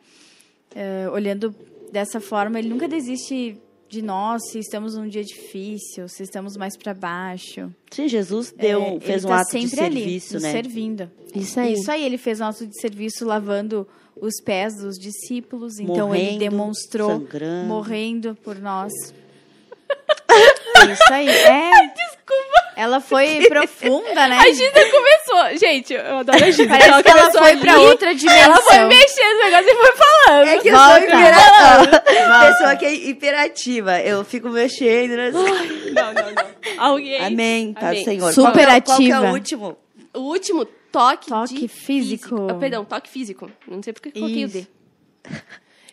[0.76, 1.54] Eh, olhando
[1.92, 3.58] dessa forma, ele nunca desiste
[3.92, 7.70] de nós se estamos num dia difícil, se estamos mais para baixo.
[7.92, 10.52] Sim, Jesus deu, Eh, fez ele um tá ato de ali, serviço, né?
[10.52, 11.12] servindo.
[11.36, 11.74] Isso aí.
[11.74, 13.86] Isso aí, ele fez um ato de serviço lavando
[14.16, 15.78] os pés dos discípulos.
[15.78, 17.68] Então ele Morrendo, demonstrou sangrando.
[17.68, 18.94] morrendo por nós.
[20.92, 21.28] Isso aí.
[21.28, 21.70] É.
[22.32, 22.72] Desculpa.
[22.76, 24.38] Ela foi profunda, né?
[24.40, 25.58] A Giza começou.
[25.60, 26.68] Gente, eu adoro a Giza.
[26.68, 28.44] Parece que ela foi pra outra dimensão.
[28.44, 30.48] Ela foi mexendo no negócio e foi falando.
[30.48, 31.00] É que eu Volta.
[31.00, 32.02] sou imperativa.
[32.48, 34.00] Pessoa que é imperativa.
[34.02, 35.12] Eu fico mexendo.
[35.12, 35.32] né?
[35.32, 36.84] Não, não, não.
[36.86, 37.22] Alguém.
[37.26, 38.04] Amém, tá, Amém.
[38.04, 38.32] Senhor.
[38.34, 39.78] Super qual, que é- qual que é o último?
[40.14, 42.48] O último, toque, Toque de físico.
[42.50, 43.50] Ah, perdão, toque físico.
[43.68, 44.58] Não sei porque eu coloquei Isso.
[44.58, 44.68] o D.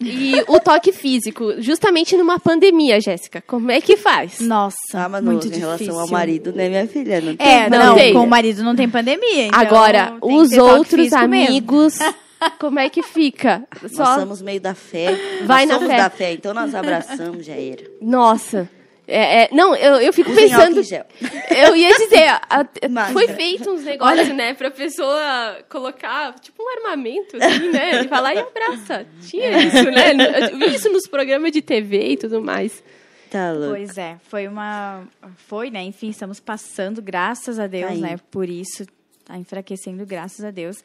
[0.00, 3.42] E o toque físico, justamente numa pandemia, Jéssica.
[3.46, 4.40] Como é que faz?
[4.40, 5.98] Nossa, Ah, Manu, muito em relação difícil.
[6.00, 7.20] ao marido, né, minha filha?
[7.20, 8.12] Não tem É, Não não, tem.
[8.12, 9.46] com o marido não tem pandemia.
[9.46, 11.98] então Agora, os outros amigos,
[12.60, 13.64] como é que fica?
[13.82, 14.18] Nós Só...
[14.20, 15.18] somos meio da fé.
[15.44, 15.96] Vai nós na somos fé.
[15.96, 17.82] da fé, então nós abraçamos, já era.
[18.00, 18.68] Nossa.
[19.10, 20.82] É, é, não, eu, eu fico Usem pensando.
[21.56, 26.68] Eu ia dizer, a- a- foi feito uns negócios, né, pra pessoa colocar, tipo, um
[26.78, 28.04] armamento, assim, né?
[28.04, 29.06] E falar e abraça.
[29.26, 30.12] Tinha isso, né?
[30.52, 32.84] Eu vi isso nos programas de TV e tudo mais.
[33.30, 33.70] Tá louco.
[33.76, 35.02] Pois é, foi uma.
[35.48, 35.82] Foi, né?
[35.82, 38.16] Enfim, estamos passando, graças a Deus, Tá né?
[38.30, 38.86] Por isso,
[39.24, 40.84] tá enfraquecendo, graças a Deus.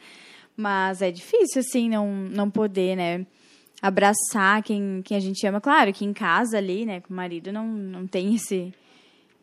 [0.56, 3.26] Mas é difícil, assim, não, não poder, né?
[3.84, 5.60] Abraçar quem, quem a gente ama.
[5.60, 8.74] Claro que em casa ali, né, com o marido, não, não tem esse,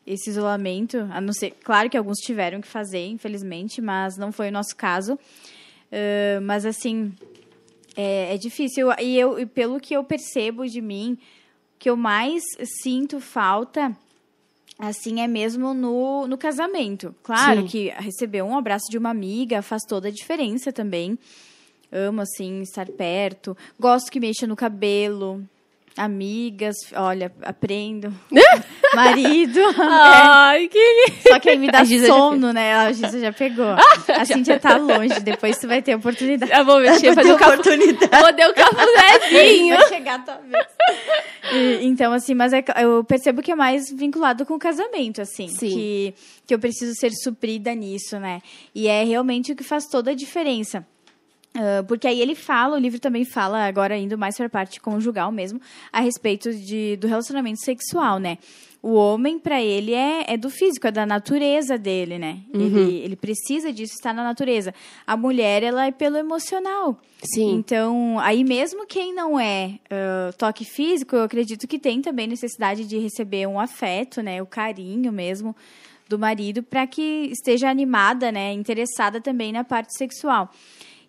[0.07, 0.97] esse isolamento.
[1.13, 1.51] A não ser.
[1.63, 5.19] Claro que alguns tiveram que fazer, infelizmente, mas não foi o nosso caso.
[5.93, 7.13] Ah, mas, assim,
[7.97, 8.89] é, é difícil.
[9.01, 11.19] E eu, e pelo que eu percebo de mim,
[11.79, 12.43] que eu mais
[12.83, 13.97] sinto falta,
[14.79, 17.15] assim, é mesmo no, no casamento.
[17.23, 17.67] Claro Sim.
[17.67, 21.19] que receber um abraço de uma amiga faz toda a diferença também.
[21.93, 23.57] Amo, assim, estar perto.
[23.79, 25.45] Gosto que mexa no cabelo.
[25.97, 28.15] Amigas, olha, aprendo.
[28.95, 29.61] Marido.
[29.77, 31.23] Ai, que lindo.
[31.29, 32.75] Só que aí me dá sono, né?
[32.75, 33.75] A Giza já pegou.
[34.09, 36.53] A Cintia tá longe, depois tu vai ter oportunidade.
[36.53, 38.23] Eu vou mexer, fazer oportunidade.
[38.23, 39.77] Vou dar o cafunézinho.
[39.77, 40.67] Vai chegar a tua vez.
[41.53, 45.49] E, então, assim, mas é eu percebo que é mais vinculado com o casamento, assim.
[45.49, 45.71] Sim.
[45.71, 46.15] Que,
[46.47, 48.41] que eu preciso ser suprida nisso, né?
[48.75, 50.87] E é realmente o que faz toda a diferença.
[51.55, 54.81] Uh, porque aí ele fala, o livro também fala, agora indo mais para a parte
[54.81, 55.61] conjugal mesmo,
[55.93, 58.39] a respeito de, do relacionamento sexual, né?
[58.83, 62.39] O homem, para ele, é, é do físico, é da natureza dele, né?
[62.55, 62.63] Uhum.
[62.63, 64.73] Ele, ele precisa disso, está na natureza.
[65.07, 66.99] A mulher, ela é pelo emocional.
[67.23, 67.57] Sim.
[67.57, 72.87] Então, aí mesmo quem não é uh, toque físico, eu acredito que tem também necessidade
[72.87, 74.41] de receber um afeto, né?
[74.41, 75.55] O carinho mesmo
[76.09, 78.53] do marido, para que esteja animada, né?
[78.53, 80.51] Interessada também na parte sexual.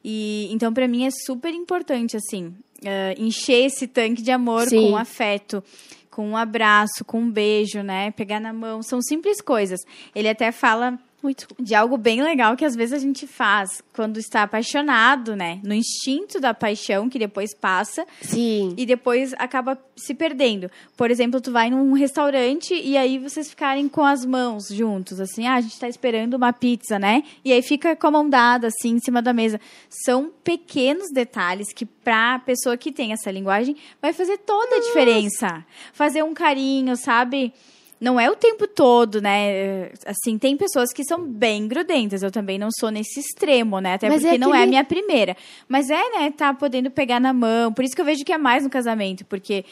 [0.03, 4.89] E então para mim é super importante assim uh, encher esse tanque de amor Sim.
[4.89, 5.63] com afeto,
[6.09, 8.11] com um abraço, com um beijo, né?
[8.11, 9.79] Pegar na mão, são simples coisas.
[10.13, 11.47] Ele até fala Muito.
[11.59, 15.59] de algo bem legal que às vezes a gente faz quando está apaixonado, né?
[15.63, 18.73] No instinto da paixão que depois passa Sim.
[18.77, 20.69] e depois acaba se perdendo.
[20.97, 25.47] Por exemplo, tu vai num restaurante e aí vocês ficarem com as mãos juntos, assim,
[25.47, 27.23] ah, a gente tá esperando uma pizza, né?
[27.45, 29.59] E aí fica com a mão dada, assim, em cima da mesa.
[29.89, 35.65] São pequenos detalhes que pra pessoa que tem essa linguagem vai fazer toda a diferença.
[35.93, 37.53] Fazer um carinho, sabe?
[38.01, 39.91] Não é o tempo todo, né?
[40.07, 42.23] Assim, tem pessoas que são bem grudentas.
[42.23, 43.93] Eu também não sou nesse extremo, né?
[43.93, 45.37] Até Mas é porque não é a minha primeira.
[45.69, 46.33] Mas é, né?
[46.35, 47.71] Tá podendo pegar na mão.
[47.71, 49.23] Por isso que eu vejo que é mais no casamento.
[49.25, 49.63] Porque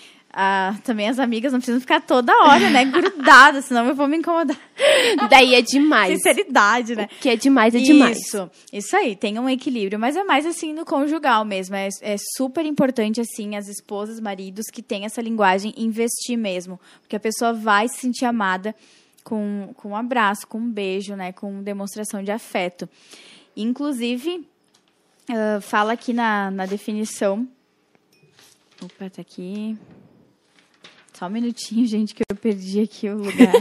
[0.41, 2.86] ah, também as amigas não precisam ficar toda hora, né?
[2.86, 4.57] Grudadas, senão eu vou me incomodar.
[5.30, 6.14] Daí é demais.
[6.14, 7.10] Sinceridade, né?
[7.11, 8.18] O que é demais é demais.
[8.20, 11.76] Isso, isso aí, tem um equilíbrio, mas é mais assim no conjugal mesmo.
[11.76, 16.80] É, é super importante, assim, as esposas, maridos que têm essa linguagem investir mesmo.
[17.02, 18.74] Porque a pessoa vai se sentir amada
[19.26, 21.34] com, com um abraço, com um beijo, né?
[21.34, 22.88] Com demonstração de afeto.
[23.57, 24.48] Inclusive,
[25.30, 27.45] ah, fala aqui na, na definição.
[28.82, 29.78] Opa, tá aqui.
[31.19, 33.51] Só um minutinho, gente, que eu perdi aqui o lugar.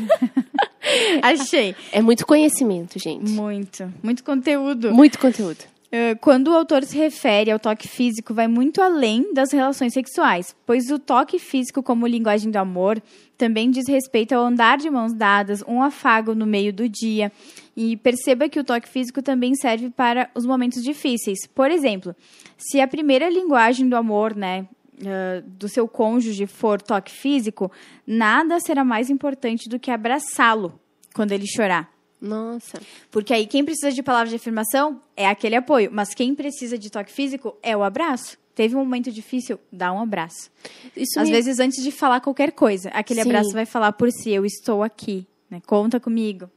[1.21, 1.75] Achei.
[1.91, 3.29] É muito conhecimento, gente.
[3.33, 4.95] Muito, muito conteúdo.
[4.95, 5.65] Muito conteúdo.
[5.91, 10.55] Eh, Quando o autor se refere ao toque físico, vai muito além das relações sexuais,
[10.65, 13.03] pois o toque físico, como linguagem do amor,
[13.37, 17.33] também diz respeito ao andar de mãos dadas, um afago no meio do dia.
[17.77, 21.39] E perceba que o toque físico também serve para os momentos difíceis.
[21.53, 22.15] Por exemplo,
[22.57, 24.69] se a primeira linguagem do amor, né,
[25.05, 27.71] eh, do seu cônjuge for toque físico,
[28.07, 30.79] nada será mais importante do que abraçá-lo
[31.15, 31.91] quando ele chorar.
[32.21, 32.81] Nossa.
[33.11, 36.91] Porque aí quem precisa de palavras de afirmação é aquele apoio, mas quem precisa de
[36.91, 38.37] toque físico é o abraço.
[38.55, 40.51] Teve um momento difícil, dá um abraço.
[40.97, 43.29] Isso Às me- vezes antes de falar qualquer coisa, aquele Sim.
[43.29, 45.63] abraço vai falar por si, eu estou aqui, né?
[45.65, 46.51] Conta comigo.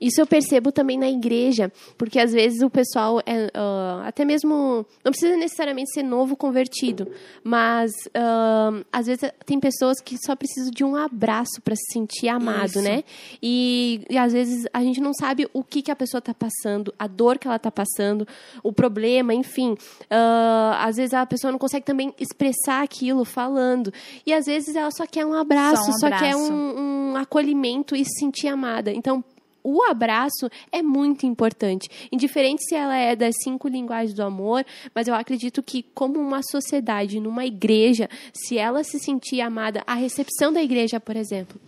[0.00, 4.84] Isso eu percebo também na igreja, porque às vezes o pessoal, é, ah, até mesmo,
[5.04, 7.10] não precisa necessariamente ser novo convertido,
[7.42, 12.28] mas ah, às vezes tem pessoas que só precisam de um abraço para se sentir
[12.28, 12.82] amado, Isso.
[12.82, 13.04] né?
[13.42, 16.92] E, e às vezes a gente não sabe o que, que a pessoa está passando,
[16.98, 18.28] a dor que ela está passando,
[18.62, 19.76] o problema, enfim.
[20.10, 23.90] Ah, às vezes a pessoa não consegue também expressar aquilo falando.
[24.26, 26.52] E às vezes ela só quer um abraço, Só um só quer abraço.
[26.52, 28.92] um, um acolhimento e se sentir amada.
[28.92, 29.24] Então,
[29.66, 31.88] o abraço é muito importante.
[32.12, 34.64] Indiferente se ela é das cinco linguagens do amor,
[34.94, 39.94] mas eu acredito que, como uma sociedade, numa igreja, se ela se sentir amada, a
[39.94, 41.60] recepção da igreja, por exemplo.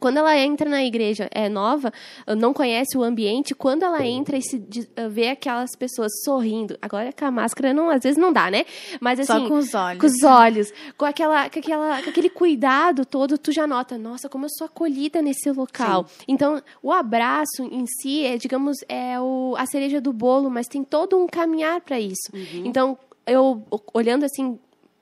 [0.00, 1.92] Quando ela entra na igreja, é nova,
[2.36, 7.12] não conhece o ambiente, quando ela entra e se de- vê aquelas pessoas sorrindo, agora
[7.12, 8.64] com a máscara não, às vezes não dá, né?
[9.00, 10.00] Mas assim, Só com os olhos.
[10.00, 14.28] com os olhos, com, aquela, com, aquela, com aquele cuidado todo, tu já nota, nossa,
[14.28, 16.06] como eu sou acolhida nesse local.
[16.26, 20.82] Então, o abraço em si é, digamos, é o, a cereja do bolo, mas tem
[20.82, 22.30] todo um caminhar para isso.
[22.64, 22.96] Então,
[23.26, 23.62] eu
[23.92, 24.58] olhando assim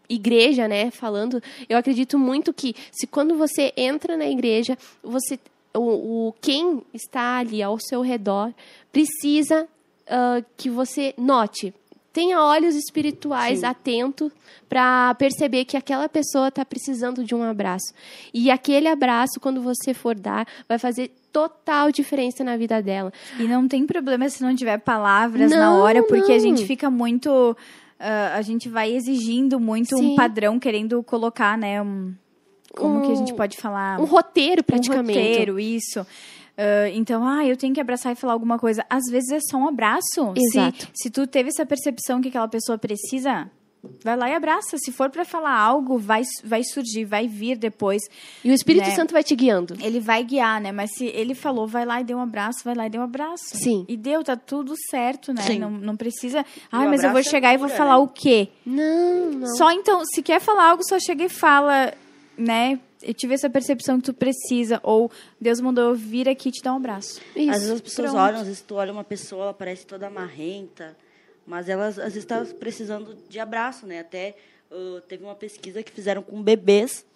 [0.09, 5.39] igreja, né, falando, eu acredito muito que se quando você entra na igreja, você
[5.75, 8.53] o, o quem está ali ao seu redor
[8.91, 9.69] precisa
[10.09, 11.75] ah, que você note.
[12.13, 14.33] Tenha olhos espirituais atentos
[14.69, 17.93] para perceber que aquela pessoa está precisando de um abraço.
[18.35, 23.13] E aquele abraço, quando você for dar, vai fazer total diferença na vida dela.
[23.39, 26.41] E não tem problema se não tiver palavras na Não, hora, porque a não.
[26.41, 27.57] gente fica muito.
[27.99, 30.13] Ah, a gente vai exigindo muito Sim.
[30.13, 31.83] um padrão, querendo colocar, né?
[31.83, 32.15] Um,
[32.77, 34.01] como que a gente Um- pode falar?
[34.01, 35.19] Um roteiro, praticamente.
[35.19, 36.07] Um roteiro, isso.
[36.57, 38.85] Ah, então, ah, eu tenho que abraçar e falar alguma coisa.
[38.91, 40.33] Às vezes é só um abraço.
[40.37, 40.87] Exato.
[40.95, 43.51] Se, se tu teve essa percepção que aquela pessoa precisa,
[44.03, 44.77] vai lá e abraça.
[44.79, 48.03] Se for pra falar algo, vai, vai surgir, vai vir depois.
[48.45, 48.95] E o Espírito Né?
[48.95, 49.77] Santo vai te guiando.
[49.81, 50.73] Ele vai guiar, né?
[50.73, 53.03] Mas se ele falou, vai lá e dê um abraço, vai lá e dê um
[53.03, 53.57] abraço.
[53.57, 53.85] Sim.
[53.89, 55.43] E deu, tá tudo certo, né?
[55.43, 55.59] Sim.
[55.59, 56.41] Não, não precisa.
[56.41, 58.03] o Ah, mas eu vou é chegar e vou cura, falar né?
[58.03, 58.49] o quê?
[58.65, 59.57] Não, não.
[59.57, 61.93] Só então, se quer falar algo, só chega e fala,
[62.37, 62.79] né?
[63.01, 64.81] Eu tive essa percepção que tu precisa.
[64.83, 65.09] Ou
[65.41, 67.21] Deus mandou eu vir aqui e te dar um abraço.
[67.37, 67.51] Isso.
[67.51, 68.23] Às vezes as pessoas Pronto.
[68.25, 70.97] olham, às vezes tu olha uma pessoa, ela parece toda marrenta,
[71.49, 74.01] mas elas às vezes estão precisando de abraço, né?
[74.01, 74.37] Até
[74.71, 77.07] uh, teve uma pesquisa que fizeram com bebês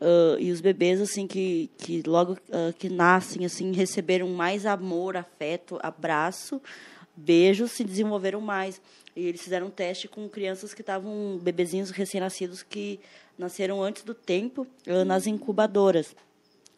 [0.00, 5.14] uh, e os bebês assim que, que logo uh, que nascem assim receberam mais amor,
[5.14, 6.60] afeto, abraço,
[7.14, 8.80] beijos, se desenvolveram mais.
[9.14, 12.98] E eles fizeram um teste com crianças que estavam bebezinhos recém-nascidos que
[13.36, 14.66] nasceram antes do tempo
[15.06, 16.16] nas incubadoras.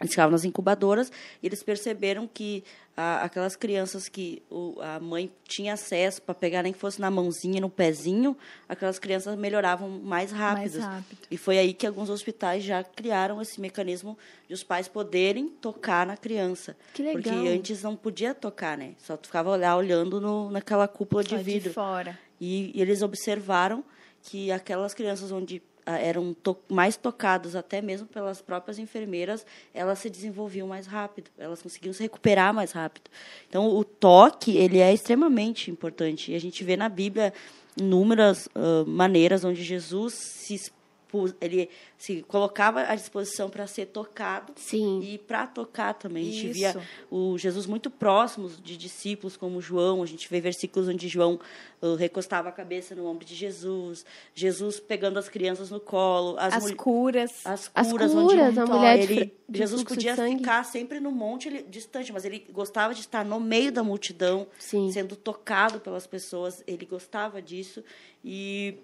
[0.00, 1.10] Eles ficavam nas incubadoras
[1.42, 2.64] e eles perceberam que
[2.96, 7.10] a, aquelas crianças que o, a mãe tinha acesso para pegar, nem que fosse na
[7.10, 8.36] mãozinha, no pezinho,
[8.68, 10.78] aquelas crianças melhoravam mais rápido.
[10.78, 11.18] Mais rápido.
[11.30, 14.18] E foi aí que alguns hospitais já criaram esse mecanismo
[14.48, 16.76] de os pais poderem tocar na criança.
[16.92, 17.22] Que legal.
[17.22, 18.94] Porque antes não podia tocar, né?
[18.98, 21.72] Só ficava lá olhando no, naquela cúpula Só de vidro.
[21.72, 22.18] fora.
[22.40, 23.84] E, e eles observaram
[24.22, 30.08] que aquelas crianças onde eram to mais tocadas até mesmo pelas próprias enfermeiras, elas se
[30.08, 33.10] desenvolviam mais rápido, elas conseguiam se recuperar mais rápido.
[33.48, 36.32] Então, o toque ele é extremamente importante.
[36.32, 37.32] E a gente vê na Bíblia
[37.76, 40.54] inúmeras uh, maneiras onde Jesus se
[41.40, 45.00] ele se colocava à disposição para ser tocado Sim.
[45.02, 46.28] e para tocar também.
[46.28, 46.54] A gente Isso.
[46.54, 50.02] via o Jesus muito próximo de discípulos como João.
[50.02, 51.38] A gente vê versículos onde João
[51.80, 54.04] uh, recostava a cabeça no ombro de Jesus.
[54.34, 56.36] Jesus pegando as crianças no colo.
[56.38, 57.40] As, As curas.
[57.44, 61.10] as As curas, curas, onde a mulher ele, de Jesus de podia ficar sempre no
[61.10, 64.90] monte ele, distante, mas ele gostava de estar no meio da multidão, Sim.
[64.90, 66.62] sendo tocado pelas pessoas.
[66.66, 67.82] Ele gostava disso
[68.24, 68.78] e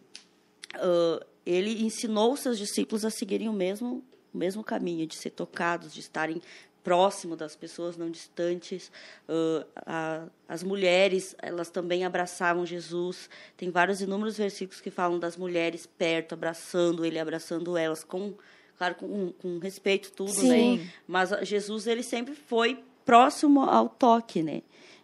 [1.44, 5.92] ele ensinou os seus discípulos a seguirem o mesmo o mesmo caminho, de ser tocados,
[5.92, 6.40] de estarem
[6.84, 8.90] próximo das pessoas, não distantes.
[9.28, 13.28] Ah, a- as mulheres, elas também abraçavam Jesus.
[13.56, 18.32] Tem vários inúmeros versículos que falam das mulheres perto, abraçando ele, abraçando elas, com,
[18.78, 20.78] claro, com, com respeito, tudo, Sim.
[20.78, 20.90] né?
[21.08, 24.62] Mas Jesus, ele sempre foi próximo ao toque, né?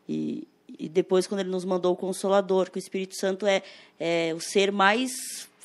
[0.08, 0.46] E,
[0.78, 3.60] e depois, quando ele nos mandou o Consolador, que o Espírito Santo é,
[3.98, 5.10] é o ser mais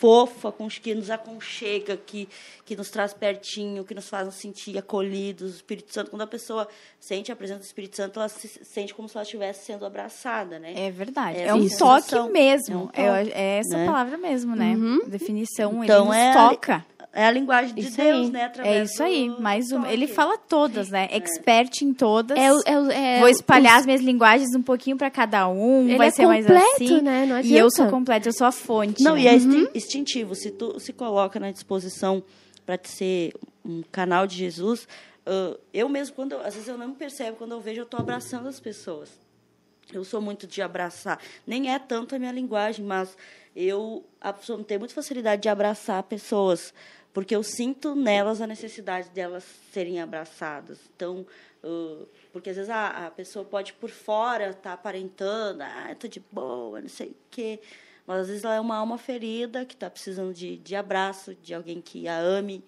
[0.02, 2.28] fofo, acon- que nos aconchega, que,
[2.66, 5.52] que nos traz pertinho, que nos faz sentir acolhidos.
[5.54, 6.68] O Espírito Santo, quando a pessoa
[7.00, 10.58] sente a presença do Espírito Santo, ela se sente como se ela estivesse sendo abraçada,
[10.58, 10.74] né?
[10.76, 11.38] É verdade.
[11.38, 12.74] É É, um toque mesmo.
[12.74, 13.86] É um toque, É, é essa né?
[13.86, 14.76] palavra mesmo, né?
[15.08, 15.84] Definição.
[15.84, 16.86] Então, ele é nos a- toca.
[17.14, 18.32] É a linguagem de Isso Deus, aí.
[18.32, 18.46] né?
[18.46, 19.30] Através É isso aí.
[19.40, 19.92] Mais uma.
[19.92, 21.10] Ele fala todas, né?
[21.12, 22.38] Expert em todas.
[22.38, 25.90] É, é, é Vou espalhar os- as minhas linguagens um pouquinho para cada um.
[25.90, 27.02] Ele vai é ser mais completo, assim.
[27.02, 27.26] né?
[27.26, 29.04] Não e eu sou completa, eu sou a fonte.
[29.04, 29.22] Não, né?
[29.24, 30.36] e é instin- instintivo.
[30.36, 32.24] Se tu se coloca na disposição
[32.66, 33.34] para ser
[33.66, 34.88] um canal de Jesus,
[35.26, 37.84] ah, eu mesmo, quando eu- às vezes eu não me percebo, quando eu vejo, eu
[37.86, 39.10] estou abraçando as pessoas.
[39.92, 41.20] Eu sou muito de abraçar.
[41.46, 43.18] Nem é tanto a minha linguagem, mas
[43.54, 44.06] eu
[44.66, 46.74] tenho muita facilidade de abraçar pessoas,
[47.14, 50.80] porque eu sinto nelas a necessidade delas serem abraçadas.
[50.96, 51.26] Então,
[51.64, 56.20] ah, porque às vezes a, a pessoa pode por fora estar aparentando, ah, tô de
[56.32, 57.60] boa, não sei o quê.
[58.08, 61.54] Mas às vezes ela é uma alma ferida que está precisando de, de abraço, de
[61.54, 62.64] alguém que a ame.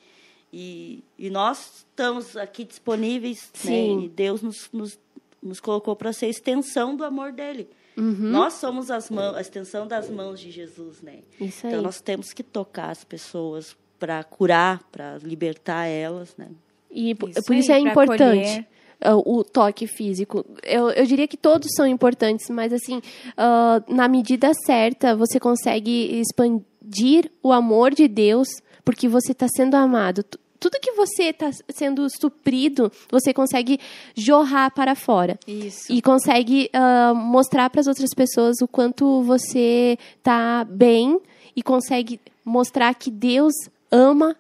[0.52, 3.98] E, e nós estamos aqui disponíveis, Sim.
[3.98, 4.06] né?
[4.06, 5.00] E Deus nos, nos,
[5.42, 7.68] nos colocou para ser extensão do amor dele.
[7.98, 8.30] Uhum.
[8.30, 11.22] Nós somos as mãos, a extensão das mãos de Jesus, né?
[11.40, 11.74] Isso aí.
[11.74, 16.48] Então nós temos que tocar as pessoas para curar, para libertar elas, né?
[16.92, 18.68] E por Isso por isso aí, é importante
[19.00, 20.46] ah, o toque físico.
[20.62, 23.02] Eu, eu diria que todos são importantes, mas assim,
[23.38, 28.50] ah, na medida certa, você consegue expandir o amor de Deus
[28.84, 30.22] porque você está sendo amado.
[30.24, 33.80] Tu- Tudo que você está sendo suprido, você consegue
[34.16, 35.40] jorrar para fora.
[35.48, 35.90] Isso.
[35.94, 41.22] E consegue ah, mostrar para as outras pessoas o quanto você tá bem
[41.56, 43.54] e consegue mostrar que Deus
[43.94, 44.36] ama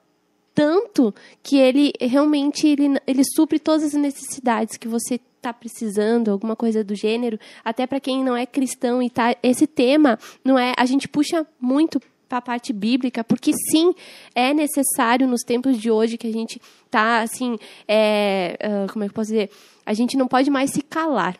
[0.55, 6.55] tanto que ele realmente ele, ele supre todas as necessidades que você está precisando, alguma
[6.55, 10.73] coisa do gênero, até para quem não é cristão e tá esse tema não é,
[10.77, 11.99] a gente puxa muito
[12.30, 13.93] para a parte bíblica, porque sim,
[14.34, 16.59] é necessário nos tempos de hoje que a gente
[16.89, 17.57] tá assim,
[17.88, 19.51] é, ah, como é que eu posso dizer?
[19.85, 21.38] A gente não pode mais se calar.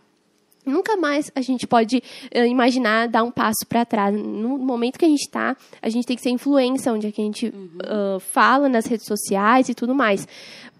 [0.66, 4.16] Nunca mais a gente pode eh, imaginar dar um passo para trás.
[4.16, 7.22] No momento que a gente está, a gente tem que ser influência, onde é que
[7.22, 7.54] a gente
[7.84, 10.28] ah, fala nas redes sociais e tudo mais.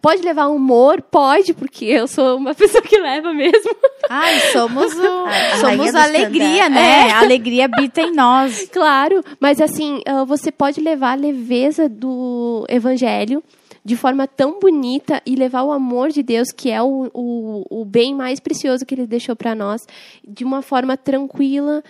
[0.02, 1.02] Pode levar humor?
[1.02, 3.74] Pode, porque eu sou uma pessoa que leva mesmo.
[4.10, 7.12] Ai, somos, o, a somos a alegria, né?
[7.12, 8.68] A alegria habita em nós.
[8.72, 13.42] claro, mas assim, ah, você pode levar a leveza do evangelho
[13.84, 17.86] de forma tão bonita e levar o amor de Deus, que é o, o, o
[17.86, 19.82] bem mais precioso que ele deixou para nós,
[20.26, 21.84] de uma forma tranquila,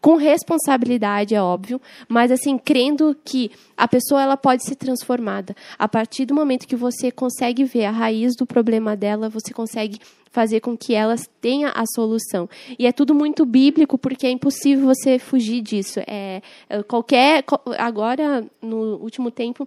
[0.00, 5.56] com responsabilidade, é óbvio, mas assim, crendo que a pessoa ela pode ser transformada.
[5.76, 9.98] A partir do momento que você consegue ver a raiz do problema dela, você consegue
[10.30, 12.48] fazer com que elas tenham a solução.
[12.78, 16.00] E é tudo muito bíblico, porque é impossível você fugir disso.
[16.06, 16.42] É
[16.86, 17.44] qualquer
[17.76, 19.66] agora no último tempo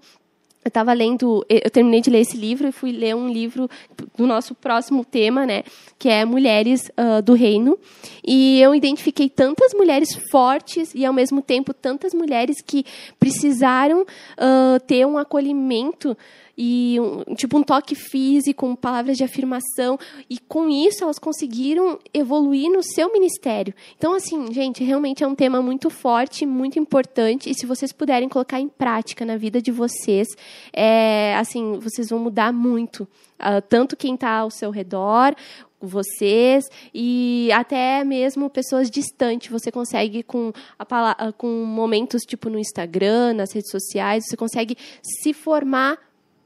[0.63, 3.67] eu estava lendo, eu terminei de ler esse livro e fui ler um livro
[4.15, 5.63] do nosso próximo tema, né,
[5.97, 7.79] que é Mulheres uh, do Reino.
[8.23, 12.85] E eu identifiquei tantas mulheres fortes e, ao mesmo tempo, tantas mulheres que
[13.19, 16.15] precisaram uh, ter um acolhimento
[16.57, 19.97] e um, tipo um toque físico, palavras de afirmação
[20.29, 23.73] e com isso elas conseguiram evoluir no seu ministério.
[23.97, 28.29] Então assim, gente, realmente é um tema muito forte, muito importante e se vocês puderem
[28.29, 30.27] colocar em prática na vida de vocês,
[30.73, 33.07] é, assim, vocês vão mudar muito,
[33.39, 35.35] uh, tanto quem está ao seu redor,
[35.81, 39.51] vocês e até mesmo pessoas distantes.
[39.51, 45.33] Você consegue com a, com momentos tipo no Instagram, nas redes sociais, você consegue se
[45.33, 45.97] formar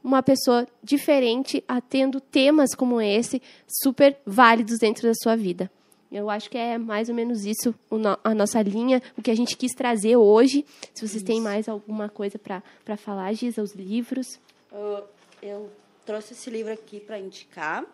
[0.06, 5.68] uma pessoa diferente, atendo temas como esse, super válidos dentro da sua vida.
[6.12, 7.74] Eu acho que é mais ou menos isso
[8.22, 10.64] a nossa linha, o que a gente quis trazer hoje.
[10.94, 11.24] Se vocês isso.
[11.24, 14.38] têm mais alguma coisa para falar, Giza, os livros.
[14.70, 15.04] Eu,
[15.42, 15.70] eu
[16.06, 17.84] trouxe esse livro aqui para indicar.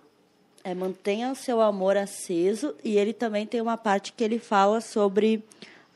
[0.63, 2.75] É Mantenha o seu amor aceso.
[2.85, 5.43] E ele também tem uma parte que ele fala sobre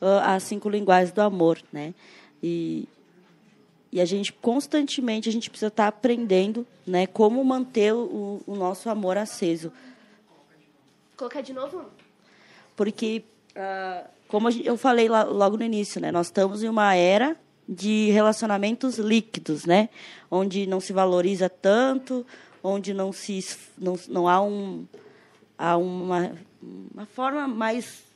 [0.01, 1.93] uh, as cinco linguagens do amor, né?
[2.41, 2.87] E
[3.91, 8.89] e a gente constantemente a gente precisa estar aprendendo, né, como manter o, o nosso
[8.89, 9.71] amor aceso.
[11.15, 11.85] Colocar de novo?
[12.75, 13.23] Porque,
[13.55, 17.35] uh, como eu falei lá, logo no início, né, nós estamos em uma era
[17.67, 19.89] de relacionamentos líquidos, né,
[20.29, 22.25] onde não se valoriza tanto,
[22.63, 23.43] onde não se
[23.77, 24.85] não, não há um
[25.57, 26.33] há uma,
[26.93, 28.06] uma forma mais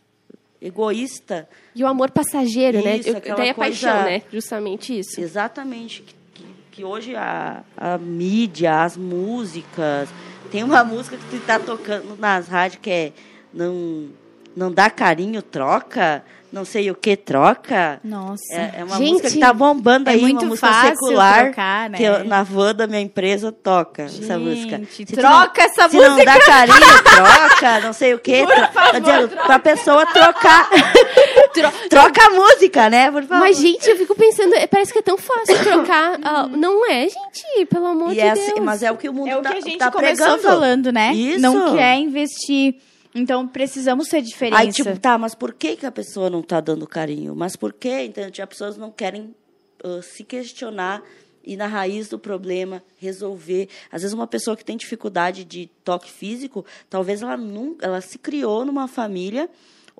[0.62, 1.50] egoísta.
[1.74, 2.98] E o amor passageiro, né?
[2.98, 3.22] isso, né?
[3.36, 4.22] Daí a paixão, né?
[4.32, 5.20] Justamente isso.
[5.20, 6.04] Exatamente.
[6.34, 10.10] Que, que, hoje a, a mídia, as músicas.
[10.52, 13.14] Tem uma música que está tocando nas rádios que é
[13.54, 14.10] Não,
[14.56, 18.00] não dá carinho, troca não sei o que troca.
[18.04, 18.54] Nossa.
[18.54, 21.98] É, é uma Gente, música que tá bombando é aí, uma música secular trocar, né?
[21.98, 24.82] que eu, na van da minha empresa toca Gente, essa música.
[24.92, 26.14] Se troca não, essa se música.
[26.14, 28.46] Se não dá carinho, troca, não sei o que.
[28.46, 29.46] Por favor, dizendo, troca.
[29.46, 30.70] pra pessoa trocar.
[31.90, 33.10] troca a música, né?
[33.10, 33.40] Por favor.
[33.40, 36.20] Mas, gente, eu fico pensando, é, parece que é tão fácil trocar.
[36.20, 38.50] Uh, não é, gente, pelo amor e de é Deus.
[38.50, 40.26] Assim, mas é o que o mundo é tá, o que a gente tá começou
[40.26, 40.42] pregando.
[40.42, 41.14] falando, né?
[41.14, 41.40] Isso.
[41.40, 42.76] Não quer investir
[43.14, 44.62] então, precisamos ser diferença.
[44.62, 47.36] Aí, tipo, tá, mas por que, que a pessoa não está dando carinho?
[47.36, 48.04] Mas por que?
[48.04, 49.36] Então, as pessoas não querem
[49.84, 51.04] uh, se questionar
[51.44, 53.68] ir na raiz do problema, resolver.
[53.92, 58.18] Às vezes uma pessoa que tem dificuldade de toque físico, talvez ela nunca, ela se
[58.18, 59.50] criou numa família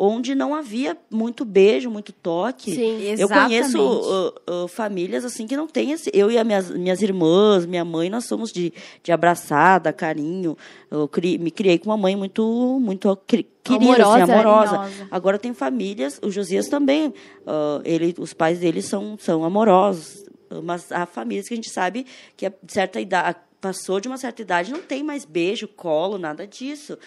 [0.04, 2.74] onde não havia muito beijo, muito toque.
[2.74, 3.22] Sim, exatamente.
[3.22, 6.10] Eu conheço uh, uh, famílias assim que não tem esse.
[6.12, 8.74] Eu e as minhas, minhas irmãs, minha mãe, nós somos de,
[9.04, 10.58] de abraçada, carinho.
[10.90, 15.08] Eu cri, me criei com uma mãe muito, muito querida, amorosa, assim, amorosa.
[15.12, 20.26] Agora tem famílias, o Josias também, uh, ele, os pais dele são, são amorosos.
[20.64, 24.42] Mas há famílias que a gente sabe que a certa idade passou de uma certa
[24.42, 26.98] idade não tem mais beijo, colo, nada disso.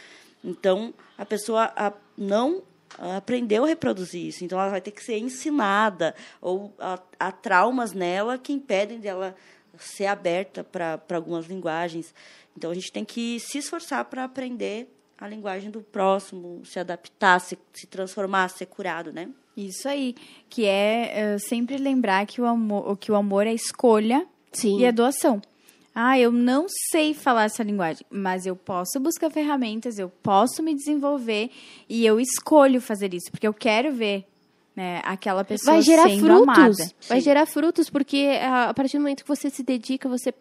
[0.45, 2.63] Então a pessoa a, não
[2.99, 4.45] aprendeu a reproduzir isso.
[4.45, 6.73] Então, ela vai ter que ser ensinada, ou
[7.19, 9.35] há, traumas nela que impedem dela
[9.79, 12.15] ser aberta para algumas linguagens.
[12.57, 14.89] Então, a gente tem que se esforçar para aprender
[15.19, 19.29] a linguagem do próximo, se adaptar, se, se transformar, ser curado, né?
[19.57, 20.15] Isso aí,
[20.49, 24.81] que é uh, sempre lembrar que o amor, que o amor é escolha Sim.
[24.81, 25.41] e é doação.
[25.95, 30.75] Ah, eu não sei falar essa linguagem, mas eu posso buscar ferramentas, eu posso me
[30.75, 31.51] desenvolver
[31.89, 34.27] e eu escolho fazer isso, porque eu quero ver
[34.75, 36.93] né, aquela pessoa vai gerar sendo frutos, amada.
[37.09, 37.25] Vai Sim.
[37.25, 40.35] gerar frutos, porque ah, a partir do momento que você se dedica, você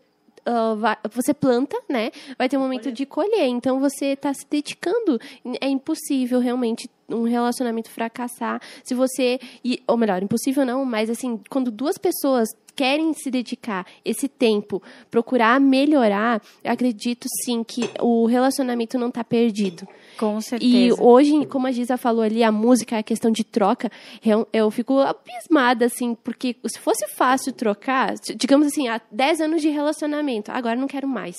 [0.46, 2.12] Uh, vai, você planta, né?
[2.38, 3.48] Vai ter um momento de colher.
[3.48, 5.18] Então você está se dedicando.
[5.62, 9.40] É impossível realmente um relacionamento fracassar se você.
[9.88, 15.60] Ou melhor, impossível não, mas assim, quando duas pessoas querem se dedicar esse tempo, procurar
[15.60, 19.88] melhorar, eu acredito sim que o relacionamento não está perdido.
[20.18, 20.72] Com certeza.
[20.72, 23.92] E hoje, como a Giza falou ali, a música, a questão de troca,
[24.24, 29.62] eu, eu fico abismada, assim, porque se fosse fácil trocar, digamos assim, há 10 anos
[29.62, 31.38] de relacionamento, agora não quero mais.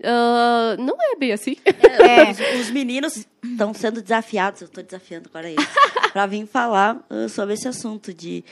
[0.00, 1.56] Uh, não é bem assim.
[1.64, 5.66] É, os, os, meninos estão sendo desafiados, eu estou desafiando agora eles,
[6.12, 8.44] para vir falar uh, sobre esse assunto de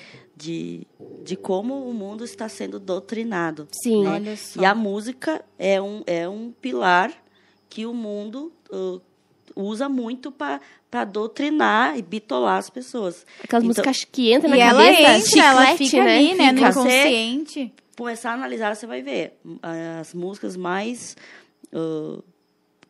[0.42, 0.86] de,
[1.22, 3.68] de como o mundo está sendo doutrinado.
[3.70, 4.10] Sim, né?
[4.10, 4.60] olha só.
[4.60, 7.12] E a música é um, é um pilar
[7.68, 9.00] que o mundo uh,
[9.54, 13.24] usa muito para doutrinar e bitolar as pessoas.
[13.42, 16.16] Aquelas Então, músicas que entram na E ela cabeça, entra, ela chiclete, fica né?
[16.16, 16.70] ali, né, no Fica.
[16.70, 17.74] inconsciente.
[17.96, 19.38] Começar a analisar, você vai ver
[20.00, 21.16] as músicas mais
[21.72, 22.18] ah,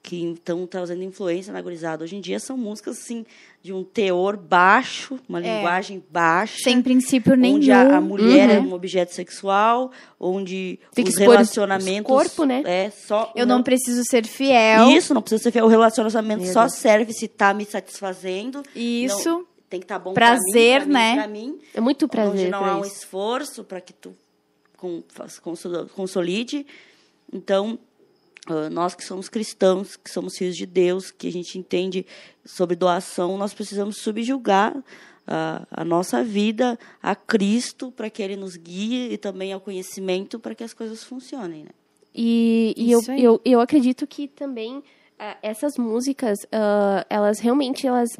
[0.02, 3.24] que estão trazendo influência na gurizada hoje em dia são músicas assim
[3.62, 5.42] de um teor baixo, uma É.
[5.58, 7.56] linguagem baixa, Sem princípio nenhum.
[7.58, 8.70] onde a, a mulher é Uhum.
[8.70, 12.62] um objeto sexual, onde Tem os relacionamentos corpo, né?
[12.66, 14.90] é só Eu não preciso ser fiel.
[14.90, 15.66] isso, não precisa ser fiel.
[15.66, 18.62] O relacionamento só serve se tá me satisfazendo.
[18.74, 19.28] Isso.
[19.28, 21.14] Não- tem que estar bom Prazer, pra mim, né?
[21.14, 22.96] Pra mim, É muito pra prazer onde não pra há um isso.
[22.96, 24.12] esforço para que tu
[25.94, 26.66] consolide.
[27.32, 27.78] Então,
[28.46, 32.04] ah, nós que somos cristãos, que somos filhos de Deus, que a gente entende
[32.44, 34.74] sobre doação, nós precisamos subjugar
[35.26, 40.38] a, a nossa vida a Cristo para que Ele nos guie e também ao conhecimento
[40.38, 41.70] para que as coisas funcionem, né?
[42.14, 44.82] E, e eu, eu, eu acredito que também
[45.18, 48.10] ah, essas músicas, ah, elas realmente, elas...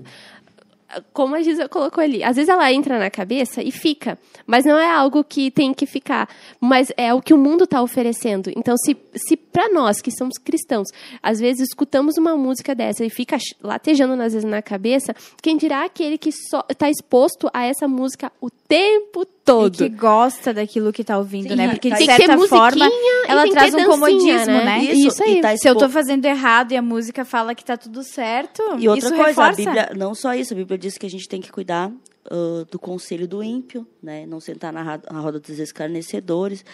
[1.13, 4.79] Como a Giza colocou ali, às vezes ela entra na cabeça e fica, mas não
[4.79, 6.29] é algo que tem que ficar,
[6.61, 8.51] mas é o que o mundo está oferecendo.
[8.57, 10.89] Então, se, se para nós que somos cristãos,
[11.23, 15.85] às vezes escutamos uma música dessa e fica latejando às vezes na cabeça, quem dirá
[15.85, 19.77] aquele que só está exposto a essa música o tempo E todo?
[19.79, 21.69] que gosta daquilo que tá ouvindo, Sim, né?
[21.69, 24.47] Porque de tem que ter certa forma e ela tem que traz ter um comodismo,
[24.47, 24.65] né?
[24.65, 24.85] né?
[24.85, 25.39] Isso, Isso aí.
[25.39, 28.03] e tá Se eu tô expo- fazendo errado e a música fala que tá tudo
[28.05, 29.57] certo, E outra isso coisa, a reforça.
[29.57, 31.91] Bíblia, não só isso, a Bíblia diz que a gente tem que cuidar
[32.31, 34.27] ah, do conselho do ímpio, né?
[34.27, 36.65] Não sentar na, na roda dos escarnecedores.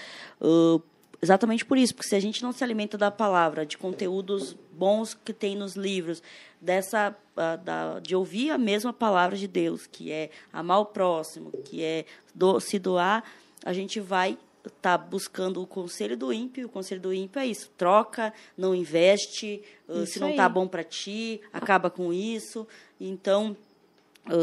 [0.40, 0.80] ah,
[1.20, 5.14] exatamente por isso, porque se a gente não se alimenta da palavra, de conteúdos bons
[5.14, 6.22] que tem nos livros,
[6.60, 11.50] dessa ah, da- de ouvir a mesma palavra de Deus, que é amar o próximo,
[11.64, 12.04] que é
[12.34, 13.22] do- se doar,
[13.64, 16.66] a gente vai estar buscando o conselho do ímpio.
[16.66, 20.34] O conselho do ímpio é isso: troca, não investe, Isso se não aí.
[20.34, 22.66] está bom para ti, acaba com isso.
[23.00, 23.56] Então,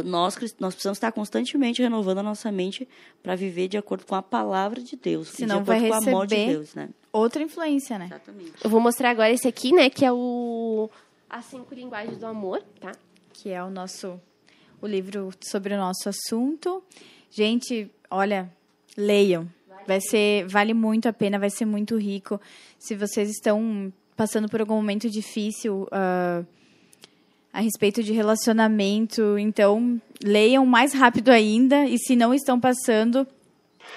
[0.04, 2.88] nós, cris- nós precisamos estar constantemente renovando a nossa mente
[3.24, 6.28] para viver de acordo com a palavra de Deus, Senão de vai com o amor
[6.28, 6.90] de receber- Deus, né?
[7.12, 8.06] Outra influência, né?
[8.08, 8.54] Exatamente.
[8.64, 9.90] Eu vou mostrar agora esse aqui, né?
[9.90, 10.90] Que é o
[11.30, 12.92] As Cinco Linguagens do Amor, tá?
[13.34, 14.20] Que é o nosso
[14.82, 16.84] o livro sobre o nosso assunto.
[17.32, 18.52] Gente, olha,
[18.98, 19.48] leiam.
[19.88, 22.40] Vai ser vale muito a pena, vai ser muito rico.
[22.80, 26.44] Se vocês estão passando por algum momento difícil ah,
[27.56, 33.26] a respeito de relacionamento, então leiam mais rápido ainda e se não estão passando,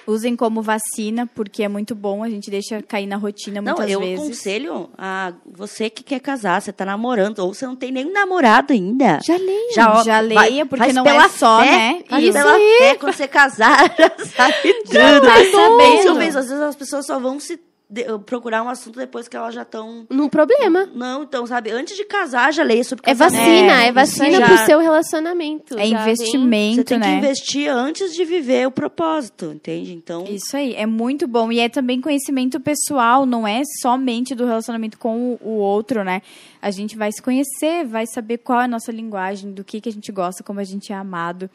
[0.06, 3.90] usem como vacina, porque é muito bom, a gente deixa cair na rotina Não, muitas
[3.90, 4.24] eu vezes.
[4.24, 8.72] aconselho a você que quer casar, você está namorando, ou você não tem nem namorado
[8.72, 9.18] ainda.
[9.26, 9.72] Já leio.
[9.74, 12.02] Já, Já vai- leia, porque faz não pela é só, fé, né?
[12.09, 12.76] Faz Isso pela aí.
[12.78, 14.93] fé, quando você casar, já sabe tudo.
[14.93, 16.10] tá sabendo.
[16.39, 17.59] Às vezes as pessoas só vão se
[17.90, 20.06] de- procurar um assunto depois que elas já estão...
[20.10, 20.86] No problema.
[20.94, 23.39] Não, então, sabe, antes de casar, já leia sobre É casamento.
[23.40, 25.78] vacina, é, isso vacina pro Já- seu relacionamento.
[25.78, 27.06] É investimento, Você tem né?
[27.06, 29.93] que investir antes de viver o propósito, entende?
[29.94, 31.51] Então, Isso aí, é muito bom.
[31.51, 36.20] E é também conhecimento pessoal, não é somente do relacionamento com o, o outro, né?
[36.60, 39.89] A gente vai se conhecer, vai saber qual é a nossa linguagem, do que, que
[39.89, 41.48] a gente gosta, como a gente é amado.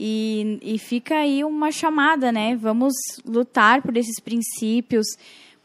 [0.00, 2.56] E, e fica aí uma chamada, né?
[2.56, 2.94] Vamos
[3.26, 5.06] lutar por esses princípios,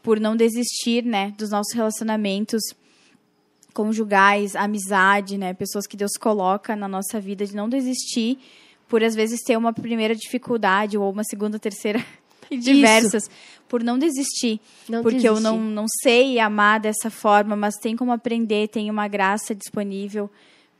[0.04, 1.34] por não desistir, né?
[1.36, 2.62] Dos nossos relacionamentos
[3.72, 5.52] conjugais, amizade, né?
[5.54, 8.38] Pessoas que Deus coloca na nossa vida, de não desistir
[8.86, 12.04] por às vezes ter uma primeira dificuldade ou uma segunda, terceira
[12.50, 13.28] e diversas,
[13.66, 15.42] por não desistir, Não porque eu desistir.
[15.42, 20.30] não, não sei amar dessa forma, mas tem como aprender, tem uma graça disponível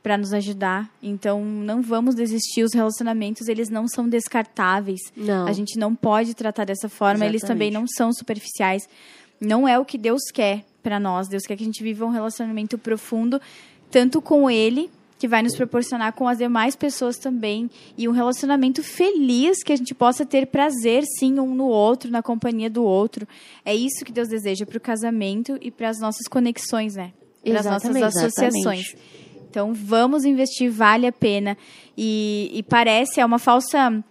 [0.04, 0.90] para nos ajudar.
[1.02, 2.62] Então, não vamos desistir.
[2.62, 5.00] Os relacionamentos, eles não são descartáveis.
[5.16, 5.46] Não.
[5.46, 7.24] A gente não pode tratar dessa forma.
[7.24, 7.72] Eles também Exatamente.
[7.72, 8.86] não são superficiais.
[9.40, 11.26] Não é o que Deus quer para nós.
[11.26, 13.40] Deus quer que a gente viva um relacionamento profundo,
[13.90, 18.82] tanto com Ele, que vai nos proporcionar com as demais pessoas também, e um relacionamento
[18.82, 23.26] feliz, que a gente possa ter prazer, sim, um no outro, na companhia do outro.
[23.64, 27.14] É isso que Deus deseja para o casamento e para as nossas conexões, né?
[27.42, 28.98] Para as nossas Exatamente.
[29.54, 31.56] Então, vamos investir, vale a pena.
[31.96, 34.02] E, e parece, é uma falsa.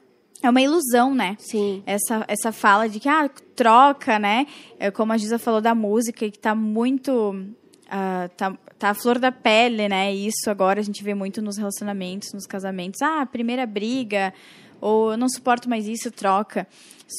[0.41, 1.35] É uma ilusão, né?
[1.37, 1.83] Sim.
[1.85, 4.47] essa, essa fala de que ah, troca, né?
[4.79, 7.45] É como a Giza falou da música, que tá muito.
[7.89, 10.13] ah, tá, tá a flor da pele, né?
[10.13, 13.01] Isso agora a gente vê muito nos relacionamentos, nos casamentos.
[13.01, 14.33] Ah, primeira briga,
[14.83, 16.67] ou eu não suporto mais isso, troca.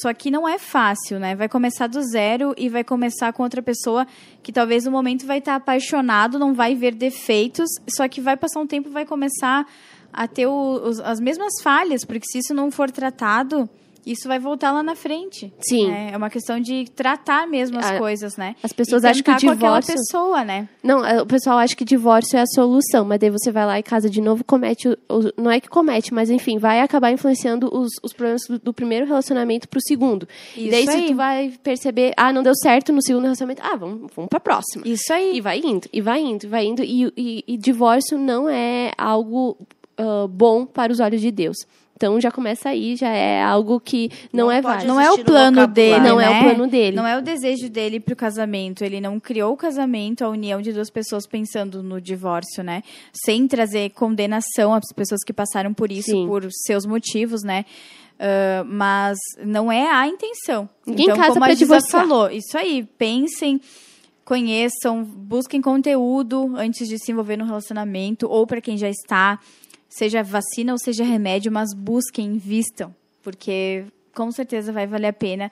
[0.01, 1.35] Só que não é fácil, né?
[1.35, 4.05] Vai começar do zero e vai começar com outra pessoa
[4.43, 8.59] que talvez no momento vai estar apaixonado, não vai ver defeitos, só que vai passar
[8.59, 9.65] um tempo vai começar
[10.11, 13.69] a ter o- os- as mesmas falhas, porque se isso não for tratado,
[14.05, 15.53] isso vai voltar lá na frente.
[15.59, 15.87] Sim.
[15.89, 16.09] né?
[16.13, 18.55] É uma questão de tratar mesmo as Ah, coisas, né?
[18.61, 19.93] As pessoas E acham que o tentar com aquela divórcio.
[19.95, 20.69] pessoa, né?
[20.83, 23.79] Não, é, o pessoal acha que divórcio é a solução, mas daí você vai lá
[23.79, 24.87] e casa de novo, comete.
[25.37, 29.05] não é que comete, mas enfim, vai acabar influenciando os, os problemas do, do primeiro
[29.05, 30.27] relacionamento pro segundo.
[30.55, 31.07] e Isso daí, se aí.
[31.07, 34.83] tu vai perceber, ah, não deu certo no segundo relacionamento, ah, vamos, vamos pra próxima.
[34.87, 35.37] Isso aí.
[35.37, 36.83] E vai indo, e vai indo, e vai indo.
[36.83, 39.57] E, e- e divórcio não é algo
[39.97, 41.57] ah, bom para os olhos de Deus.
[41.95, 44.87] Então já começa aí, já é algo que não, Não é válido.
[44.87, 46.43] Não é o plano dele, Não é o né?
[46.43, 46.95] plano dele.
[46.95, 48.83] Não é o desejo dele pro casamento.
[48.83, 52.83] Ele não criou o casamento, a união de duas pessoas pensando no divórcio, né?
[53.13, 56.27] Sem trazer condenação às pessoas que passaram por isso, Sim.
[56.27, 57.63] por seus motivos, né?
[58.19, 60.69] Ah, mas não é a intenção.
[60.85, 62.01] Ninguém então, casa como a Giza divorciar.
[62.01, 63.59] falou, isso aí, pensem,
[64.23, 69.39] conheçam, busquem conteúdo antes de se envolver no relacionamento, ou para quem já está,
[69.97, 75.51] seja vacina ou seja remédio, mas busquem, invistam, porque com certeza vai valer a pena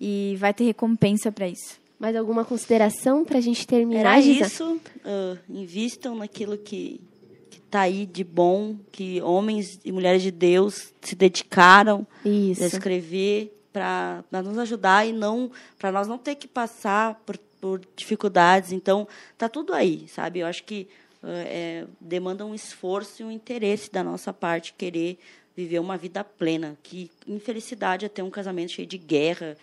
[0.00, 1.80] e vai ter recompensa para isso.
[1.98, 4.46] Mais alguma consideração pra gente terminar, Era Giza?
[4.46, 4.80] isso.
[5.04, 7.00] ah, invistam naquilo que
[7.64, 12.62] está aí de bom, que homens e mulheres de Deus se dedicaram Isso.
[12.62, 17.80] a escrever para nos ajudar e não para nós não ter que passar por, por
[17.96, 18.72] dificuldades.
[18.72, 19.08] Então,
[19.38, 20.40] tá tudo aí, sabe?
[20.40, 20.86] Eu acho que
[21.24, 25.18] é, demanda um esforço e um interesse da nossa parte querer
[25.56, 26.76] viver uma vida plena.
[26.82, 29.56] Que infelicidade é ter um casamento cheio de guerra.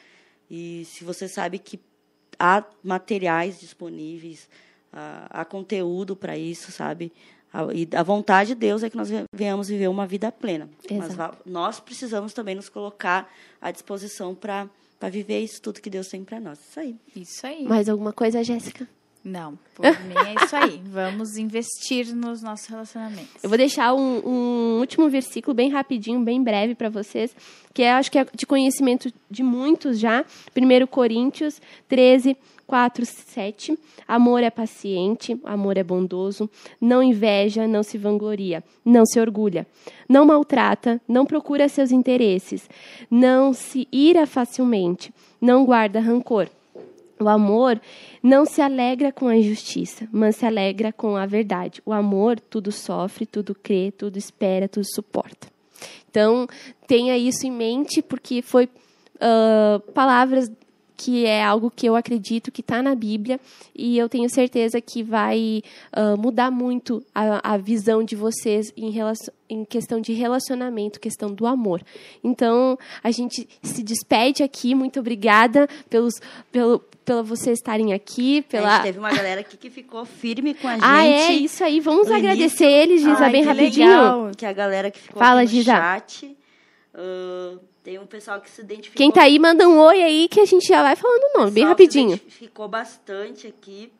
[0.49, 1.79] E se você sabe que
[2.37, 4.47] há materiais disponíveis,
[4.93, 7.11] há, há conteúdo para isso, sabe?
[7.51, 10.69] A- E a vontade de Deus é que nós ve- venhamos viver uma vida plena.
[10.89, 11.15] Mas Exato.
[11.15, 13.29] va- nós precisamos também nos colocar
[13.59, 14.69] à disposição para
[15.11, 16.59] viver isso tudo que Deus tem para nós.
[16.59, 16.95] Isso aí.
[17.15, 17.63] Isso aí.
[17.65, 18.87] Mais alguma coisa, Jéssica?
[19.23, 20.81] Não, por mim é isso aí.
[20.87, 23.43] Vamos investir nos nossos relacionamentos.
[23.43, 27.35] Eu vou deixar um, um último versículo bem rapidinho, bem breve para vocês,
[27.73, 30.23] que é, acho que é de conhecimento de muitos já.
[30.55, 33.77] 1 Coríntios 13, 4, 7.
[34.07, 39.67] Amor é paciente, amor é bondoso, não inveja, não se vangloria, não se orgulha,
[40.07, 42.69] não maltrata, não procura seus interesses,
[43.11, 46.47] não se ira facilmente, não guarda rancor.
[47.21, 47.81] O amor
[48.23, 51.81] não se alegra com a injustiça, mas se alegra com a verdade.
[51.85, 55.47] O amor tudo sofre, tudo crê, tudo espera, tudo suporta.
[56.09, 56.47] Então,
[56.87, 58.69] tenha isso em mente, porque foi
[59.19, 60.49] ah, palavras
[60.99, 63.39] que é algo que eu acredito que está na Bíblia
[63.73, 65.63] e eu tenho certeza que vai
[65.93, 71.33] ah, mudar muito a, a visão de vocês em, relação, em questão de relacionamento, questão
[71.33, 71.81] do amor.
[72.21, 74.75] Então, a gente se despede aqui.
[74.75, 76.15] Muito obrigada pelos,
[76.51, 78.39] pelo, pela vocês estarem aqui.
[78.39, 78.75] A Pela...
[78.75, 80.83] gente teve uma galera aqui que ficou firme com a gente.
[80.85, 81.79] Ah, é isso aí.
[81.79, 83.87] Vamos agradecer eles, Giza, Ai, bem que rapidinho.
[83.87, 84.31] legal.
[84.37, 85.71] Que a galera que ficou Fala, no Giza.
[85.71, 86.38] chat.
[87.83, 88.97] Tem um pessoal que se identificou.
[88.97, 91.51] Quem tá aí, manda um oi aí que a gente já vai falando o nome,
[91.51, 92.15] bem que rapidinho.
[92.15, 93.91] identificou bastante aqui.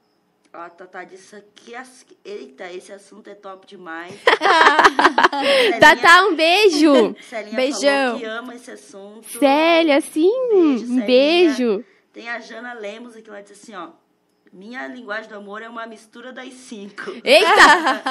[0.53, 1.75] Ó, a Tatá disse aqui.
[1.75, 4.13] as- Eita, esse assunto é top demais.
[5.31, 7.15] Celinha- Tatá, um beijo.
[7.21, 8.19] Celinha Beijão.
[8.19, 9.27] que ama esse assunto.
[9.37, 10.31] Célia, sim.
[10.49, 11.85] Beijo, Um beijo.
[12.11, 13.89] Tem a Jana Lemos aqui, ela disse assim, ó.
[14.51, 17.11] Minha linguagem do amor é uma mistura das cinco.
[17.23, 18.01] Eita!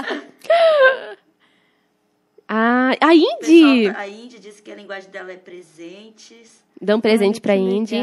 [2.48, 3.84] Ah, a Indy.
[3.86, 6.64] Pessoal, a Indy disse que a linguagem dela é presentes.
[6.80, 7.96] Dá um presente Olha pra Indy.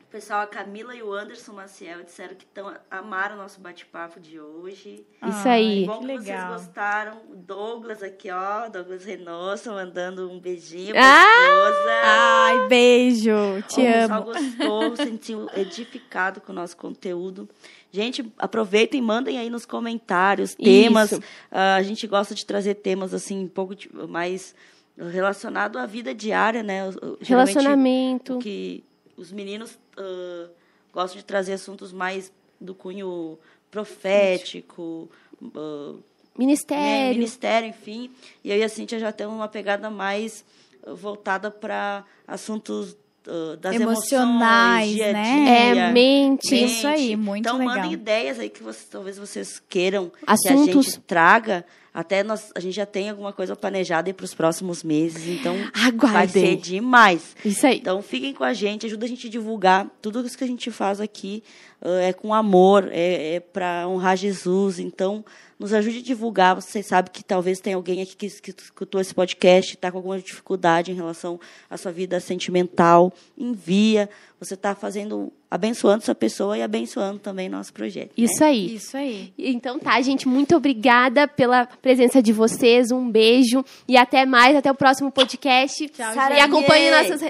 [0.00, 4.18] O pessoal, a Camila e o Anderson Maciel disseram que tão, amaram o nosso bate-papo
[4.18, 5.04] de hoje.
[5.28, 5.84] Isso aí.
[5.84, 6.52] Bom que que, vocês legal.
[6.54, 7.16] gostaram.
[7.30, 8.66] O Douglas aqui, ó.
[8.70, 11.42] Douglas Renossa mandando um beijinho pra Ah!
[11.42, 11.92] esposa.
[12.04, 13.30] Ai, beijo.
[13.68, 14.24] Te o pessoal amo.
[14.32, 17.46] gostou, sentiu edificado com o nosso conteúdo.
[17.96, 21.18] Gente, aproveitem, mandem aí nos comentários temas.
[21.50, 24.54] Ah, a gente gosta de trazer temas assim, um pouco de- mais
[24.98, 26.82] relacionado à vida diária, né?
[27.22, 28.38] Relacionamento.
[28.38, 28.84] que
[29.16, 30.50] os meninos ah,
[30.92, 33.38] gostam de trazer assuntos mais do cunho
[33.70, 35.08] profético,
[35.54, 35.98] ah, né,
[36.36, 37.14] Ministério.
[37.14, 38.10] ministério, enfim.
[38.44, 40.44] E eu e a Cíntia já temos uma pegada mais
[40.86, 42.96] uh, voltada para assuntos uh,
[43.60, 45.72] das Emocionais, emoções, dia né?
[45.72, 45.82] dia.
[45.82, 46.64] É, mente.
[46.64, 47.76] Isso aí, muito então, legal.
[47.76, 50.68] mandem ideias aí que vocês, talvez vocês queiram que Assuntos.
[50.68, 51.64] a gente traga.
[51.92, 55.56] Até nós, a gente já tem alguma coisa planejada para os próximos meses, então
[55.96, 57.34] vai ser demais.
[57.42, 57.78] Isso aí.
[57.78, 59.86] Então fiquem com a gente, ajuda a gente a divulgar.
[60.02, 61.42] Tudo isso que a gente faz aqui
[61.80, 64.78] uh, é com amor, é, é para honrar Jesus.
[64.78, 65.24] Então,
[65.58, 66.54] nos ajude a divulgar.
[66.54, 69.98] Você sabe que talvez tenha alguém aqui que, que escutou esse podcast e está com
[69.98, 73.12] alguma dificuldade em relação à sua vida sentimental.
[73.38, 74.08] Envia.
[74.38, 78.08] Você está fazendo abençoando sua pessoa e abençoando também nosso projeto.
[78.08, 78.14] né?
[78.24, 78.74] Isso aí.
[78.74, 79.32] Isso aí.
[79.38, 82.90] Então tá, gente, muito obrigada pela presença de vocês.
[82.90, 85.88] Um beijo e até mais, até o próximo podcast.
[85.88, 86.40] Tchau, E gente.
[86.40, 87.22] acompanhe nossas.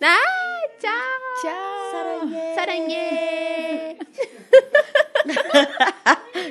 [0.00, 1.42] Ah, tchau!
[1.42, 2.54] Tchau.
[2.56, 3.96] Saranhê!